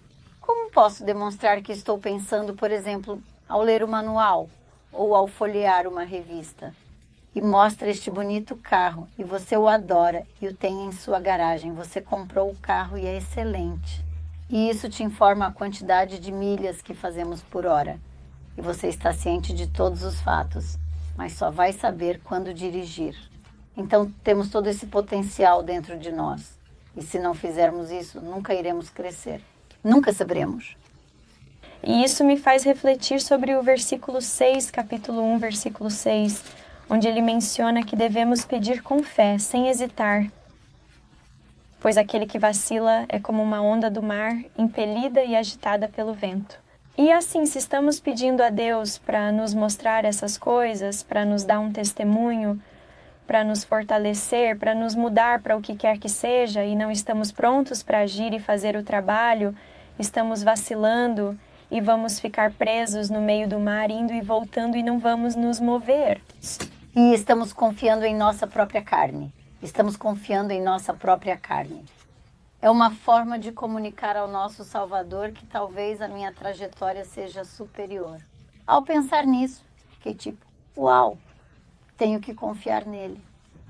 Como 0.47 0.71
posso 0.71 1.03
demonstrar 1.03 1.61
que 1.61 1.73
estou 1.73 1.97
pensando, 1.97 2.53
por 2.53 2.71
exemplo, 2.71 3.21
ao 3.49 3.61
ler 3.61 3.83
o 3.83 3.87
manual 3.87 4.49
ou 4.93 5.13
ao 5.13 5.27
folhear 5.27 5.85
uma 5.85 6.05
revista? 6.05 6.73
E 7.35 7.41
mostra 7.41 7.89
este 7.89 8.09
bonito 8.09 8.55
carro 8.55 9.09
e 9.19 9.25
você 9.25 9.57
o 9.57 9.67
adora 9.67 10.25
e 10.41 10.47
o 10.47 10.55
tem 10.55 10.85
em 10.85 10.93
sua 10.93 11.19
garagem. 11.19 11.73
Você 11.73 11.99
comprou 11.99 12.49
o 12.49 12.55
carro 12.55 12.97
e 12.97 13.05
é 13.05 13.17
excelente. 13.17 14.01
E 14.49 14.69
isso 14.69 14.87
te 14.87 15.03
informa 15.03 15.47
a 15.47 15.51
quantidade 15.51 16.17
de 16.17 16.31
milhas 16.31 16.81
que 16.81 16.93
fazemos 16.93 17.41
por 17.41 17.65
hora. 17.65 17.99
E 18.57 18.61
você 18.61 18.87
está 18.87 19.11
ciente 19.11 19.53
de 19.53 19.67
todos 19.67 20.01
os 20.01 20.21
fatos, 20.21 20.79
mas 21.17 21.33
só 21.33 21.51
vai 21.51 21.73
saber 21.73 22.21
quando 22.23 22.53
dirigir. 22.53 23.17
Então 23.75 24.09
temos 24.23 24.49
todo 24.49 24.67
esse 24.67 24.85
potencial 24.85 25.61
dentro 25.61 25.99
de 25.99 26.09
nós. 26.09 26.57
E 26.95 27.01
se 27.01 27.19
não 27.19 27.33
fizermos 27.33 27.91
isso, 27.91 28.21
nunca 28.21 28.53
iremos 28.53 28.89
crescer. 28.89 29.43
Nunca 29.87 30.11
saberemos. 30.11 30.75
E 31.81 32.03
isso 32.03 32.21
me 32.21 32.35
faz 32.35 32.65
refletir 32.65 33.21
sobre 33.21 33.55
o 33.55 33.63
versículo 33.63 34.21
6, 34.21 34.69
capítulo 34.69 35.23
1, 35.23 35.37
versículo 35.37 35.89
6, 35.89 36.43
onde 36.89 37.07
ele 37.07 37.21
menciona 37.21 37.81
que 37.81 37.95
devemos 37.95 38.43
pedir 38.43 38.83
com 38.83 39.01
fé, 39.01 39.37
sem 39.37 39.69
hesitar. 39.69 40.29
Pois 41.79 41.97
aquele 41.97 42.25
que 42.25 42.37
vacila 42.37 43.05
é 43.07 43.17
como 43.17 43.41
uma 43.41 43.61
onda 43.61 43.89
do 43.89 44.03
mar, 44.03 44.35
impelida 44.57 45.23
e 45.23 45.37
agitada 45.37 45.87
pelo 45.87 46.13
vento. 46.13 46.59
E 46.97 47.09
assim, 47.09 47.45
se 47.45 47.57
estamos 47.57 47.97
pedindo 47.97 48.43
a 48.43 48.49
Deus 48.49 48.97
para 48.97 49.31
nos 49.31 49.53
mostrar 49.53 50.03
essas 50.03 50.37
coisas, 50.37 51.01
para 51.01 51.23
nos 51.23 51.45
dar 51.45 51.61
um 51.61 51.71
testemunho, 51.71 52.61
para 53.25 53.41
nos 53.41 53.63
fortalecer, 53.63 54.59
para 54.59 54.75
nos 54.75 54.95
mudar 54.95 55.41
para 55.41 55.55
o 55.55 55.61
que 55.61 55.77
quer 55.77 55.97
que 55.97 56.09
seja 56.09 56.65
e 56.65 56.75
não 56.75 56.91
estamos 56.91 57.31
prontos 57.31 57.81
para 57.81 57.99
agir 57.99 58.33
e 58.33 58.39
fazer 58.39 58.75
o 58.75 58.83
trabalho, 58.83 59.55
estamos 59.99 60.43
vacilando 60.43 61.37
e 61.69 61.81
vamos 61.81 62.19
ficar 62.19 62.51
presos 62.53 63.09
no 63.09 63.21
meio 63.21 63.47
do 63.47 63.59
mar, 63.59 63.89
indo 63.89 64.13
e 64.13 64.21
voltando 64.21 64.77
e 64.77 64.83
não 64.83 64.99
vamos 64.99 65.35
nos 65.35 65.59
mover. 65.59 66.21
E 66.95 67.13
estamos 67.13 67.51
confiando 67.53 68.05
em 68.05 68.15
nossa 68.15 68.47
própria 68.47 68.81
carne. 68.81 69.33
Estamos 69.61 69.97
confiando 69.97 70.51
em 70.53 70.61
nossa 70.61 70.93
própria 70.93 71.35
carne. 71.35 71.83
É 72.61 72.69
uma 72.69 72.91
forma 72.91 73.37
de 73.37 73.51
comunicar 73.51 74.15
ao 74.15 74.27
nosso 74.27 74.63
Salvador 74.63 75.31
que 75.31 75.45
talvez 75.45 76.01
a 76.01 76.07
minha 76.07 76.31
trajetória 76.31 77.05
seja 77.05 77.43
superior. 77.43 78.17
Ao 78.65 78.81
pensar 78.81 79.25
nisso, 79.25 79.63
fiquei 79.91 80.13
tipo, 80.13 80.45
uau, 80.75 81.17
tenho 81.95 82.19
que 82.19 82.33
confiar 82.33 82.85
nele. 82.85 83.21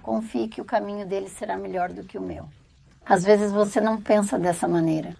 Confie 0.02 0.48
que 0.48 0.62
o 0.62 0.66
caminho 0.66 1.06
dele 1.06 1.30
será 1.30 1.58
melhor 1.58 1.92
do 1.92 2.04
que 2.04 2.18
o 2.18 2.22
meu. 2.22 2.48
Às 3.06 3.24
vezes 3.24 3.52
você 3.52 3.82
não 3.82 4.02
pensa 4.02 4.40
dessa 4.40 4.68
maneira. 4.68 5.16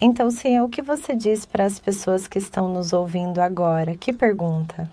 Então, 0.00 0.30
Senhor, 0.30 0.64
o 0.64 0.68
que 0.68 0.80
você 0.80 1.14
diz 1.14 1.44
para 1.44 1.64
as 1.64 1.80
pessoas 1.80 2.28
que 2.28 2.38
estão 2.38 2.68
nos 2.68 2.92
ouvindo 2.92 3.40
agora? 3.40 3.96
Que 3.96 4.12
pergunta? 4.12 4.90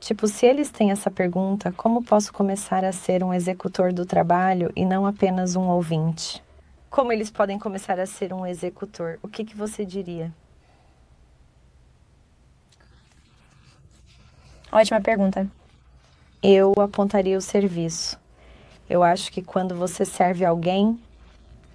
Tipo, 0.00 0.28
se 0.28 0.46
eles 0.46 0.70
têm 0.70 0.90
essa 0.90 1.10
pergunta, 1.10 1.72
como 1.72 2.04
posso 2.04 2.32
começar 2.32 2.84
a 2.84 2.92
ser 2.92 3.24
um 3.24 3.34
executor 3.34 3.92
do 3.92 4.06
trabalho 4.06 4.70
e 4.76 4.84
não 4.84 5.06
apenas 5.06 5.56
um 5.56 5.68
ouvinte? 5.68 6.42
Como 6.88 7.12
eles 7.12 7.30
podem 7.30 7.58
começar 7.58 7.98
a 7.98 8.06
ser 8.06 8.32
um 8.32 8.46
executor? 8.46 9.18
O 9.22 9.28
que, 9.28 9.44
que 9.44 9.56
você 9.56 9.84
diria? 9.84 10.32
Ótima 14.70 15.00
pergunta 15.00 15.50
eu 16.46 16.74
apontaria 16.78 17.38
o 17.38 17.40
serviço. 17.40 18.20
Eu 18.88 19.02
acho 19.02 19.32
que 19.32 19.40
quando 19.40 19.74
você 19.74 20.04
serve 20.04 20.44
alguém, 20.44 21.00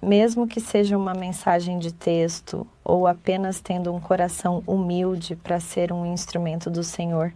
mesmo 0.02 0.46
que 0.46 0.60
seja 0.60 0.96
uma 0.96 1.14
mensagem 1.14 1.78
de 1.78 1.92
texto 1.92 2.66
ou 2.82 3.06
apenas 3.06 3.60
tendo 3.60 3.92
um 3.92 4.00
coração 4.00 4.62
humilde 4.66 5.36
para 5.36 5.60
ser 5.60 5.92
um 5.92 6.06
instrumento 6.06 6.70
do 6.70 6.82
Senhor, 6.82 7.32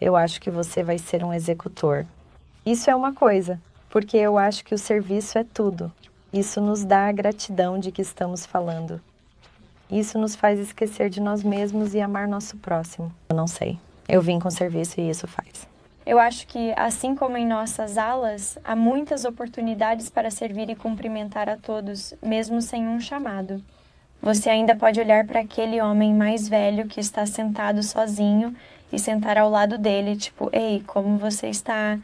eu 0.00 0.16
acho 0.16 0.40
que 0.40 0.50
você 0.50 0.82
vai 0.82 0.98
ser 0.98 1.22
um 1.22 1.32
executor. 1.32 2.06
Isso 2.64 2.90
é 2.90 2.96
uma 2.96 3.12
coisa, 3.12 3.60
porque 3.90 4.16
eu 4.16 4.38
acho 4.38 4.64
que 4.64 4.74
o 4.74 4.78
serviço 4.78 5.38
é 5.38 5.44
tudo. 5.44 5.92
Isso 6.32 6.60
nos 6.60 6.84
dá 6.84 7.06
a 7.06 7.12
gratidão 7.12 7.78
de 7.78 7.92
que 7.92 8.02
estamos 8.02 8.44
falando. 8.46 9.00
Isso 9.90 10.18
nos 10.18 10.34
faz 10.34 10.58
esquecer 10.58 11.10
de 11.10 11.20
nós 11.20 11.42
mesmos 11.42 11.94
e 11.94 12.00
amar 12.00 12.26
nosso 12.26 12.56
próximo. 12.56 13.12
Eu 13.28 13.36
não 13.36 13.46
sei. 13.46 13.78
Eu 14.08 14.20
vim 14.20 14.38
com 14.38 14.50
serviço 14.50 15.00
e 15.00 15.08
isso 15.08 15.26
faz. 15.26 15.73
Eu 16.06 16.18
acho 16.18 16.46
que, 16.46 16.72
assim 16.76 17.14
como 17.14 17.36
em 17.36 17.46
nossas 17.46 17.96
alas, 17.96 18.58
há 18.62 18.76
muitas 18.76 19.24
oportunidades 19.24 20.10
para 20.10 20.30
servir 20.30 20.68
e 20.68 20.76
cumprimentar 20.76 21.48
a 21.48 21.56
todos, 21.56 22.12
mesmo 22.22 22.60
sem 22.60 22.86
um 22.86 23.00
chamado. 23.00 23.62
Você 24.20 24.50
ainda 24.50 24.76
pode 24.76 25.00
olhar 25.00 25.26
para 25.26 25.40
aquele 25.40 25.80
homem 25.80 26.14
mais 26.14 26.46
velho 26.46 26.86
que 26.86 27.00
está 27.00 27.24
sentado 27.24 27.82
sozinho 27.82 28.54
e 28.92 28.98
sentar 28.98 29.38
ao 29.38 29.48
lado 29.50 29.78
dele, 29.78 30.16
tipo, 30.16 30.50
ei, 30.52 30.82
como 30.86 31.16
você 31.16 31.48
está? 31.48 31.98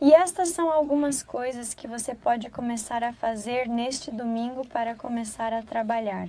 E 0.00 0.14
estas 0.14 0.48
são 0.50 0.70
algumas 0.70 1.22
coisas 1.22 1.74
que 1.74 1.86
você 1.86 2.14
pode 2.14 2.48
começar 2.48 3.04
a 3.04 3.12
fazer 3.12 3.68
neste 3.68 4.10
domingo 4.10 4.66
para 4.66 4.94
começar 4.94 5.52
a 5.52 5.62
trabalhar. 5.62 6.26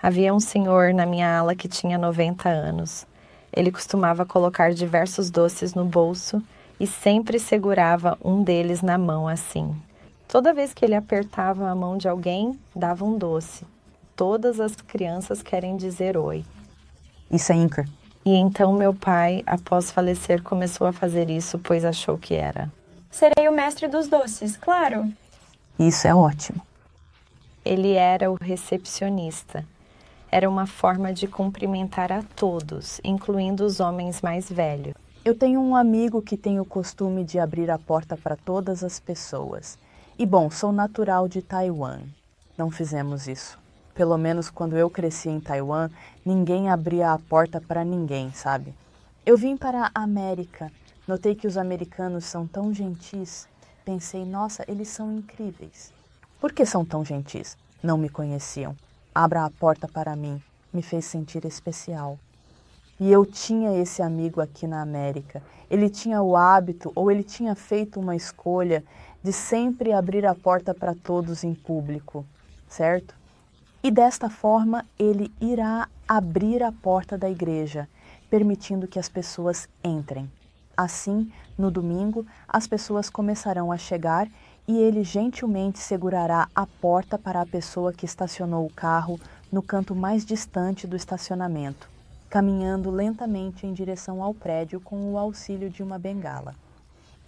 Havia 0.00 0.32
um 0.32 0.38
senhor 0.40 0.94
na 0.94 1.04
minha 1.04 1.38
ala 1.38 1.54
que 1.56 1.68
tinha 1.68 1.98
90 1.98 2.48
anos. 2.48 3.06
Ele 3.52 3.70
costumava 3.70 4.24
colocar 4.24 4.72
diversos 4.72 5.30
doces 5.30 5.74
no 5.74 5.84
bolso 5.84 6.42
e 6.80 6.86
sempre 6.86 7.38
segurava 7.38 8.18
um 8.24 8.42
deles 8.42 8.82
na 8.82 8.96
mão 8.96 9.28
assim. 9.28 9.74
Toda 10.26 10.54
vez 10.54 10.72
que 10.72 10.84
ele 10.84 10.94
apertava 10.94 11.68
a 11.68 11.74
mão 11.74 11.98
de 11.98 12.08
alguém, 12.08 12.58
dava 12.74 13.04
um 13.04 13.18
doce. 13.18 13.66
Todas 14.16 14.58
as 14.58 14.74
crianças 14.76 15.42
querem 15.42 15.76
dizer 15.76 16.16
oi. 16.16 16.44
Isso 17.30 17.52
é 17.52 17.54
Inca. 17.54 17.84
E 18.24 18.34
então 18.34 18.72
meu 18.72 18.94
pai, 18.94 19.42
após 19.46 19.90
falecer, 19.90 20.42
começou 20.42 20.86
a 20.86 20.92
fazer 20.92 21.28
isso, 21.28 21.58
pois 21.58 21.84
achou 21.84 22.16
que 22.16 22.34
era. 22.34 22.70
Serei 23.10 23.48
o 23.48 23.52
mestre 23.52 23.88
dos 23.88 24.08
doces, 24.08 24.56
claro. 24.56 25.12
Isso 25.78 26.06
é 26.06 26.14
ótimo. 26.14 26.62
Ele 27.64 27.92
era 27.92 28.30
o 28.30 28.36
recepcionista. 28.40 29.64
Era 30.32 30.48
uma 30.48 30.66
forma 30.66 31.12
de 31.12 31.28
cumprimentar 31.28 32.10
a 32.10 32.22
todos, 32.22 33.00
incluindo 33.04 33.64
os 33.64 33.78
homens 33.78 34.22
mais 34.22 34.50
velhos. 34.50 34.94
Eu 35.24 35.36
tenho 35.36 35.60
um 35.60 35.76
amigo 35.76 36.22
que 36.22 36.36
tem 36.36 36.58
o 36.58 36.64
costume 36.64 37.22
de 37.22 37.38
abrir 37.38 37.70
a 37.70 37.78
porta 37.78 38.16
para 38.16 38.34
todas 38.34 38.82
as 38.82 38.98
pessoas. 38.98 39.78
E 40.18 40.24
bom, 40.24 40.50
sou 40.50 40.72
natural 40.72 41.28
de 41.28 41.42
Taiwan. 41.42 42.00
Não 42.56 42.70
fizemos 42.70 43.28
isso. 43.28 43.58
Pelo 43.94 44.16
menos 44.16 44.48
quando 44.48 44.76
eu 44.76 44.88
cresci 44.88 45.28
em 45.28 45.38
Taiwan, 45.38 45.90
ninguém 46.24 46.70
abria 46.70 47.12
a 47.12 47.18
porta 47.18 47.60
para 47.60 47.84
ninguém, 47.84 48.32
sabe? 48.32 48.74
Eu 49.26 49.36
vim 49.36 49.56
para 49.56 49.92
a 49.94 50.02
América 50.02 50.72
Notei 51.06 51.34
que 51.34 51.48
os 51.48 51.56
americanos 51.56 52.24
são 52.24 52.46
tão 52.46 52.72
gentis. 52.72 53.48
Pensei, 53.84 54.24
nossa, 54.24 54.64
eles 54.68 54.86
são 54.88 55.12
incríveis. 55.12 55.92
Por 56.40 56.52
que 56.52 56.64
são 56.64 56.84
tão 56.84 57.04
gentis? 57.04 57.56
Não 57.82 57.98
me 57.98 58.08
conheciam. 58.08 58.76
Abra 59.14 59.44
a 59.44 59.50
porta 59.50 59.86
para 59.86 60.16
mim. 60.16 60.42
Me 60.72 60.80
fez 60.80 61.04
sentir 61.04 61.44
especial. 61.44 62.18
E 62.98 63.12
eu 63.12 63.26
tinha 63.26 63.76
esse 63.78 64.00
amigo 64.00 64.40
aqui 64.40 64.66
na 64.66 64.80
América. 64.80 65.42
Ele 65.70 65.90
tinha 65.90 66.22
o 66.22 66.34
hábito, 66.34 66.90
ou 66.94 67.10
ele 67.10 67.22
tinha 67.22 67.54
feito 67.54 68.00
uma 68.00 68.16
escolha, 68.16 68.82
de 69.22 69.32
sempre 69.32 69.92
abrir 69.92 70.24
a 70.24 70.34
porta 70.34 70.72
para 70.72 70.94
todos 70.94 71.44
em 71.44 71.54
público, 71.54 72.24
certo? 72.68 73.14
E 73.82 73.90
desta 73.90 74.30
forma 74.30 74.86
ele 74.98 75.30
irá 75.40 75.88
abrir 76.08 76.62
a 76.62 76.72
porta 76.72 77.18
da 77.18 77.28
igreja, 77.28 77.88
permitindo 78.30 78.88
que 78.88 78.98
as 78.98 79.08
pessoas 79.08 79.68
entrem. 79.84 80.30
Assim, 80.74 81.30
no 81.58 81.70
domingo, 81.70 82.24
as 82.48 82.66
pessoas 82.66 83.10
começarão 83.10 83.70
a 83.70 83.76
chegar 83.76 84.26
e 84.66 84.78
ele 84.78 85.02
gentilmente 85.02 85.78
segurará 85.78 86.48
a 86.54 86.66
porta 86.66 87.18
para 87.18 87.40
a 87.40 87.46
pessoa 87.46 87.92
que 87.92 88.06
estacionou 88.06 88.66
o 88.66 88.72
carro 88.72 89.20
no 89.50 89.62
canto 89.62 89.94
mais 89.94 90.24
distante 90.24 90.86
do 90.86 90.96
estacionamento, 90.96 91.88
caminhando 92.30 92.90
lentamente 92.90 93.66
em 93.66 93.72
direção 93.72 94.22
ao 94.22 94.32
prédio 94.32 94.80
com 94.80 95.12
o 95.12 95.18
auxílio 95.18 95.68
de 95.68 95.82
uma 95.82 95.98
bengala. 95.98 96.54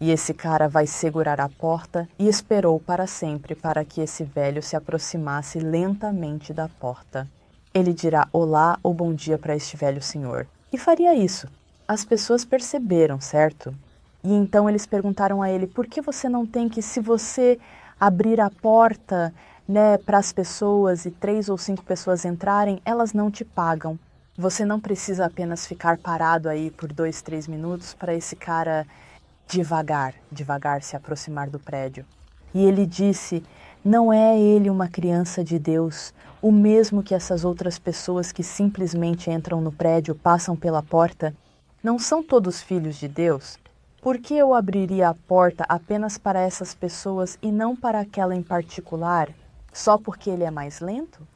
E 0.01 0.11
esse 0.11 0.35
cara 0.35 0.68
vai 0.68 0.87
segurar 0.87 1.41
a 1.41 1.49
porta 1.49 2.09
e 2.18 2.28
esperou 2.28 2.80
para 2.80 3.07
sempre 3.07 3.55
para 3.55 3.85
que 3.85 4.01
esse 4.01 4.24
velho 4.24 4.62
se 4.62 4.76
aproximasse 4.76 5.59
lentamente 5.59 6.53
da 6.53 6.68
porta. 6.68 7.28
Ele 7.72 7.93
dirá 7.93 8.28
olá 8.32 8.78
ou 8.82 8.95
bom 8.95 9.12
dia 9.12 9.39
para 9.39 9.57
este 9.57 9.76
velho 9.76 10.03
senhor. 10.03 10.47
E 10.72 10.78
faria 10.78 11.14
isso, 11.14 11.49
as 11.87 12.05
pessoas 12.05 12.45
perceberam, 12.45 13.20
certo? 13.20 13.74
E 14.25 14.33
então 14.33 14.68
eles 14.68 14.87
perguntaram 14.87 15.43
a 15.43 15.51
ele: 15.51 15.66
por 15.66 15.87
que 15.87 16.01
você 16.01 16.29
não 16.29 16.47
tem 16.47 16.68
que, 16.68 16.81
se 16.81 16.99
você 16.99 17.61
abrir 18.01 18.41
a 18.41 18.51
porta 18.51 19.33
né, 19.68 19.99
para 19.99 20.18
as 20.18 20.33
pessoas 20.33 21.05
e 21.05 21.11
três 21.11 21.49
ou 21.49 21.59
cinco 21.59 21.85
pessoas 21.85 22.25
entrarem, 22.25 22.81
elas 22.85 23.12
não 23.12 23.31
te 23.31 23.45
pagam? 23.45 23.99
Você 24.37 24.64
não 24.64 24.81
precisa 24.81 25.27
apenas 25.27 25.66
ficar 25.66 25.99
parado 25.99 26.49
aí 26.49 26.70
por 26.70 26.93
dois, 26.93 27.22
três 27.22 27.47
minutos 27.47 27.95
para 27.95 28.14
esse 28.14 28.35
cara 28.35 28.87
devagar, 29.47 30.14
devagar 30.33 30.83
se 30.83 30.97
aproximar 30.97 31.51
do 31.51 31.61
prédio. 31.61 32.05
E 32.55 32.64
ele 32.64 32.87
disse: 32.87 33.45
não 33.85 34.11
é 34.11 34.41
ele 34.41 34.70
uma 34.70 34.89
criança 34.89 35.45
de 35.45 35.59
Deus, 35.59 36.14
o 36.41 36.51
mesmo 36.51 37.03
que 37.03 37.14
essas 37.14 37.45
outras 37.45 37.79
pessoas 37.79 38.33
que 38.33 38.43
simplesmente 38.43 39.31
entram 39.31 39.61
no 39.61 39.70
prédio, 39.70 40.14
passam 40.14 40.57
pela 40.57 40.83
porta 40.83 41.35
não 41.83 41.99
são 41.99 42.22
todos 42.22 42.62
filhos 42.62 42.97
de 42.97 43.07
Deus? 43.07 43.59
Por 44.05 44.19
que 44.19 44.35
eu 44.35 44.53
abriria 44.53 45.09
a 45.09 45.15
porta 45.15 45.65
apenas 45.67 46.19
para 46.19 46.39
essas 46.39 46.75
pessoas 46.75 47.39
e 47.41 47.51
não 47.51 47.75
para 47.75 48.01
aquela 48.01 48.37
em 48.37 48.43
particular, 48.43 49.31
só 49.73 49.97
porque 49.97 50.29
ele 50.29 50.45
é 50.45 50.51
mais 50.51 50.81
lento? 50.81 51.27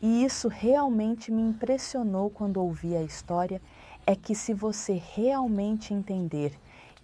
E 0.00 0.24
isso 0.24 0.48
realmente 0.48 1.30
me 1.30 1.42
impressionou 1.42 2.30
quando 2.30 2.56
ouvi 2.56 2.96
a 2.96 3.02
história, 3.02 3.60
é 4.06 4.16
que 4.16 4.34
se 4.34 4.54
você 4.54 4.94
realmente 5.14 5.92
entender 5.92 6.54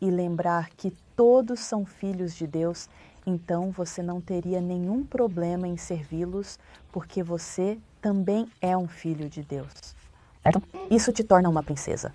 e 0.00 0.10
lembrar 0.10 0.70
que 0.70 0.90
todos 1.14 1.60
são 1.60 1.84
filhos 1.84 2.34
de 2.34 2.46
Deus, 2.46 2.88
então 3.26 3.70
você 3.70 4.02
não 4.02 4.18
teria 4.18 4.62
nenhum 4.62 5.04
problema 5.04 5.68
em 5.68 5.76
servi-los, 5.76 6.58
porque 6.90 7.22
você 7.22 7.78
também 8.00 8.48
é 8.62 8.74
um 8.74 8.88
filho 8.88 9.28
de 9.28 9.42
Deus. 9.42 9.94
Isso 10.90 11.12
te 11.12 11.22
torna 11.22 11.50
uma 11.50 11.62
princesa. 11.62 12.14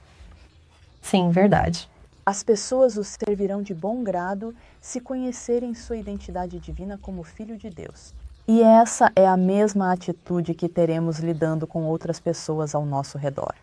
Sim, 1.00 1.30
verdade. 1.30 1.88
As 2.28 2.44
pessoas 2.44 2.98
o 2.98 3.06
servirão 3.06 3.62
de 3.62 3.74
bom 3.74 4.04
grado 4.04 4.54
se 4.82 5.00
conhecerem 5.00 5.74
sua 5.74 5.96
identidade 5.96 6.60
divina 6.60 7.00
como 7.02 7.24
filho 7.24 7.56
de 7.56 7.70
Deus. 7.70 8.14
E 8.46 8.62
essa 8.62 9.10
é 9.16 9.26
a 9.26 9.38
mesma 9.38 9.94
atitude 9.94 10.54
que 10.54 10.68
teremos 10.68 11.20
lidando 11.20 11.66
com 11.66 11.86
outras 11.86 12.20
pessoas 12.20 12.76
ao 12.76 12.86
nosso 12.86 13.18
redor. 13.18 13.56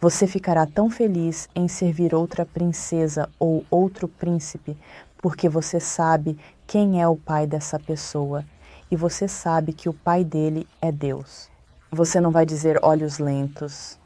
Você 0.00 0.26
ficará 0.26 0.64
tão 0.64 0.88
feliz 0.88 1.46
em 1.54 1.68
servir 1.68 2.14
outra 2.14 2.46
princesa 2.46 3.28
ou 3.38 3.66
outro 3.70 4.08
príncipe 4.08 4.78
porque 5.18 5.46
você 5.46 5.78
sabe 5.78 6.38
quem 6.66 7.02
é 7.02 7.06
o 7.06 7.16
pai 7.16 7.46
dessa 7.46 7.78
pessoa 7.78 8.42
e 8.90 8.96
você 8.96 9.28
sabe 9.28 9.74
que 9.74 9.90
o 9.90 9.92
pai 9.92 10.24
dele 10.24 10.66
é 10.80 10.90
Deus. 10.90 11.50
Você 11.92 12.18
não 12.18 12.30
vai 12.30 12.46
dizer 12.46 12.82
olhos 12.82 13.18
lentos, 13.18 13.98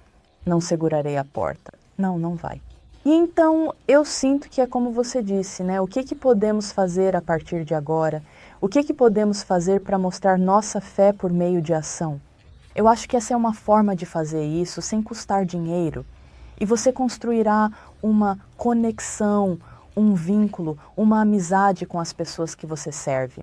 não 0.44 0.60
segurarei 0.60 1.16
a 1.16 1.24
porta. 1.24 1.72
Não, 1.96 2.18
não 2.18 2.34
vai. 2.34 2.60
E 3.10 3.12
então 3.12 3.74
eu 3.88 4.04
sinto 4.04 4.48
que 4.48 4.60
é 4.60 4.68
como 4.68 4.92
você 4.92 5.20
disse, 5.20 5.64
né? 5.64 5.80
O 5.80 5.86
que, 5.88 6.04
que 6.04 6.14
podemos 6.14 6.70
fazer 6.70 7.16
a 7.16 7.20
partir 7.20 7.64
de 7.64 7.74
agora? 7.74 8.22
O 8.60 8.68
que, 8.68 8.84
que 8.84 8.94
podemos 8.94 9.42
fazer 9.42 9.80
para 9.80 9.98
mostrar 9.98 10.38
nossa 10.38 10.80
fé 10.80 11.12
por 11.12 11.32
meio 11.32 11.60
de 11.60 11.74
ação? 11.74 12.20
Eu 12.72 12.86
acho 12.86 13.08
que 13.08 13.16
essa 13.16 13.34
é 13.34 13.36
uma 13.36 13.52
forma 13.52 13.96
de 13.96 14.06
fazer 14.06 14.44
isso 14.44 14.80
sem 14.80 15.02
custar 15.02 15.44
dinheiro. 15.44 16.06
E 16.60 16.64
você 16.64 16.92
construirá 16.92 17.72
uma 18.00 18.38
conexão, 18.56 19.58
um 19.96 20.14
vínculo, 20.14 20.78
uma 20.96 21.22
amizade 21.22 21.86
com 21.86 21.98
as 21.98 22.12
pessoas 22.12 22.54
que 22.54 22.64
você 22.64 22.92
serve. 22.92 23.42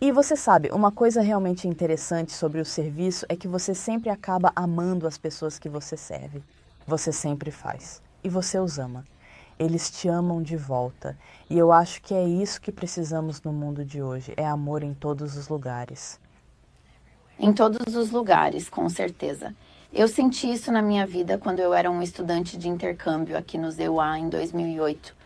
E 0.00 0.12
você 0.12 0.36
sabe, 0.36 0.70
uma 0.70 0.92
coisa 0.92 1.20
realmente 1.20 1.66
interessante 1.66 2.30
sobre 2.30 2.60
o 2.60 2.64
serviço 2.64 3.26
é 3.28 3.34
que 3.34 3.48
você 3.48 3.74
sempre 3.74 4.10
acaba 4.10 4.52
amando 4.54 5.08
as 5.08 5.18
pessoas 5.18 5.58
que 5.58 5.68
você 5.68 5.96
serve. 5.96 6.40
Você 6.86 7.10
sempre 7.10 7.50
faz 7.50 8.00
e 8.22 8.28
você 8.28 8.58
os 8.58 8.78
ama. 8.78 9.04
Eles 9.58 9.90
te 9.90 10.08
amam 10.08 10.42
de 10.42 10.56
volta. 10.56 11.18
E 11.50 11.58
eu 11.58 11.72
acho 11.72 12.00
que 12.02 12.14
é 12.14 12.24
isso 12.24 12.60
que 12.60 12.70
precisamos 12.70 13.42
no 13.42 13.52
mundo 13.52 13.84
de 13.84 14.00
hoje: 14.00 14.32
é 14.36 14.46
amor 14.46 14.82
em 14.82 14.94
todos 14.94 15.36
os 15.36 15.48
lugares. 15.48 16.20
Em 17.38 17.52
todos 17.52 17.94
os 17.94 18.10
lugares, 18.10 18.68
com 18.68 18.88
certeza. 18.88 19.54
Eu 19.92 20.06
senti 20.06 20.52
isso 20.52 20.70
na 20.70 20.82
minha 20.82 21.06
vida 21.06 21.38
quando 21.38 21.60
eu 21.60 21.72
era 21.72 21.90
um 21.90 22.02
estudante 22.02 22.58
de 22.58 22.68
intercâmbio 22.68 23.38
aqui 23.38 23.56
no 23.56 23.70
ZEUA 23.70 24.18
em 24.18 24.28
2008. 24.28 25.16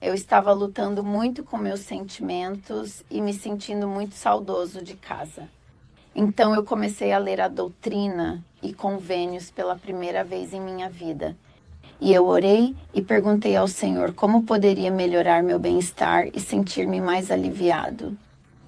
Eu 0.00 0.12
estava 0.12 0.52
lutando 0.52 1.02
muito 1.02 1.44
com 1.44 1.56
meus 1.56 1.80
sentimentos 1.80 3.02
e 3.10 3.20
me 3.22 3.32
sentindo 3.32 3.86
muito 3.86 4.14
saudoso 4.14 4.82
de 4.82 4.94
casa. 4.94 5.48
Então 6.14 6.54
eu 6.54 6.64
comecei 6.64 7.12
a 7.12 7.18
ler 7.18 7.40
a 7.40 7.48
doutrina 7.48 8.44
e 8.62 8.74
convênios 8.74 9.50
pela 9.50 9.76
primeira 9.76 10.22
vez 10.22 10.52
em 10.52 10.60
minha 10.60 10.90
vida. 10.90 11.36
E 12.00 12.12
eu 12.12 12.26
orei 12.26 12.74
e 12.92 13.00
perguntei 13.00 13.56
ao 13.56 13.68
Senhor 13.68 14.12
como 14.12 14.42
poderia 14.42 14.90
melhorar 14.90 15.42
meu 15.42 15.58
bem-estar 15.58 16.28
e 16.34 16.40
sentir-me 16.40 17.00
mais 17.00 17.30
aliviado. 17.30 18.16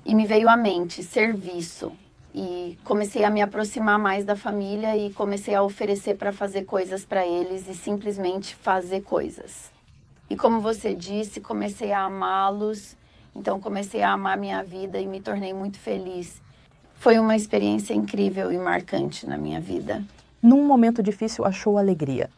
E 0.05 0.15
me 0.15 0.27
veio 0.27 0.49
à 0.49 0.57
mente 0.57 1.03
serviço. 1.03 1.93
E 2.35 2.79
comecei 2.85 3.25
a 3.25 3.31
me 3.31 3.41
aproximar 3.43 3.99
mais 3.99 4.25
da 4.25 4.37
família 4.37 4.97
e 4.97 5.13
comecei 5.13 5.55
a 5.55 5.63
oferecer 5.63 6.17
para 6.17 6.33
fazer 6.33 6.65
coisas 6.65 7.05
para 7.05 7.27
eles 7.27 7.67
e 7.69 7.75
simplesmente 7.75 8.55
fazer 8.55 9.01
coisas. 9.01 9.73
E 10.29 10.37
como 10.37 10.61
você 10.61 10.95
disse, 10.95 11.41
comecei 11.41 11.93
a 11.93 12.03
amá-los, 12.03 12.97
então 13.35 13.59
comecei 13.59 14.03
a 14.03 14.13
amar 14.13 14.37
minha 14.37 14.63
vida 14.63 15.01
e 15.01 15.07
me 15.07 15.21
tornei 15.21 15.55
muito 15.55 15.79
feliz. 15.79 16.43
Foi 16.95 17.19
uma 17.19 17.37
experiência 17.37 17.95
incrível 17.95 18.53
e 18.53 18.59
marcante 18.59 19.27
na 19.27 19.37
minha 19.37 19.61
vida. 19.61 20.05
Num 20.43 20.65
momento 20.67 21.03
difícil, 21.03 21.45
achou 21.45 21.79
alegria. 21.79 22.29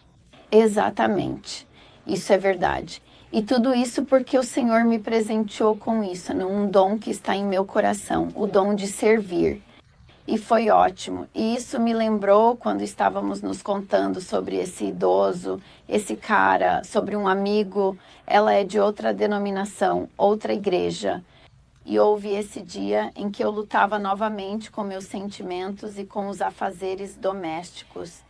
Exatamente. 0.51 1.67
Isso 2.07 2.33
é 2.33 2.39
verdade. 2.39 3.03
E 3.31 3.43
tudo 3.43 3.75
isso 3.75 4.05
porque 4.05 4.39
o 4.39 4.43
Senhor 4.43 4.85
me 4.85 4.99
presenteou 4.99 5.77
com 5.77 6.03
isso, 6.03 6.33
né? 6.33 6.45
um 6.47 6.67
dom 6.67 6.99
que 6.99 7.11
está 7.11 7.37
em 7.37 7.45
meu 7.45 7.65
coração, 7.65 8.29
o 8.35 8.47
dom 8.47 8.75
de 8.75 8.87
servir. 8.87 9.63
E 10.27 10.39
foi 10.39 10.71
ótimo. 10.71 11.27
E 11.35 11.55
isso 11.55 11.79
me 11.79 11.93
lembrou 11.93 12.57
quando 12.57 12.83
estávamos 12.83 13.43
nos 13.43 13.63
contando 13.63 14.21
sobre 14.21 14.57
esse 14.57 14.87
idoso, 14.87 15.61
esse 15.87 16.17
cara, 16.17 16.83
sobre 16.85 17.17
um 17.17 17.29
amigo. 17.29 17.97
Ela 18.27 18.55
é 18.55 18.65
de 18.65 18.79
outra 18.79 19.13
denominação, 19.13 20.09
outra 20.17 20.53
igreja. 20.55 21.23
E 21.85 21.99
houve 21.99 22.29
esse 22.29 22.61
dia 22.61 23.11
em 23.17 23.31
que 23.31 23.43
eu 23.43 23.51
lutava 23.51 23.99
novamente 23.99 24.71
com 24.71 24.85
meus 24.85 25.05
sentimentos 25.05 25.99
e 25.99 26.05
com 26.05 26.29
os 26.29 26.43
afazeres 26.43 27.15
domésticos. 27.15 28.23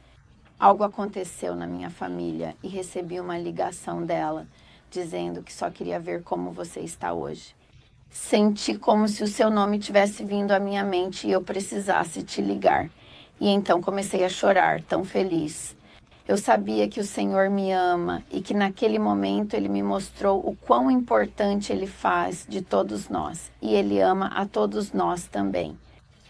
Algo 0.59 0.83
aconteceu 0.83 1.55
na 1.55 1.69
minha 1.69 1.89
família 1.89 2.57
e 2.65 2.67
recebi 2.67 3.21
uma 3.21 3.39
ligação 3.39 4.05
dela 4.05 4.45
dizendo 4.91 5.41
que 5.41 5.53
só 5.53 5.71
queria 5.71 6.01
ver 6.01 6.25
como 6.25 6.51
você 6.51 6.81
está 6.81 7.13
hoje. 7.13 7.55
Senti 8.11 8.75
como 8.77 9.07
se 9.07 9.23
o 9.23 9.29
seu 9.29 9.51
nome 9.51 9.79
tivesse 9.79 10.25
vindo 10.25 10.51
à 10.51 10.59
minha 10.59 10.83
mente 10.83 11.29
e 11.29 11.31
eu 11.31 11.43
precisasse 11.43 12.25
te 12.25 12.43
ligar. 12.43 12.91
E 13.41 13.49
então 13.49 13.81
comecei 13.81 14.25
a 14.25 14.29
chorar, 14.29 14.83
tão 14.83 15.05
feliz. 15.05 15.77
Eu 16.27 16.37
sabia 16.37 16.89
que 16.89 16.99
o 16.99 17.05
Senhor 17.05 17.49
me 17.49 17.71
ama 17.71 18.25
e 18.29 18.41
que 18.41 18.53
naquele 18.53 18.99
momento 18.99 19.55
ele 19.55 19.69
me 19.69 19.83
mostrou 19.83 20.41
o 20.41 20.57
quão 20.57 20.91
importante 20.91 21.73
ele 21.73 21.87
faz 21.87 22.45
de 22.49 22.63
todos 22.63 23.09
nós. 23.09 23.53
E 23.63 23.75
ele 23.75 24.01
ama 24.01 24.27
a 24.27 24.45
todos 24.45 24.93
nós 24.93 25.29
também. 25.29 25.79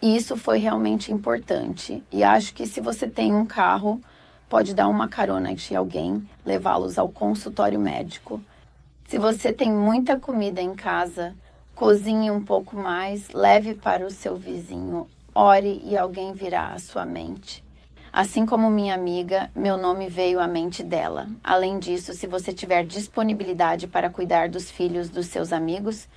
E 0.02 0.14
isso 0.14 0.36
foi 0.36 0.58
realmente 0.58 1.12
importante. 1.12 2.02
E 2.12 2.22
acho 2.22 2.54
que 2.54 2.66
se 2.66 2.80
você 2.80 3.08
tem 3.08 3.34
um 3.34 3.46
carro, 3.46 4.00
pode 4.48 4.74
dar 4.74 4.88
uma 4.88 5.08
carona 5.08 5.54
de 5.54 5.76
alguém, 5.76 6.26
levá-los 6.44 6.98
ao 6.98 7.08
consultório 7.08 7.78
médico. 7.78 8.40
Se 9.06 9.18
você 9.18 9.52
tem 9.52 9.70
muita 9.70 10.18
comida 10.18 10.60
em 10.60 10.74
casa, 10.74 11.34
cozinhe 11.74 12.30
um 12.30 12.42
pouco 12.42 12.76
mais, 12.76 13.28
leve 13.30 13.74
para 13.74 14.06
o 14.06 14.10
seu 14.10 14.36
vizinho, 14.36 15.06
ore 15.34 15.82
e 15.84 15.96
alguém 15.96 16.32
virá 16.32 16.68
à 16.68 16.78
sua 16.78 17.04
mente. 17.04 17.62
Assim 18.10 18.46
como 18.46 18.70
minha 18.70 18.94
amiga, 18.94 19.50
meu 19.54 19.76
nome 19.76 20.08
veio 20.08 20.40
à 20.40 20.46
mente 20.46 20.82
dela. 20.82 21.28
Além 21.44 21.78
disso, 21.78 22.14
se 22.14 22.26
você 22.26 22.52
tiver 22.52 22.84
disponibilidade 22.84 23.86
para 23.86 24.08
cuidar 24.08 24.48
dos 24.48 24.70
filhos 24.70 25.10
dos 25.10 25.26
seus 25.26 25.52
amigos, 25.52 26.08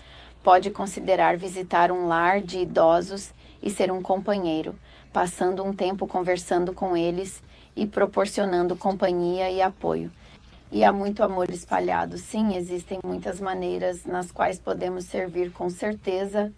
pode 0.41 0.71
considerar 0.71 1.36
visitar 1.36 1.91
um 1.91 2.07
lar 2.07 2.41
de 2.41 2.59
idosos 2.59 3.34
e 3.61 3.69
ser 3.69 3.91
um 3.91 4.01
companheiro, 4.01 4.73
passando 5.11 5.63
um 5.63 5.73
tempo 5.73 6.07
conversando 6.07 6.73
com 6.73 6.95
eles 6.95 7.43
e 7.76 7.86
proporcionando 7.86 8.76
companhia 8.76 9.49
e 9.49 9.61
apoio. 9.61 10.11
E 10.72 10.84
há 10.84 10.93
muito 10.93 11.24
amor 11.24 11.49
espalhado. 11.49 12.17
Sim, 12.17 12.55
existem 12.55 12.99
muitas 13.03 13.41
maneiras 13.41 14.05
nas 14.05 14.32
quais 14.32 14.57
podemos 14.57 15.05
servir 15.05 15.51
com 15.51 15.69
certeza. 15.69 16.51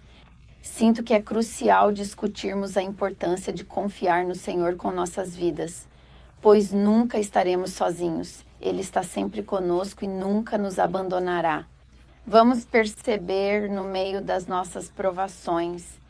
Sinto 0.61 1.03
que 1.03 1.13
é 1.13 1.21
crucial 1.21 1.91
discutirmos 1.91 2.77
a 2.77 2.81
importância 2.81 3.51
de 3.51 3.63
confiar 3.63 4.23
no 4.23 4.35
Senhor 4.35 4.75
com 4.75 4.91
nossas 4.91 5.35
vidas, 5.35 5.87
pois 6.41 6.71
nunca 6.71 7.19
estaremos 7.19 7.71
sozinhos. 7.73 8.45
Ele 8.61 8.81
está 8.81 9.03
sempre 9.03 9.41
conosco 9.41 10.05
e 10.05 10.07
nunca 10.07 10.57
nos 10.57 10.79
abandonará. 10.79 11.65
Vamos 12.25 12.63
perceber 12.63 13.69
no 13.69 13.83
meio 13.83 14.21
das 14.21 14.47
nossas 14.47 14.89
provações 14.89 16.02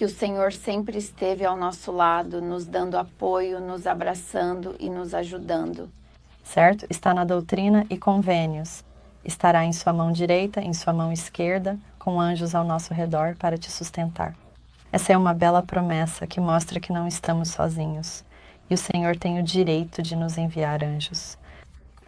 que 0.00 0.04
o 0.06 0.08
Senhor 0.08 0.50
sempre 0.50 0.96
esteve 0.96 1.44
ao 1.44 1.54
nosso 1.58 1.92
lado, 1.92 2.40
nos 2.40 2.64
dando 2.64 2.96
apoio, 2.96 3.60
nos 3.60 3.86
abraçando 3.86 4.74
e 4.80 4.88
nos 4.88 5.12
ajudando. 5.12 5.90
Certo? 6.42 6.86
Está 6.88 7.12
na 7.12 7.22
doutrina 7.22 7.84
e 7.90 7.98
convênios. 7.98 8.82
Estará 9.22 9.62
em 9.62 9.74
sua 9.74 9.92
mão 9.92 10.10
direita, 10.10 10.62
em 10.62 10.72
sua 10.72 10.94
mão 10.94 11.12
esquerda, 11.12 11.78
com 11.98 12.18
anjos 12.18 12.54
ao 12.54 12.64
nosso 12.64 12.94
redor 12.94 13.36
para 13.38 13.58
te 13.58 13.70
sustentar. 13.70 14.34
Essa 14.90 15.12
é 15.12 15.18
uma 15.18 15.34
bela 15.34 15.62
promessa 15.62 16.26
que 16.26 16.40
mostra 16.40 16.80
que 16.80 16.94
não 16.94 17.06
estamos 17.06 17.50
sozinhos 17.50 18.24
e 18.70 18.74
o 18.74 18.78
Senhor 18.78 19.16
tem 19.16 19.38
o 19.38 19.42
direito 19.42 20.00
de 20.00 20.16
nos 20.16 20.38
enviar 20.38 20.82
anjos. 20.82 21.36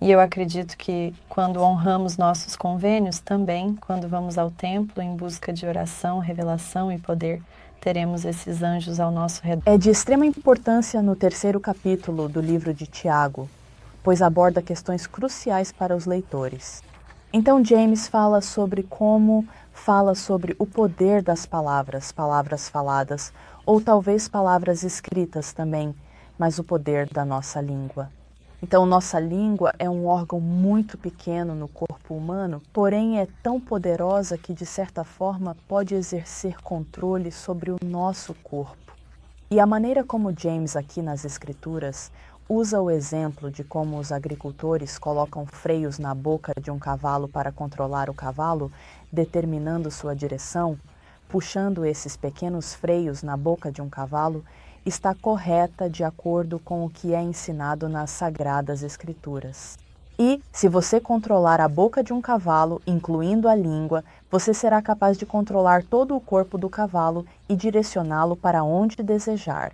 E 0.01 0.11
eu 0.11 0.19
acredito 0.19 0.79
que 0.79 1.15
quando 1.29 1.61
honramos 1.61 2.17
nossos 2.17 2.57
convênios, 2.57 3.19
também, 3.21 3.77
quando 3.77 4.09
vamos 4.09 4.39
ao 4.39 4.51
templo 4.51 5.03
em 5.03 5.15
busca 5.15 5.53
de 5.53 5.67
oração, 5.67 6.21
revelação 6.21 6.91
e 6.91 6.99
poder, 6.99 7.43
teremos 7.83 8.25
esses 8.25 8.63
anjos 8.63 9.01
ao 9.01 9.11
nosso 9.11 9.43
redor. 9.43 9.65
É 9.67 9.77
de 9.77 9.91
extrema 9.91 10.25
importância 10.25 11.03
no 11.03 11.17
terceiro 11.17 11.59
capítulo 11.59 12.29
do 12.29 12.41
livro 12.41 12.73
de 12.73 12.87
Tiago, 12.87 13.51
pois 14.05 14.23
aborda 14.23 14.63
questões 14.63 15.05
cruciais 15.05 15.73
para 15.73 15.95
os 15.95 16.07
leitores. 16.07 16.81
Então, 17.33 17.65
James 17.65 18.07
fala 18.07 18.41
sobre 18.41 18.85
como 18.85 19.45
fala 19.73 20.15
sobre 20.15 20.55
o 20.61 20.67
poder 20.67 21.23
das 21.23 21.45
palavras, 21.45 22.13
palavras 22.13 22.69
faladas, 22.69 23.33
ou 23.67 23.81
talvez 23.81 24.29
palavras 24.29 24.85
escritas 24.85 25.53
também, 25.53 25.93
mas 26.39 26.61
o 26.61 26.65
poder 26.65 27.09
da 27.13 27.25
nossa 27.25 27.61
língua. 27.61 28.09
Então, 28.63 28.87
nossa 28.87 29.19
língua 29.19 29.75
é 29.77 29.91
um 29.91 30.07
órgão 30.07 30.39
muito 30.39 30.97
pequeno 30.97 31.53
no 31.53 31.67
corpo 31.67 32.15
humano, 32.15 32.63
porém 32.73 33.19
é 33.19 33.27
tão 33.43 33.61
poderosa 33.61 34.39
que, 34.39 34.55
de 34.55 34.65
certa 34.65 35.03
forma, 35.03 35.57
pode 35.67 35.97
exercer 35.97 36.63
controle 36.63 37.33
sobre 37.33 37.73
o 37.73 37.79
nosso 37.85 38.33
corpo. 38.35 38.93
E 39.51 39.59
a 39.59 39.67
maneira 39.67 40.05
como 40.05 40.33
James, 40.39 40.77
aqui 40.77 41.03
nas 41.03 41.25
Escrituras, 41.25 42.13
usa 42.49 42.81
o 42.81 42.89
exemplo 42.89 43.51
de 43.51 43.65
como 43.65 43.99
os 43.99 44.13
agricultores 44.13 44.97
colocam 44.97 45.45
freios 45.45 45.99
na 45.99 46.15
boca 46.15 46.53
de 46.61 46.71
um 46.71 46.79
cavalo 46.79 47.27
para 47.27 47.51
controlar 47.51 48.09
o 48.09 48.15
cavalo, 48.15 48.71
determinando 49.11 49.91
sua 49.91 50.15
direção, 50.15 50.79
puxando 51.29 51.85
esses 51.85 52.17
pequenos 52.17 52.75
freios 52.75 53.25
na 53.25 53.37
boca 53.37 53.73
de 53.73 53.83
um 53.83 53.89
cavalo, 53.89 54.45
está 54.85 55.15
correta 55.15 55.89
de 55.89 56.03
acordo 56.03 56.59
com 56.59 56.85
o 56.85 56.91
que 56.91 57.15
é 57.15 57.23
ensinado 57.23 57.89
nas 57.89 58.11
Sagradas 58.11 58.83
Escrituras. 58.83 59.79
E, 60.19 60.41
se 60.53 60.69
você 60.69 61.01
controlar 61.01 61.61
a 61.61 61.69
boca 61.69 62.03
de 62.03 62.13
um 62.13 62.21
cavalo, 62.21 62.81
incluindo 62.87 63.49
a 63.49 63.55
língua, 63.55 64.05
você 64.31 64.53
será 64.53 64.83
capaz 64.83 65.17
de 65.17 65.27
controlar 65.27 65.83
todo 65.83 66.15
o 66.15 66.21
corpo 66.21 66.59
do 66.59 66.69
cavalo 66.69 67.27
e 67.49 67.57
direcioná-lo 67.57 68.37
para 68.37 68.63
onde 68.63 69.03
desejar. 69.03 69.73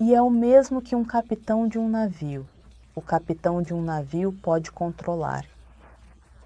E 0.00 0.14
é 0.14 0.22
o 0.22 0.30
mesmo 0.30 0.80
que 0.80 0.96
um 0.96 1.04
capitão 1.04 1.66
de 1.66 1.78
um 1.78 1.88
navio. 1.88 2.46
O 2.94 3.00
capitão 3.00 3.62
de 3.62 3.74
um 3.74 3.82
navio 3.82 4.32
pode 4.42 4.70
controlar. 4.70 5.44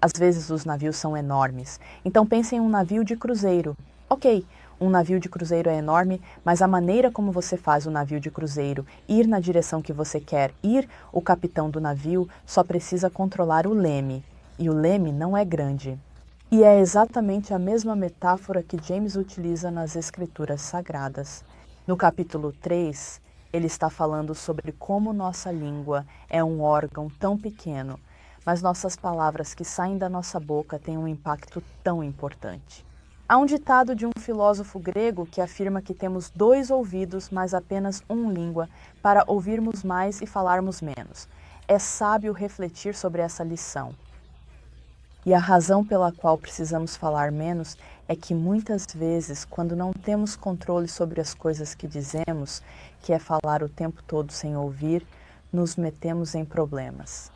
Às 0.01 0.11
vezes 0.17 0.49
os 0.49 0.63
navios 0.63 0.95
são 0.95 1.17
enormes, 1.17 1.79
então 2.05 2.25
pense 2.25 2.55
em 2.55 2.59
um 2.59 2.69
navio 2.69 3.03
de 3.03 3.15
cruzeiro. 3.15 3.75
Ok, 4.09 4.45
um 4.79 4.89
navio 4.89 5.19
de 5.19 5.27
cruzeiro 5.27 5.69
é 5.69 5.77
enorme, 5.77 6.21
mas 6.45 6.61
a 6.61 6.67
maneira 6.67 7.11
como 7.11 7.31
você 7.31 7.57
faz 7.57 7.85
o 7.85 7.91
navio 7.91 8.19
de 8.19 8.29
cruzeiro 8.29 8.85
ir 9.07 9.27
na 9.27 9.39
direção 9.39 9.81
que 9.81 9.91
você 9.91 10.19
quer 10.19 10.53
ir, 10.61 10.87
o 11.11 11.21
capitão 11.21 11.69
do 11.69 11.81
navio 11.81 12.29
só 12.45 12.63
precisa 12.63 13.09
controlar 13.09 13.65
o 13.65 13.73
leme, 13.73 14.23
e 14.59 14.69
o 14.69 14.73
leme 14.73 15.11
não 15.11 15.35
é 15.35 15.43
grande. 15.43 15.97
E 16.51 16.63
é 16.63 16.79
exatamente 16.79 17.53
a 17.53 17.59
mesma 17.59 17.95
metáfora 17.95 18.63
que 18.63 18.81
James 18.81 19.15
utiliza 19.15 19.69
nas 19.69 19.95
Escrituras 19.95 20.61
Sagradas. 20.61 21.43
No 21.85 21.97
capítulo 21.97 22.53
3, 22.61 23.19
ele 23.51 23.67
está 23.67 23.89
falando 23.89 24.35
sobre 24.35 24.71
como 24.71 25.11
nossa 25.11 25.51
língua 25.51 26.05
é 26.29 26.43
um 26.43 26.61
órgão 26.61 27.09
tão 27.19 27.37
pequeno, 27.37 27.99
mas 28.45 28.61
nossas 28.61 28.95
palavras 28.95 29.53
que 29.53 29.65
saem 29.65 29.97
da 29.97 30.07
nossa 30.07 30.39
boca 30.39 30.79
têm 30.79 30.97
um 30.97 31.07
impacto 31.07 31.61
tão 31.83 32.03
importante. 32.03 32.85
Há 33.29 33.37
um 33.37 33.45
ditado 33.45 33.93
de 33.93 34.05
um 34.05 34.11
filósofo 34.17 34.79
grego 34.79 35.25
que 35.25 35.41
afirma 35.41 35.81
que 35.81 35.93
temos 35.93 36.29
dois 36.29 36.71
ouvidos, 36.71 37.29
mas 37.29 37.53
apenas 37.53 38.01
uma 38.07 38.31
língua, 38.31 38.69
para 39.01 39.25
ouvirmos 39.27 39.83
mais 39.83 40.21
e 40.21 40.25
falarmos 40.25 40.81
menos. 40.81 41.27
É 41.67 41.77
sábio 41.77 42.31
refletir 42.31 42.95
sobre 42.95 43.21
essa 43.21 43.43
lição. 43.43 43.93
E 45.25 45.33
a 45.33 45.39
razão 45.39 45.85
pela 45.85 46.09
qual 46.09 46.37
precisamos 46.37 46.95
falar 46.95 47.29
menos 47.29 47.75
é 48.07 48.15
que 48.15 48.33
muitas 48.33 48.85
vezes, 48.95 49.43
quando 49.43 49.75
não 49.75 49.91
temos 49.91 50.37
controle 50.37 50.87
sobre 50.87 51.19
as 51.19 51.33
coisas 51.33 51.75
que 51.75 51.85
dizemos, 51.85 52.61
que 53.01 53.11
é 53.11 53.19
falar 53.19 53.61
o 53.61 53.67
tempo 53.67 54.01
todo 54.03 54.31
sem 54.31 54.55
ouvir, 54.55 55.05
nos 55.51 55.75
metemos 55.75 56.33
em 56.33 56.45
problemas. 56.45 57.29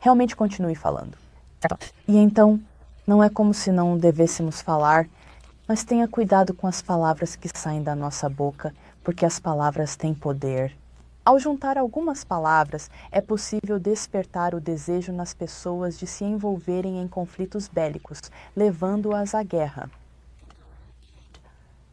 Realmente 0.00 0.34
continue 0.34 0.74
falando. 0.74 1.16
E 2.08 2.16
então, 2.16 2.60
não 3.06 3.22
é 3.22 3.30
como 3.30 3.54
se 3.54 3.70
não 3.70 3.96
devêssemos 3.96 4.60
falar, 4.60 5.08
mas 5.68 5.84
tenha 5.84 6.08
cuidado 6.08 6.52
com 6.52 6.66
as 6.66 6.82
palavras 6.82 7.36
que 7.36 7.48
saem 7.56 7.82
da 7.82 7.94
nossa 7.94 8.28
boca, 8.28 8.74
porque 9.04 9.24
as 9.24 9.38
palavras 9.38 9.94
têm 9.94 10.12
poder. 10.12 10.76
Ao 11.24 11.38
juntar 11.38 11.76
algumas 11.76 12.24
palavras, 12.24 12.90
é 13.10 13.20
possível 13.20 13.78
despertar 13.78 14.54
o 14.54 14.60
desejo 14.60 15.12
nas 15.12 15.34
pessoas 15.34 15.98
de 15.98 16.06
se 16.06 16.24
envolverem 16.24 17.00
em 17.00 17.08
conflitos 17.08 17.66
bélicos, 17.68 18.22
levando-as 18.54 19.34
à 19.34 19.42
guerra. 19.42 19.90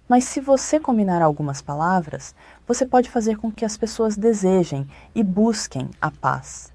Mas 0.07 0.25
se 0.25 0.39
você 0.39 0.79
combinar 0.79 1.21
algumas 1.21 1.61
palavras, 1.61 2.35
você 2.67 2.85
pode 2.85 3.09
fazer 3.09 3.37
com 3.37 3.51
que 3.51 3.65
as 3.65 3.77
pessoas 3.77 4.15
desejem 4.15 4.87
e 5.15 5.23
busquem 5.23 5.89
a 5.99 6.11
paz. 6.11 6.71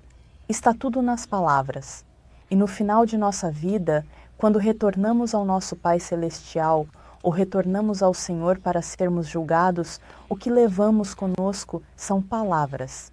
Está 0.49 0.75
tudo 0.75 1.03
nas 1.03 1.27
palavras. 1.27 2.05
E 2.51 2.57
no 2.57 2.67
final 2.67 3.05
de 3.05 3.17
nossa 3.17 3.51
vida, 3.51 4.05
quando 4.39 4.59
retornamos 4.61 5.35
ao 5.35 5.45
nosso 5.45 5.75
Pai 5.75 5.99
Celestial 5.99 6.87
ou 7.21 7.33
retornamos 7.33 8.05
ao 8.05 8.15
Senhor 8.15 8.61
para 8.61 8.81
sermos 8.81 9.27
julgados, 9.27 10.01
o 10.29 10.37
que 10.37 10.49
levamos 10.49 11.13
conosco 11.13 11.83
são 11.97 12.23
palavras. 12.23 13.11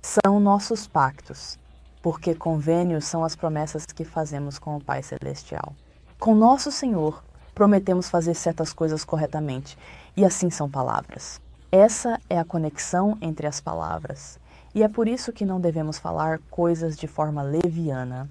São 0.00 0.40
nossos 0.40 0.86
pactos, 0.86 1.58
porque 2.00 2.34
convênios 2.34 3.04
são 3.04 3.22
as 3.22 3.36
promessas 3.36 3.84
que 3.84 4.04
fazemos 4.04 4.58
com 4.58 4.74
o 4.74 4.82
Pai 4.82 5.02
Celestial. 5.02 5.74
Com 6.18 6.34
nosso 6.34 6.72
Senhor, 6.72 7.22
prometemos 7.54 8.08
fazer 8.08 8.34
certas 8.34 8.72
coisas 8.72 9.04
corretamente, 9.04 9.76
e 10.16 10.24
assim 10.24 10.48
são 10.48 10.68
palavras. 10.68 11.42
Essa 11.70 12.18
é 12.30 12.38
a 12.38 12.44
conexão 12.44 13.18
entre 13.20 13.46
as 13.46 13.60
palavras. 13.60 14.38
E 14.74 14.82
é 14.82 14.88
por 14.88 15.06
isso 15.06 15.30
que 15.30 15.44
não 15.44 15.60
devemos 15.60 15.98
falar 15.98 16.40
coisas 16.50 16.96
de 16.96 17.06
forma 17.06 17.42
leviana. 17.42 18.28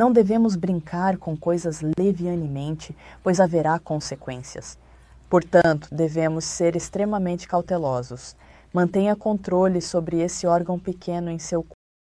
Não 0.00 0.10
devemos 0.10 0.56
brincar 0.56 1.18
com 1.18 1.36
coisas 1.36 1.82
levianemente, 1.98 2.96
pois 3.22 3.38
haverá 3.38 3.78
consequências. 3.78 4.78
Portanto, 5.28 5.88
devemos 5.92 6.46
ser 6.46 6.74
extremamente 6.74 7.46
cautelosos. 7.46 8.34
Mantenha 8.72 9.14
controle 9.14 9.82
sobre 9.82 10.22
esse 10.22 10.46
órgão 10.46 10.78
pequeno 10.78 11.30
em 11.30 11.38
seu 11.38 11.66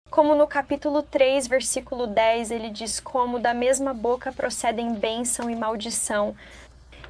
como 0.09 0.36
no 0.36 0.47
capítulo 0.47 1.03
3, 1.03 1.49
versículo 1.49 2.07
10, 2.07 2.53
ele 2.53 2.70
diz 2.70 3.01
como 3.01 3.41
da 3.41 3.53
mesma 3.53 3.93
boca 3.93 4.30
procedem 4.30 4.95
bênção 4.95 5.51
e 5.51 5.57
maldição. 5.57 6.36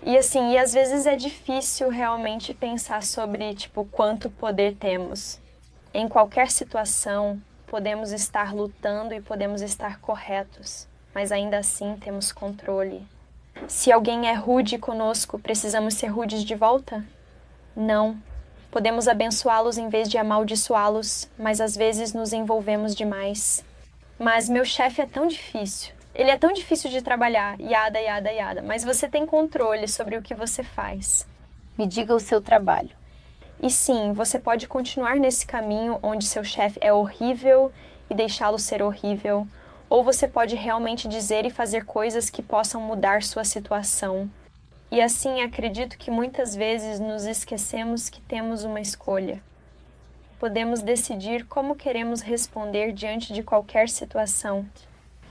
E 0.03 0.17
assim, 0.17 0.53
e 0.53 0.59
às 0.59 0.73
vezes 0.73 1.05
é 1.05 1.15
difícil 1.15 1.91
realmente 1.91 2.55
pensar 2.55 3.03
sobre, 3.03 3.55
tipo, 3.55 3.85
quanto 3.85 4.31
poder 4.31 4.77
temos. 4.77 5.39
Em 5.93 6.09
qualquer 6.09 6.51
situação, 6.51 7.39
podemos 7.71 8.11
estar 8.11 8.53
lutando 8.53 9.15
e 9.15 9.21
podemos 9.21 9.63
estar 9.63 10.01
corretos, 10.01 10.89
mas 11.15 11.31
ainda 11.31 11.57
assim 11.57 11.97
temos 12.01 12.33
controle. 12.33 13.07
Se 13.69 13.93
alguém 13.93 14.29
é 14.29 14.35
rude 14.35 14.77
conosco, 14.77 15.39
precisamos 15.39 15.95
ser 15.95 16.09
rudes 16.09 16.43
de 16.43 16.57
volta? 16.57 17.05
Não. 17.77 18.21
Podemos 18.73 19.07
abençoá-los 19.07 19.79
em 19.79 19.89
vez 19.89 20.09
de 20.09 20.19
amaldiçoá-los, 20.19 21.29
mas 21.39 21.61
às 21.61 21.77
vezes 21.77 22.13
nos 22.13 22.33
envolvemos 22.33 22.93
demais. 22.93 23.65
Mas 24.19 24.49
meu 24.49 24.65
chefe 24.65 25.01
é 25.01 25.07
tão 25.07 25.29
difícil. 25.29 25.93
Ele 26.13 26.31
é 26.31 26.37
tão 26.37 26.53
difícil 26.53 26.91
de 26.91 27.01
trabalhar, 27.01 27.59
yada, 27.61 28.01
yada, 28.01 28.33
yada, 28.33 28.63
mas 28.63 28.83
você 28.83 29.09
tem 29.09 29.25
controle 29.25 29.87
sobre 29.87 30.17
o 30.17 30.23
que 30.23 30.35
você 30.35 30.65
faz. 30.65 31.25
Me 31.79 31.87
diga 31.87 32.15
o 32.15 32.21
seu 32.21 32.41
trabalho. 32.41 33.00
E 33.63 33.69
sim, 33.69 34.15
você 34.15 34.39
pode 34.39 34.67
continuar 34.67 35.17
nesse 35.17 35.47
caminho 35.47 35.99
onde 36.03 36.25
seu 36.25 36.43
chefe 36.43 36.79
é 36.81 36.91
horrível 36.95 37.71
e 38.09 38.15
deixá-lo 38.15 38.59
ser 38.59 38.83
horrível, 38.83 39.47
ou 39.89 40.03
você 40.03 40.27
pode 40.27 40.57
realmente 40.57 41.07
dizer 41.07 41.45
e 41.45 41.51
fazer 41.51 41.85
coisas 41.85 42.31
que 42.31 42.43
possam 42.43 42.81
mudar 42.81 43.23
sua 43.23 43.45
situação. 43.45 44.31
E 44.91 44.99
assim, 44.99 45.43
acredito 45.43 45.99
que 45.99 46.11
muitas 46.11 46.57
vezes 46.57 46.99
nos 46.99 47.27
esquecemos 47.27 48.09
que 48.09 48.23
temos 48.23 48.65
uma 48.65 48.81
escolha. 48.81 49.43
Podemos 50.39 50.81
decidir 50.81 51.45
como 51.45 51.77
queremos 51.77 52.23
responder 52.23 52.93
diante 52.93 53.31
de 53.31 53.43
qualquer 53.43 53.91
situação. 53.91 54.67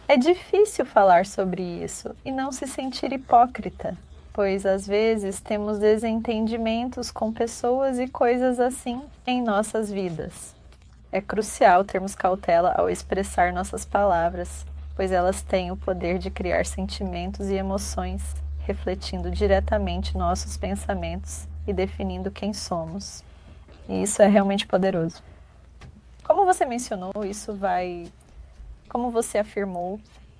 É 0.07 0.15
difícil 0.15 0.85
falar 0.85 1.25
sobre 1.25 1.63
isso 1.63 2.15
e 2.23 2.31
não 2.31 2.51
se 2.51 2.67
sentir 2.67 3.11
hipócrita 3.11 3.97
pois 4.39 4.65
às 4.65 4.87
vezes 4.87 5.41
temos 5.41 5.79
desentendimentos 5.79 7.11
com 7.11 7.29
pessoas 7.29 7.99
e 7.99 8.07
coisas 8.07 8.57
assim 8.57 9.01
em 9.27 9.41
nossas 9.41 9.91
vidas. 9.91 10.55
É 11.11 11.19
crucial 11.19 11.83
termos 11.83 12.15
cautela 12.15 12.73
ao 12.77 12.89
expressar 12.89 13.51
nossas 13.51 13.83
palavras, 13.83 14.65
pois 14.95 15.11
elas 15.11 15.41
têm 15.41 15.71
o 15.71 15.75
poder 15.75 16.17
de 16.17 16.31
criar 16.31 16.65
sentimentos 16.65 17.49
e 17.49 17.55
emoções, 17.55 18.23
refletindo 18.59 19.29
diretamente 19.29 20.17
nossos 20.17 20.55
pensamentos 20.55 21.45
e 21.67 21.73
definindo 21.73 22.31
quem 22.31 22.53
somos. 22.53 23.25
E 23.89 24.03
isso 24.03 24.21
é 24.21 24.27
realmente 24.27 24.65
poderoso. 24.65 25.21
Como 26.23 26.45
você 26.45 26.65
mencionou, 26.65 27.25
isso 27.25 27.53
vai, 27.53 28.07
como 28.87 29.11
você 29.11 29.37
afirmou, 29.37 29.99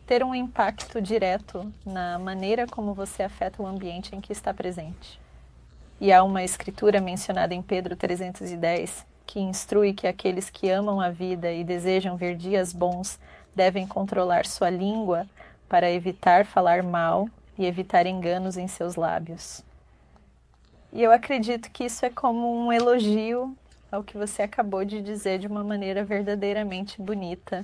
ter 0.10 0.24
um 0.24 0.34
impacto 0.34 1.00
direto 1.00 1.72
na 1.86 2.18
maneira 2.18 2.66
como 2.66 2.96
você 2.96 3.22
afeta 3.22 3.62
o 3.62 3.68
ambiente 3.68 4.16
em 4.16 4.20
que 4.20 4.34
está 4.34 4.52
presente. 4.52 5.22
E 6.02 6.12
há 6.12 6.24
uma 6.24 6.44
escritura 6.44 7.00
mencionada 7.00 7.54
em 7.54 7.62
Pedro 7.62 7.96
310 7.96 9.06
que 9.28 9.40
instrui 9.40 9.94
que 9.94 10.08
aqueles 10.08 10.50
que 10.50 10.68
amam 10.68 11.00
a 11.00 11.12
vida 11.12 11.52
e 11.52 11.64
desejam 11.64 12.18
ver 12.18 12.36
dias 12.36 12.74
bons 12.74 13.20
devem 13.56 13.86
controlar 13.86 14.48
sua 14.48 14.72
língua 14.72 15.28
para 15.70 15.92
evitar 15.92 16.44
falar 16.44 16.82
mal 16.82 17.30
e 17.56 17.68
evitar 17.68 18.08
enganos 18.08 18.58
em 18.58 18.68
seus 18.68 18.96
lábios. 18.96 19.64
E 20.92 21.04
eu 21.04 21.12
acredito 21.12 21.70
que 21.70 21.84
isso 21.84 22.04
é 22.04 22.10
como 22.10 22.52
um 22.66 22.74
elogio 22.74 23.56
ao 23.92 24.04
que 24.04 24.18
você 24.18 24.42
acabou 24.42 24.84
de 24.84 25.04
dizer 25.04 25.38
de 25.38 25.46
uma 25.46 25.64
maneira 25.64 26.04
verdadeiramente 26.04 27.00
bonita 27.00 27.64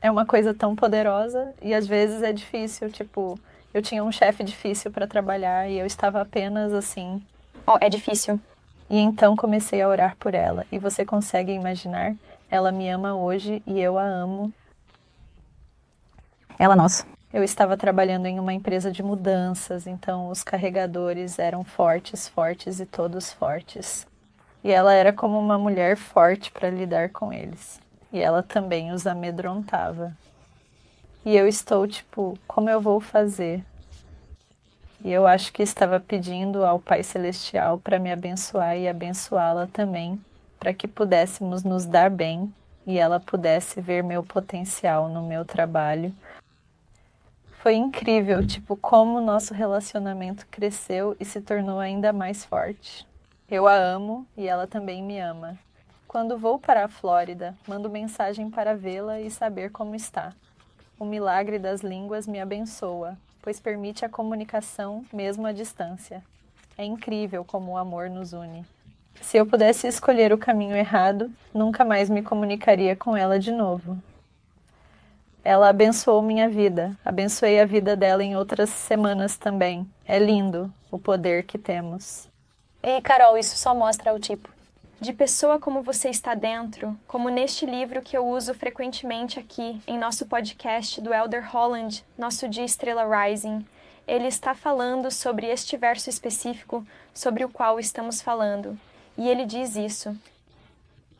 é 0.00 0.10
uma 0.10 0.24
coisa 0.24 0.54
tão 0.54 0.76
poderosa 0.76 1.52
e 1.60 1.74
às 1.74 1.86
vezes 1.86 2.22
é 2.22 2.32
difícil. 2.32 2.90
Tipo, 2.90 3.38
eu 3.72 3.82
tinha 3.82 4.02
um 4.02 4.12
chefe 4.12 4.44
difícil 4.44 4.90
para 4.90 5.06
trabalhar 5.06 5.68
e 5.68 5.78
eu 5.78 5.86
estava 5.86 6.20
apenas 6.20 6.72
assim. 6.72 7.22
Oh, 7.66 7.76
é 7.80 7.88
difícil. 7.88 8.40
E 8.88 8.98
então 8.98 9.36
comecei 9.36 9.82
a 9.82 9.88
orar 9.88 10.16
por 10.16 10.34
ela. 10.34 10.64
E 10.72 10.78
você 10.78 11.04
consegue 11.04 11.52
imaginar? 11.52 12.14
Ela 12.50 12.72
me 12.72 12.88
ama 12.88 13.14
hoje 13.14 13.62
e 13.66 13.78
eu 13.78 13.98
a 13.98 14.04
amo. 14.04 14.52
Ela 16.58 16.74
nossa. 16.74 17.04
Eu 17.30 17.44
estava 17.44 17.76
trabalhando 17.76 18.24
em 18.24 18.40
uma 18.40 18.54
empresa 18.54 18.90
de 18.90 19.02
mudanças, 19.02 19.86
então 19.86 20.30
os 20.30 20.42
carregadores 20.42 21.38
eram 21.38 21.62
fortes, 21.62 22.26
fortes 22.26 22.80
e 22.80 22.86
todos 22.86 23.30
fortes. 23.30 24.06
E 24.64 24.72
ela 24.72 24.94
era 24.94 25.12
como 25.12 25.38
uma 25.38 25.58
mulher 25.58 25.94
forte 25.96 26.50
para 26.50 26.70
lidar 26.70 27.10
com 27.10 27.30
eles 27.30 27.78
e 28.12 28.20
ela 28.20 28.42
também 28.42 28.92
os 28.92 29.06
amedrontava. 29.06 30.16
E 31.24 31.36
eu 31.36 31.46
estou 31.46 31.86
tipo, 31.86 32.38
como 32.46 32.70
eu 32.70 32.80
vou 32.80 33.00
fazer? 33.00 33.64
E 35.04 35.12
eu 35.12 35.26
acho 35.26 35.52
que 35.52 35.62
estava 35.62 36.00
pedindo 36.00 36.64
ao 36.64 36.78
Pai 36.78 37.02
Celestial 37.02 37.78
para 37.78 37.98
me 37.98 38.10
abençoar 38.10 38.76
e 38.76 38.88
abençoá-la 38.88 39.68
também, 39.68 40.20
para 40.58 40.74
que 40.74 40.88
pudéssemos 40.88 41.62
nos 41.62 41.86
dar 41.86 42.10
bem 42.10 42.52
e 42.86 42.98
ela 42.98 43.20
pudesse 43.20 43.80
ver 43.80 44.02
meu 44.02 44.24
potencial 44.24 45.08
no 45.08 45.22
meu 45.22 45.44
trabalho. 45.44 46.12
Foi 47.60 47.74
incrível, 47.74 48.44
tipo, 48.46 48.76
como 48.76 49.18
o 49.18 49.24
nosso 49.24 49.52
relacionamento 49.52 50.46
cresceu 50.46 51.16
e 51.20 51.24
se 51.24 51.40
tornou 51.40 51.78
ainda 51.78 52.12
mais 52.12 52.44
forte. 52.44 53.06
Eu 53.50 53.66
a 53.66 53.74
amo 53.74 54.26
e 54.36 54.48
ela 54.48 54.66
também 54.66 55.02
me 55.02 55.20
ama. 55.20 55.58
Quando 56.08 56.38
vou 56.38 56.58
para 56.58 56.86
a 56.86 56.88
Flórida, 56.88 57.54
mando 57.66 57.90
mensagem 57.90 58.48
para 58.48 58.74
vê-la 58.74 59.20
e 59.20 59.30
saber 59.30 59.70
como 59.70 59.94
está. 59.94 60.32
O 60.98 61.04
milagre 61.04 61.58
das 61.58 61.82
línguas 61.82 62.26
me 62.26 62.40
abençoa, 62.40 63.14
pois 63.42 63.60
permite 63.60 64.06
a 64.06 64.08
comunicação 64.08 65.04
mesmo 65.12 65.46
à 65.46 65.52
distância. 65.52 66.24
É 66.78 66.84
incrível 66.84 67.44
como 67.44 67.72
o 67.72 67.76
amor 67.76 68.08
nos 68.08 68.32
une. 68.32 68.64
Se 69.20 69.36
eu 69.36 69.44
pudesse 69.44 69.86
escolher 69.86 70.32
o 70.32 70.38
caminho 70.38 70.74
errado, 70.74 71.30
nunca 71.52 71.84
mais 71.84 72.08
me 72.08 72.22
comunicaria 72.22 72.96
com 72.96 73.14
ela 73.14 73.38
de 73.38 73.52
novo. 73.52 73.98
Ela 75.44 75.68
abençoou 75.68 76.22
minha 76.22 76.48
vida, 76.48 76.96
abençoei 77.04 77.60
a 77.60 77.66
vida 77.66 77.94
dela 77.94 78.24
em 78.24 78.34
outras 78.34 78.70
semanas 78.70 79.36
também. 79.36 79.86
É 80.06 80.18
lindo 80.18 80.72
o 80.90 80.98
poder 80.98 81.44
que 81.44 81.58
temos. 81.58 82.30
E 82.82 82.98
Carol, 83.02 83.36
isso 83.36 83.58
só 83.58 83.74
mostra 83.74 84.14
o 84.14 84.18
tipo 84.18 84.57
de 85.00 85.12
pessoa 85.12 85.60
como 85.60 85.80
você 85.80 86.08
está 86.08 86.34
dentro, 86.34 86.98
como 87.06 87.28
neste 87.28 87.64
livro 87.64 88.02
que 88.02 88.16
eu 88.16 88.26
uso 88.26 88.52
frequentemente 88.52 89.38
aqui 89.38 89.80
em 89.86 89.96
nosso 89.96 90.26
podcast 90.26 91.00
do 91.00 91.14
Elder 91.14 91.48
Holland, 91.52 92.04
nosso 92.16 92.48
Dia 92.48 92.64
Estrela 92.64 93.04
Rising. 93.06 93.64
Ele 94.08 94.26
está 94.26 94.54
falando 94.54 95.10
sobre 95.10 95.46
este 95.46 95.76
verso 95.76 96.10
específico 96.10 96.84
sobre 97.14 97.44
o 97.44 97.48
qual 97.48 97.78
estamos 97.78 98.20
falando. 98.20 98.78
E 99.16 99.28
ele 99.28 99.46
diz 99.46 99.76
isso. 99.76 100.16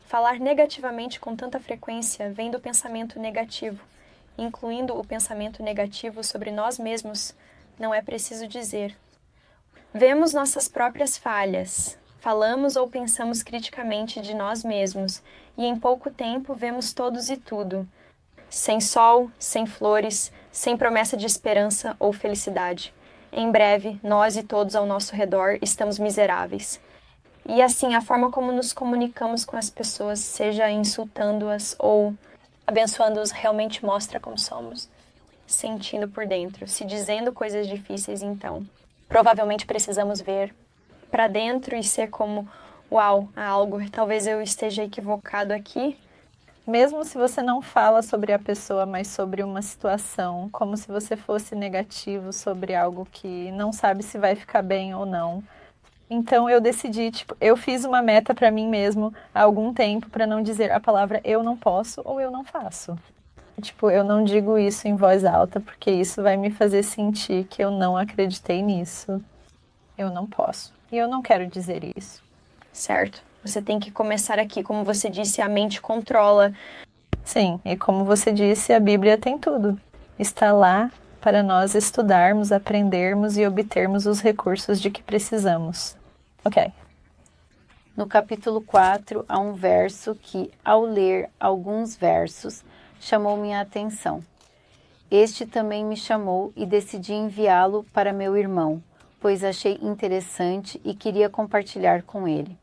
Falar 0.08 0.40
negativamente 0.40 1.20
com 1.20 1.36
tanta 1.36 1.60
frequência 1.60 2.32
vem 2.32 2.50
do 2.50 2.58
pensamento 2.58 3.20
negativo, 3.20 3.80
incluindo 4.36 4.98
o 4.98 5.04
pensamento 5.04 5.62
negativo 5.62 6.24
sobre 6.24 6.50
nós 6.50 6.78
mesmos, 6.78 7.34
não 7.78 7.94
é 7.94 8.02
preciso 8.02 8.48
dizer. 8.48 8.96
Vemos 9.94 10.32
nossas 10.32 10.66
próprias 10.66 11.16
falhas, 11.16 11.98
falamos 12.20 12.76
ou 12.76 12.88
pensamos 12.88 13.42
criticamente 13.42 14.20
de 14.20 14.34
nós 14.34 14.64
mesmos, 14.64 15.22
e 15.56 15.64
em 15.64 15.78
pouco 15.78 16.10
tempo 16.10 16.54
vemos 16.54 16.92
todos 16.92 17.28
e 17.30 17.36
tudo. 17.36 17.88
Sem 18.48 18.80
sol, 18.80 19.30
sem 19.38 19.66
flores, 19.66 20.32
sem 20.50 20.76
promessa 20.76 21.16
de 21.16 21.26
esperança 21.26 21.96
ou 21.98 22.12
felicidade. 22.12 22.94
Em 23.32 23.50
breve, 23.50 24.00
nós 24.02 24.36
e 24.36 24.42
todos 24.42 24.74
ao 24.74 24.86
nosso 24.86 25.14
redor 25.14 25.58
estamos 25.60 25.98
miseráveis. 25.98 26.80
E 27.46 27.62
assim, 27.62 27.94
a 27.94 28.00
forma 28.00 28.30
como 28.30 28.52
nos 28.52 28.72
comunicamos 28.72 29.44
com 29.44 29.56
as 29.56 29.70
pessoas, 29.70 30.18
seja 30.18 30.70
insultando-as 30.70 31.74
ou 31.78 32.14
Abençoando-os 32.68 33.30
realmente 33.30 33.82
mostra 33.82 34.20
como 34.20 34.36
somos, 34.36 34.90
sentindo 35.46 36.06
por 36.06 36.26
dentro, 36.26 36.68
se 36.68 36.84
dizendo 36.84 37.32
coisas 37.32 37.66
difíceis, 37.66 38.20
então. 38.20 38.62
Provavelmente 39.08 39.64
precisamos 39.64 40.20
ver 40.20 40.54
para 41.10 41.28
dentro 41.28 41.76
e 41.76 41.82
ser 41.82 42.08
como, 42.08 42.48
uau, 42.90 43.28
há 43.34 43.46
algo, 43.46 43.78
talvez 43.90 44.26
eu 44.26 44.40
esteja 44.40 44.84
equivocado 44.84 45.52
aqui. 45.52 45.96
Mesmo 46.66 47.02
se 47.02 47.16
você 47.16 47.42
não 47.42 47.62
fala 47.62 48.02
sobre 48.02 48.30
a 48.30 48.38
pessoa, 48.38 48.84
mas 48.84 49.08
sobre 49.08 49.42
uma 49.42 49.62
situação, 49.62 50.50
como 50.52 50.76
se 50.76 50.86
você 50.86 51.16
fosse 51.16 51.54
negativo 51.54 52.30
sobre 52.30 52.74
algo 52.74 53.08
que 53.10 53.50
não 53.52 53.72
sabe 53.72 54.02
se 54.02 54.18
vai 54.18 54.34
ficar 54.34 54.60
bem 54.60 54.94
ou 54.94 55.06
não. 55.06 55.42
Então 56.10 56.48
eu 56.48 56.60
decidi, 56.60 57.10
tipo, 57.10 57.36
eu 57.40 57.56
fiz 57.56 57.84
uma 57.84 58.02
meta 58.02 58.34
para 58.34 58.50
mim 58.50 58.68
mesmo 58.68 59.14
há 59.34 59.42
algum 59.42 59.72
tempo 59.72 60.08
para 60.10 60.26
não 60.26 60.42
dizer 60.42 60.70
a 60.70 60.80
palavra 60.80 61.20
eu 61.24 61.42
não 61.42 61.56
posso 61.56 62.02
ou 62.04 62.20
eu 62.20 62.30
não 62.30 62.44
faço. 62.44 62.98
Tipo, 63.60 63.90
eu 63.90 64.04
não 64.04 64.22
digo 64.22 64.56
isso 64.56 64.86
em 64.86 64.94
voz 64.94 65.24
alta 65.24 65.60
porque 65.60 65.90
isso 65.90 66.22
vai 66.22 66.36
me 66.36 66.50
fazer 66.50 66.82
sentir 66.82 67.44
que 67.44 67.62
eu 67.62 67.70
não 67.70 67.96
acreditei 67.96 68.62
nisso. 68.62 69.22
Eu 69.96 70.10
não 70.10 70.26
posso. 70.26 70.77
E 70.90 70.96
eu 70.96 71.08
não 71.08 71.22
quero 71.22 71.46
dizer 71.46 71.82
isso. 71.96 72.22
Certo. 72.72 73.22
Você 73.44 73.62
tem 73.62 73.78
que 73.78 73.90
começar 73.90 74.38
aqui, 74.38 74.62
como 74.62 74.84
você 74.84 75.08
disse, 75.08 75.40
a 75.40 75.48
mente 75.48 75.80
controla. 75.80 76.52
Sim, 77.24 77.60
e 77.64 77.76
como 77.76 78.04
você 78.04 78.32
disse, 78.32 78.72
a 78.72 78.80
Bíblia 78.80 79.16
tem 79.18 79.38
tudo. 79.38 79.78
Está 80.18 80.52
lá 80.52 80.90
para 81.20 81.42
nós 81.42 81.74
estudarmos, 81.74 82.52
aprendermos 82.52 83.36
e 83.36 83.46
obtermos 83.46 84.06
os 84.06 84.20
recursos 84.20 84.80
de 84.80 84.90
que 84.90 85.02
precisamos. 85.02 85.96
Ok. 86.44 86.72
No 87.96 88.06
capítulo 88.06 88.60
4, 88.60 89.24
há 89.28 89.38
um 89.38 89.54
verso 89.54 90.14
que, 90.14 90.50
ao 90.64 90.82
ler 90.82 91.28
alguns 91.38 91.96
versos, 91.96 92.64
chamou 93.00 93.36
minha 93.36 93.60
atenção. 93.60 94.22
Este 95.10 95.44
também 95.44 95.84
me 95.84 95.96
chamou 95.96 96.52
e 96.54 96.64
decidi 96.64 97.12
enviá-lo 97.12 97.84
para 97.92 98.12
meu 98.12 98.36
irmão, 98.36 98.82
pois 99.20 99.42
achei 99.42 99.78
interessante 99.82 100.80
e 100.84 100.94
queria 100.94 101.28
compartilhar 101.28 102.02
com 102.02 102.26
ele. 102.26 102.56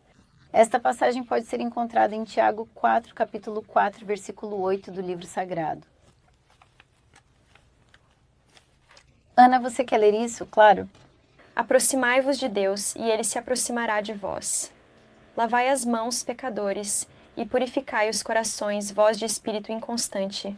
Esta 0.51 0.79
passagem 0.79 1.23
pode 1.23 1.45
ser 1.45 1.59
encontrada 1.59 2.15
em 2.15 2.23
Tiago 2.23 2.69
4, 2.73 3.13
capítulo 3.13 3.61
4, 3.61 4.05
versículo 4.05 4.61
8 4.61 4.89
do 4.89 5.01
livro 5.01 5.25
sagrado. 5.25 5.85
Ana, 9.35 9.59
você 9.59 9.83
quer 9.83 9.97
ler 9.97 10.13
isso? 10.13 10.45
Claro. 10.45 10.89
Aproximai-vos 11.53 12.39
de 12.39 12.47
Deus, 12.47 12.95
e 12.95 13.01
ele 13.01 13.23
se 13.25 13.37
aproximará 13.37 13.99
de 13.99 14.13
vós. 14.13 14.71
Lavai 15.35 15.67
as 15.67 15.83
mãos, 15.83 16.23
pecadores, 16.23 17.05
e 17.35 17.45
purificai 17.45 18.09
os 18.09 18.23
corações, 18.23 18.89
vós 18.91 19.19
de 19.19 19.25
espírito 19.25 19.73
inconstante. 19.73 20.55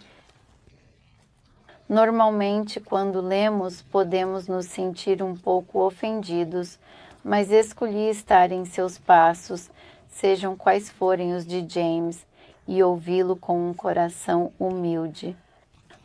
Normalmente, 1.89 2.81
quando 2.81 3.21
lemos, 3.21 3.81
podemos 3.81 4.45
nos 4.47 4.65
sentir 4.65 5.23
um 5.23 5.35
pouco 5.35 5.79
ofendidos, 5.79 6.77
mas 7.23 7.49
escolhi 7.49 8.09
estar 8.09 8.51
em 8.51 8.65
seus 8.65 8.97
passos, 8.97 9.69
sejam 10.09 10.55
quais 10.55 10.89
forem 10.89 11.33
os 11.33 11.45
de 11.45 11.65
James, 11.67 12.25
e 12.67 12.83
ouvi-lo 12.83 13.38
com 13.38 13.69
um 13.69 13.73
coração 13.73 14.51
humilde. 14.59 15.33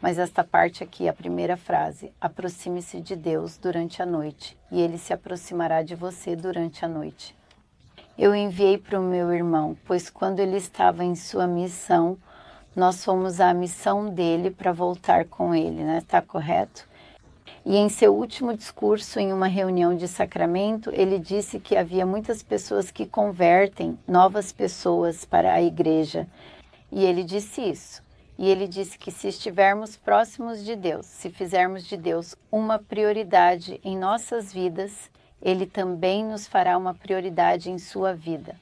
Mas 0.01 0.19
esta 0.19 0.45
parte 0.45 0.85
aqui, 0.85 1.09
a 1.09 1.13
primeira 1.13 1.57
frase: 1.57 2.13
aproxime-se 2.21 3.01
de 3.01 3.17
Deus 3.17 3.57
durante 3.57 4.01
a 4.01 4.07
noite, 4.07 4.57
e 4.71 4.81
ele 4.81 4.99
se 4.99 5.13
aproximará 5.13 5.83
de 5.83 5.97
você 5.97 6.37
durante 6.37 6.85
a 6.85 6.89
noite. 6.89 7.35
Eu 8.17 8.35
enviei 8.35 8.79
para 8.79 9.01
o 9.01 9.03
meu 9.03 9.33
irmão, 9.33 9.77
pois 9.85 10.09
quando 10.09 10.39
ele 10.39 10.57
estava 10.57 11.03
em 11.03 11.17
sua 11.17 11.47
missão, 11.49 12.17
nós 12.75 13.05
fomos 13.05 13.41
à 13.41 13.53
missão 13.53 14.09
dele 14.09 14.51
para 14.51 14.73
voltar 14.73 15.27
com 15.27 15.55
ele, 15.55 15.85
né? 15.85 16.03
Tá 16.07 16.23
correto? 16.23 16.89
E 17.65 17.77
em 17.77 17.89
seu 17.89 18.15
último 18.15 18.57
discurso, 18.57 19.21
em 19.21 19.33
uma 19.33 19.47
reunião 19.47 19.95
de 19.95 20.09
sacramento, 20.09 20.91
ele 20.93 21.19
disse 21.19 21.61
que 21.61 21.77
havia 21.77 22.05
muitas 22.05 22.43
pessoas 22.43 22.91
que 22.91 23.07
convertem 23.07 23.97
novas 24.09 24.51
pessoas 24.51 25.25
para 25.25 25.53
a 25.53 25.63
igreja. 25.63 26.27
E 26.91 27.05
ele 27.05 27.23
disse 27.23 27.61
isso. 27.61 28.03
E 28.37 28.49
ele 28.49 28.67
disse 28.67 28.99
que 28.99 29.13
se 29.13 29.29
estivermos 29.29 29.97
próximos 29.97 30.65
de 30.65 30.75
Deus, 30.75 31.07
se 31.07 31.31
fizermos 31.31 31.85
de 31.85 31.97
Deus 31.97 32.35
uma 32.51 32.79
prioridade 32.79 33.81
em 33.85 33.97
nossas 33.97 34.53
vidas, 34.53 35.09
ele 35.41 35.67
também 35.67 36.25
nos 36.25 36.49
fará 36.49 36.77
uma 36.77 36.95
prioridade 36.95 37.71
em 37.71 37.79
sua 37.79 38.13
vida. 38.13 38.57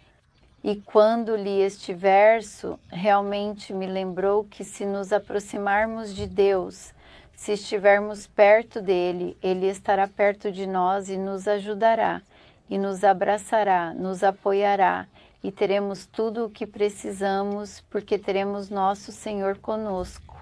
E 0.62 0.76
quando 0.76 1.34
li 1.34 1.60
este 1.60 1.94
verso, 1.94 2.78
realmente 2.88 3.72
me 3.72 3.86
lembrou 3.86 4.44
que 4.44 4.62
se 4.62 4.84
nos 4.84 5.12
aproximarmos 5.12 6.14
de 6.14 6.26
Deus, 6.26 6.92
se 7.34 7.52
estivermos 7.52 8.26
perto 8.26 8.82
dele, 8.82 9.36
ele 9.42 9.66
estará 9.66 10.06
perto 10.06 10.52
de 10.52 10.66
nós 10.66 11.08
e 11.08 11.16
nos 11.16 11.48
ajudará, 11.48 12.20
e 12.68 12.76
nos 12.76 13.02
abraçará, 13.02 13.94
nos 13.94 14.22
apoiará 14.22 15.06
e 15.42 15.50
teremos 15.50 16.06
tudo 16.06 16.44
o 16.44 16.50
que 16.50 16.66
precisamos, 16.66 17.80
porque 17.90 18.18
teremos 18.18 18.68
nosso 18.68 19.10
Senhor 19.10 19.56
conosco. 19.58 20.38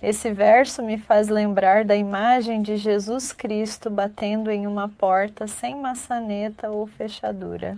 Esse 0.00 0.32
verso 0.32 0.82
me 0.82 0.96
faz 0.96 1.28
lembrar 1.28 1.84
da 1.84 1.94
imagem 1.94 2.62
de 2.62 2.76
Jesus 2.76 3.32
Cristo 3.32 3.90
batendo 3.90 4.50
em 4.50 4.66
uma 4.66 4.88
porta 4.88 5.46
sem 5.46 5.76
maçaneta 5.76 6.70
ou 6.70 6.86
fechadura. 6.86 7.76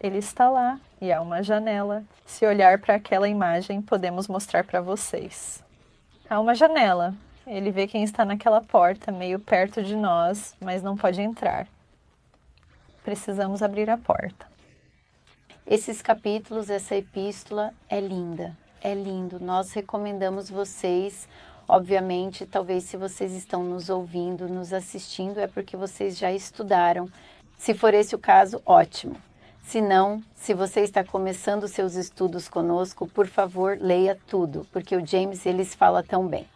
Ele 0.00 0.18
está 0.18 0.48
lá 0.48 0.78
e 1.00 1.12
há 1.12 1.20
uma 1.20 1.42
janela. 1.42 2.04
Se 2.24 2.46
olhar 2.46 2.78
para 2.78 2.96
aquela 2.96 3.28
imagem, 3.28 3.80
podemos 3.80 4.28
mostrar 4.28 4.64
para 4.64 4.80
vocês. 4.80 5.62
Há 6.28 6.40
uma 6.40 6.54
janela. 6.54 7.14
Ele 7.46 7.70
vê 7.70 7.86
quem 7.86 8.02
está 8.02 8.24
naquela 8.24 8.60
porta, 8.60 9.12
meio 9.12 9.38
perto 9.38 9.82
de 9.82 9.94
nós, 9.94 10.54
mas 10.60 10.82
não 10.82 10.96
pode 10.96 11.20
entrar 11.20 11.68
precisamos 13.06 13.62
abrir 13.62 13.88
a 13.88 13.96
porta. 13.96 14.48
Esses 15.64 16.02
capítulos, 16.02 16.68
essa 16.68 16.96
epístola 16.96 17.72
é 17.88 18.00
linda, 18.00 18.56
é 18.82 18.94
lindo. 18.94 19.38
Nós 19.38 19.72
recomendamos 19.72 20.50
vocês, 20.50 21.28
obviamente, 21.68 22.44
talvez 22.44 22.82
se 22.82 22.96
vocês 22.96 23.32
estão 23.32 23.62
nos 23.62 23.88
ouvindo, 23.88 24.48
nos 24.48 24.72
assistindo, 24.72 25.38
é 25.38 25.46
porque 25.46 25.76
vocês 25.76 26.18
já 26.18 26.32
estudaram. 26.32 27.08
Se 27.56 27.74
for 27.74 27.94
esse 27.94 28.16
o 28.16 28.18
caso, 28.18 28.60
ótimo. 28.66 29.14
Se 29.66 29.80
não, 29.80 30.22
se 30.36 30.54
você 30.54 30.82
está 30.82 31.02
começando 31.02 31.66
seus 31.66 31.96
estudos 31.96 32.48
conosco, 32.48 33.04
por 33.08 33.26
favor, 33.26 33.76
leia 33.80 34.16
tudo, 34.28 34.64
porque 34.70 34.94
o 34.94 35.04
James 35.04 35.44
eles 35.44 35.74
fala 35.74 36.04
tão 36.04 36.28
bem. 36.28 36.46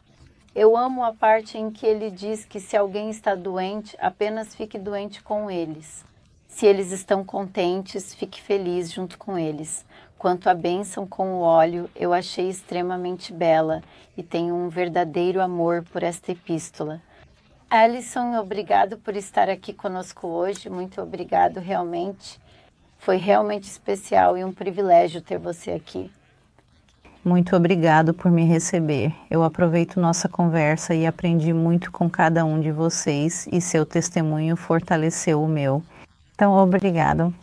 Eu 0.55 0.77
amo 0.77 1.03
a 1.03 1.13
parte 1.13 1.59
em 1.59 1.73
que 1.73 1.85
ele 1.85 2.09
diz 2.09 2.45
que 2.45 2.61
se 2.61 2.77
alguém 2.77 3.11
está 3.11 3.35
doente, 3.35 3.97
apenas 4.01 4.55
fique 4.55 4.79
doente 4.79 5.25
com 5.25 5.51
eles. 5.51 6.05
Se 6.47 6.67
eles 6.67 6.93
estão 6.93 7.25
contentes, 7.25 8.15
fique 8.15 8.41
feliz 8.41 8.93
junto 8.93 9.19
com 9.19 9.37
eles. 9.37 9.85
Quanto 10.17 10.49
à 10.49 10.55
bênção 10.55 11.05
com 11.05 11.35
o 11.35 11.41
óleo, 11.41 11.91
eu 11.97 12.13
achei 12.13 12.49
extremamente 12.49 13.33
bela 13.33 13.83
e 14.17 14.23
tenho 14.23 14.55
um 14.55 14.69
verdadeiro 14.69 15.41
amor 15.41 15.85
por 15.93 16.05
esta 16.05 16.31
epístola. 16.31 17.03
Alison, 17.69 18.37
obrigado 18.39 18.99
por 18.99 19.17
estar 19.17 19.51
aqui 19.51 19.73
conosco 19.73 20.29
hoje. 20.29 20.71
Muito 20.71 21.03
obrigado, 21.03 21.59
realmente. 21.59 22.39
Foi 23.01 23.17
realmente 23.17 23.65
especial 23.65 24.37
e 24.37 24.45
um 24.45 24.53
privilégio 24.53 25.21
ter 25.21 25.39
você 25.39 25.73
aqui. 25.73 26.11
Muito 27.25 27.57
obrigado 27.57 28.15
por 28.15 28.31
me 28.31 28.45
receber. 28.45 29.15
Eu 29.31 29.43
aproveito 29.43 30.01
nossa 30.01 30.29
conversa 30.29 30.95
e 30.95 31.07
aprendi 31.07 31.53
muito 31.53 31.91
com 31.91 32.09
cada 32.09 32.45
um 32.45 32.61
de 32.61 32.71
vocês 32.71 33.47
e 33.51 33.61
seu 33.61 33.85
testemunho 33.85 34.57
fortaleceu 34.57 35.43
o 35.43 35.49
meu. 35.49 35.83
Então, 36.35 36.55
obrigado. 36.55 37.35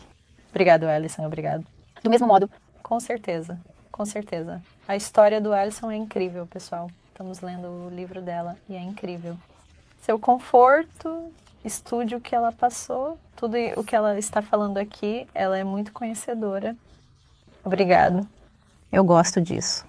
Obrigado, 0.50 0.86
Alison, 0.86 1.26
obrigado. 1.26 1.66
Do 2.04 2.10
mesmo 2.10 2.28
modo. 2.28 2.50
Com 2.82 3.00
certeza, 3.00 3.60
com 3.92 4.06
certeza. 4.06 4.62
A 4.88 4.96
história 4.96 5.42
do 5.42 5.54
Alison 5.54 5.92
é 5.92 5.96
incrível, 5.96 6.48
pessoal. 6.48 6.90
Estamos 7.10 7.42
lendo 7.42 7.68
o 7.68 7.90
livro 7.90 8.22
dela 8.22 8.56
e 8.70 8.76
é 8.76 8.82
incrível. 8.82 9.36
Seu 10.02 10.18
conforto, 10.20 11.32
estude 11.64 12.16
o 12.16 12.22
que 12.22 12.36
ela 12.36 12.52
passou, 12.52 13.18
tudo 13.36 13.58
o 13.76 13.84
que 13.84 13.96
ela 13.96 14.18
está 14.18 14.42
falando 14.42 14.78
aqui, 14.78 15.28
ela 15.34 15.58
é 15.58 15.64
muito 15.64 15.92
conhecedora. 15.92 16.76
Obrigado. 17.64 18.28
Eu 18.92 19.04
gosto 19.04 19.42
disso. 19.42 19.86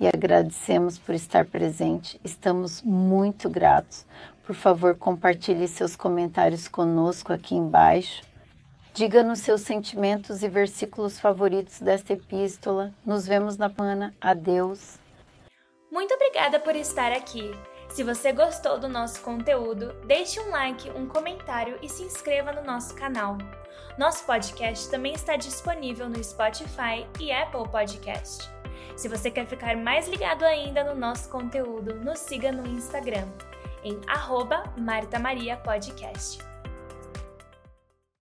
E 0.00 0.06
agradecemos 0.06 0.98
por 0.98 1.14
estar 1.14 1.44
presente. 1.44 2.20
Estamos 2.24 2.82
muito 2.82 3.48
gratos 3.48 4.04
por 4.44 4.54
favor, 4.54 4.94
compartilhe 4.94 5.66
seus 5.66 5.96
comentários 5.96 6.68
conosco 6.68 7.32
aqui 7.32 7.54
embaixo. 7.54 8.22
Diga-nos 8.92 9.40
seus 9.40 9.62
sentimentos 9.62 10.42
e 10.42 10.48
versículos 10.48 11.18
favoritos 11.18 11.80
desta 11.80 12.12
epístola. 12.12 12.92
Nos 13.04 13.26
vemos 13.26 13.56
na 13.56 13.70
mana. 13.70 14.14
Adeus. 14.20 14.98
Muito 15.90 16.12
obrigada 16.14 16.60
por 16.60 16.76
estar 16.76 17.10
aqui. 17.10 17.50
Se 17.94 18.02
você 18.02 18.32
gostou 18.32 18.76
do 18.76 18.88
nosso 18.88 19.20
conteúdo, 19.20 19.94
deixe 20.04 20.40
um 20.40 20.50
like, 20.50 20.90
um 20.90 21.06
comentário 21.06 21.78
e 21.80 21.88
se 21.88 22.02
inscreva 22.02 22.50
no 22.50 22.60
nosso 22.60 22.92
canal. 22.96 23.38
Nosso 23.96 24.24
podcast 24.24 24.90
também 24.90 25.14
está 25.14 25.36
disponível 25.36 26.08
no 26.08 26.22
Spotify 26.24 27.06
e 27.20 27.30
Apple 27.30 27.68
Podcast. 27.68 28.50
Se 28.96 29.06
você 29.06 29.30
quer 29.30 29.46
ficar 29.46 29.76
mais 29.76 30.08
ligado 30.08 30.42
ainda 30.42 30.82
no 30.82 30.98
nosso 30.98 31.28
conteúdo, 31.28 31.94
nos 31.94 32.18
siga 32.18 32.50
no 32.50 32.66
Instagram 32.66 33.28
em 33.84 34.00
arroba 34.08 34.64
Marta 34.76 35.20
Maria 35.20 35.56
Podcast. 35.56 36.40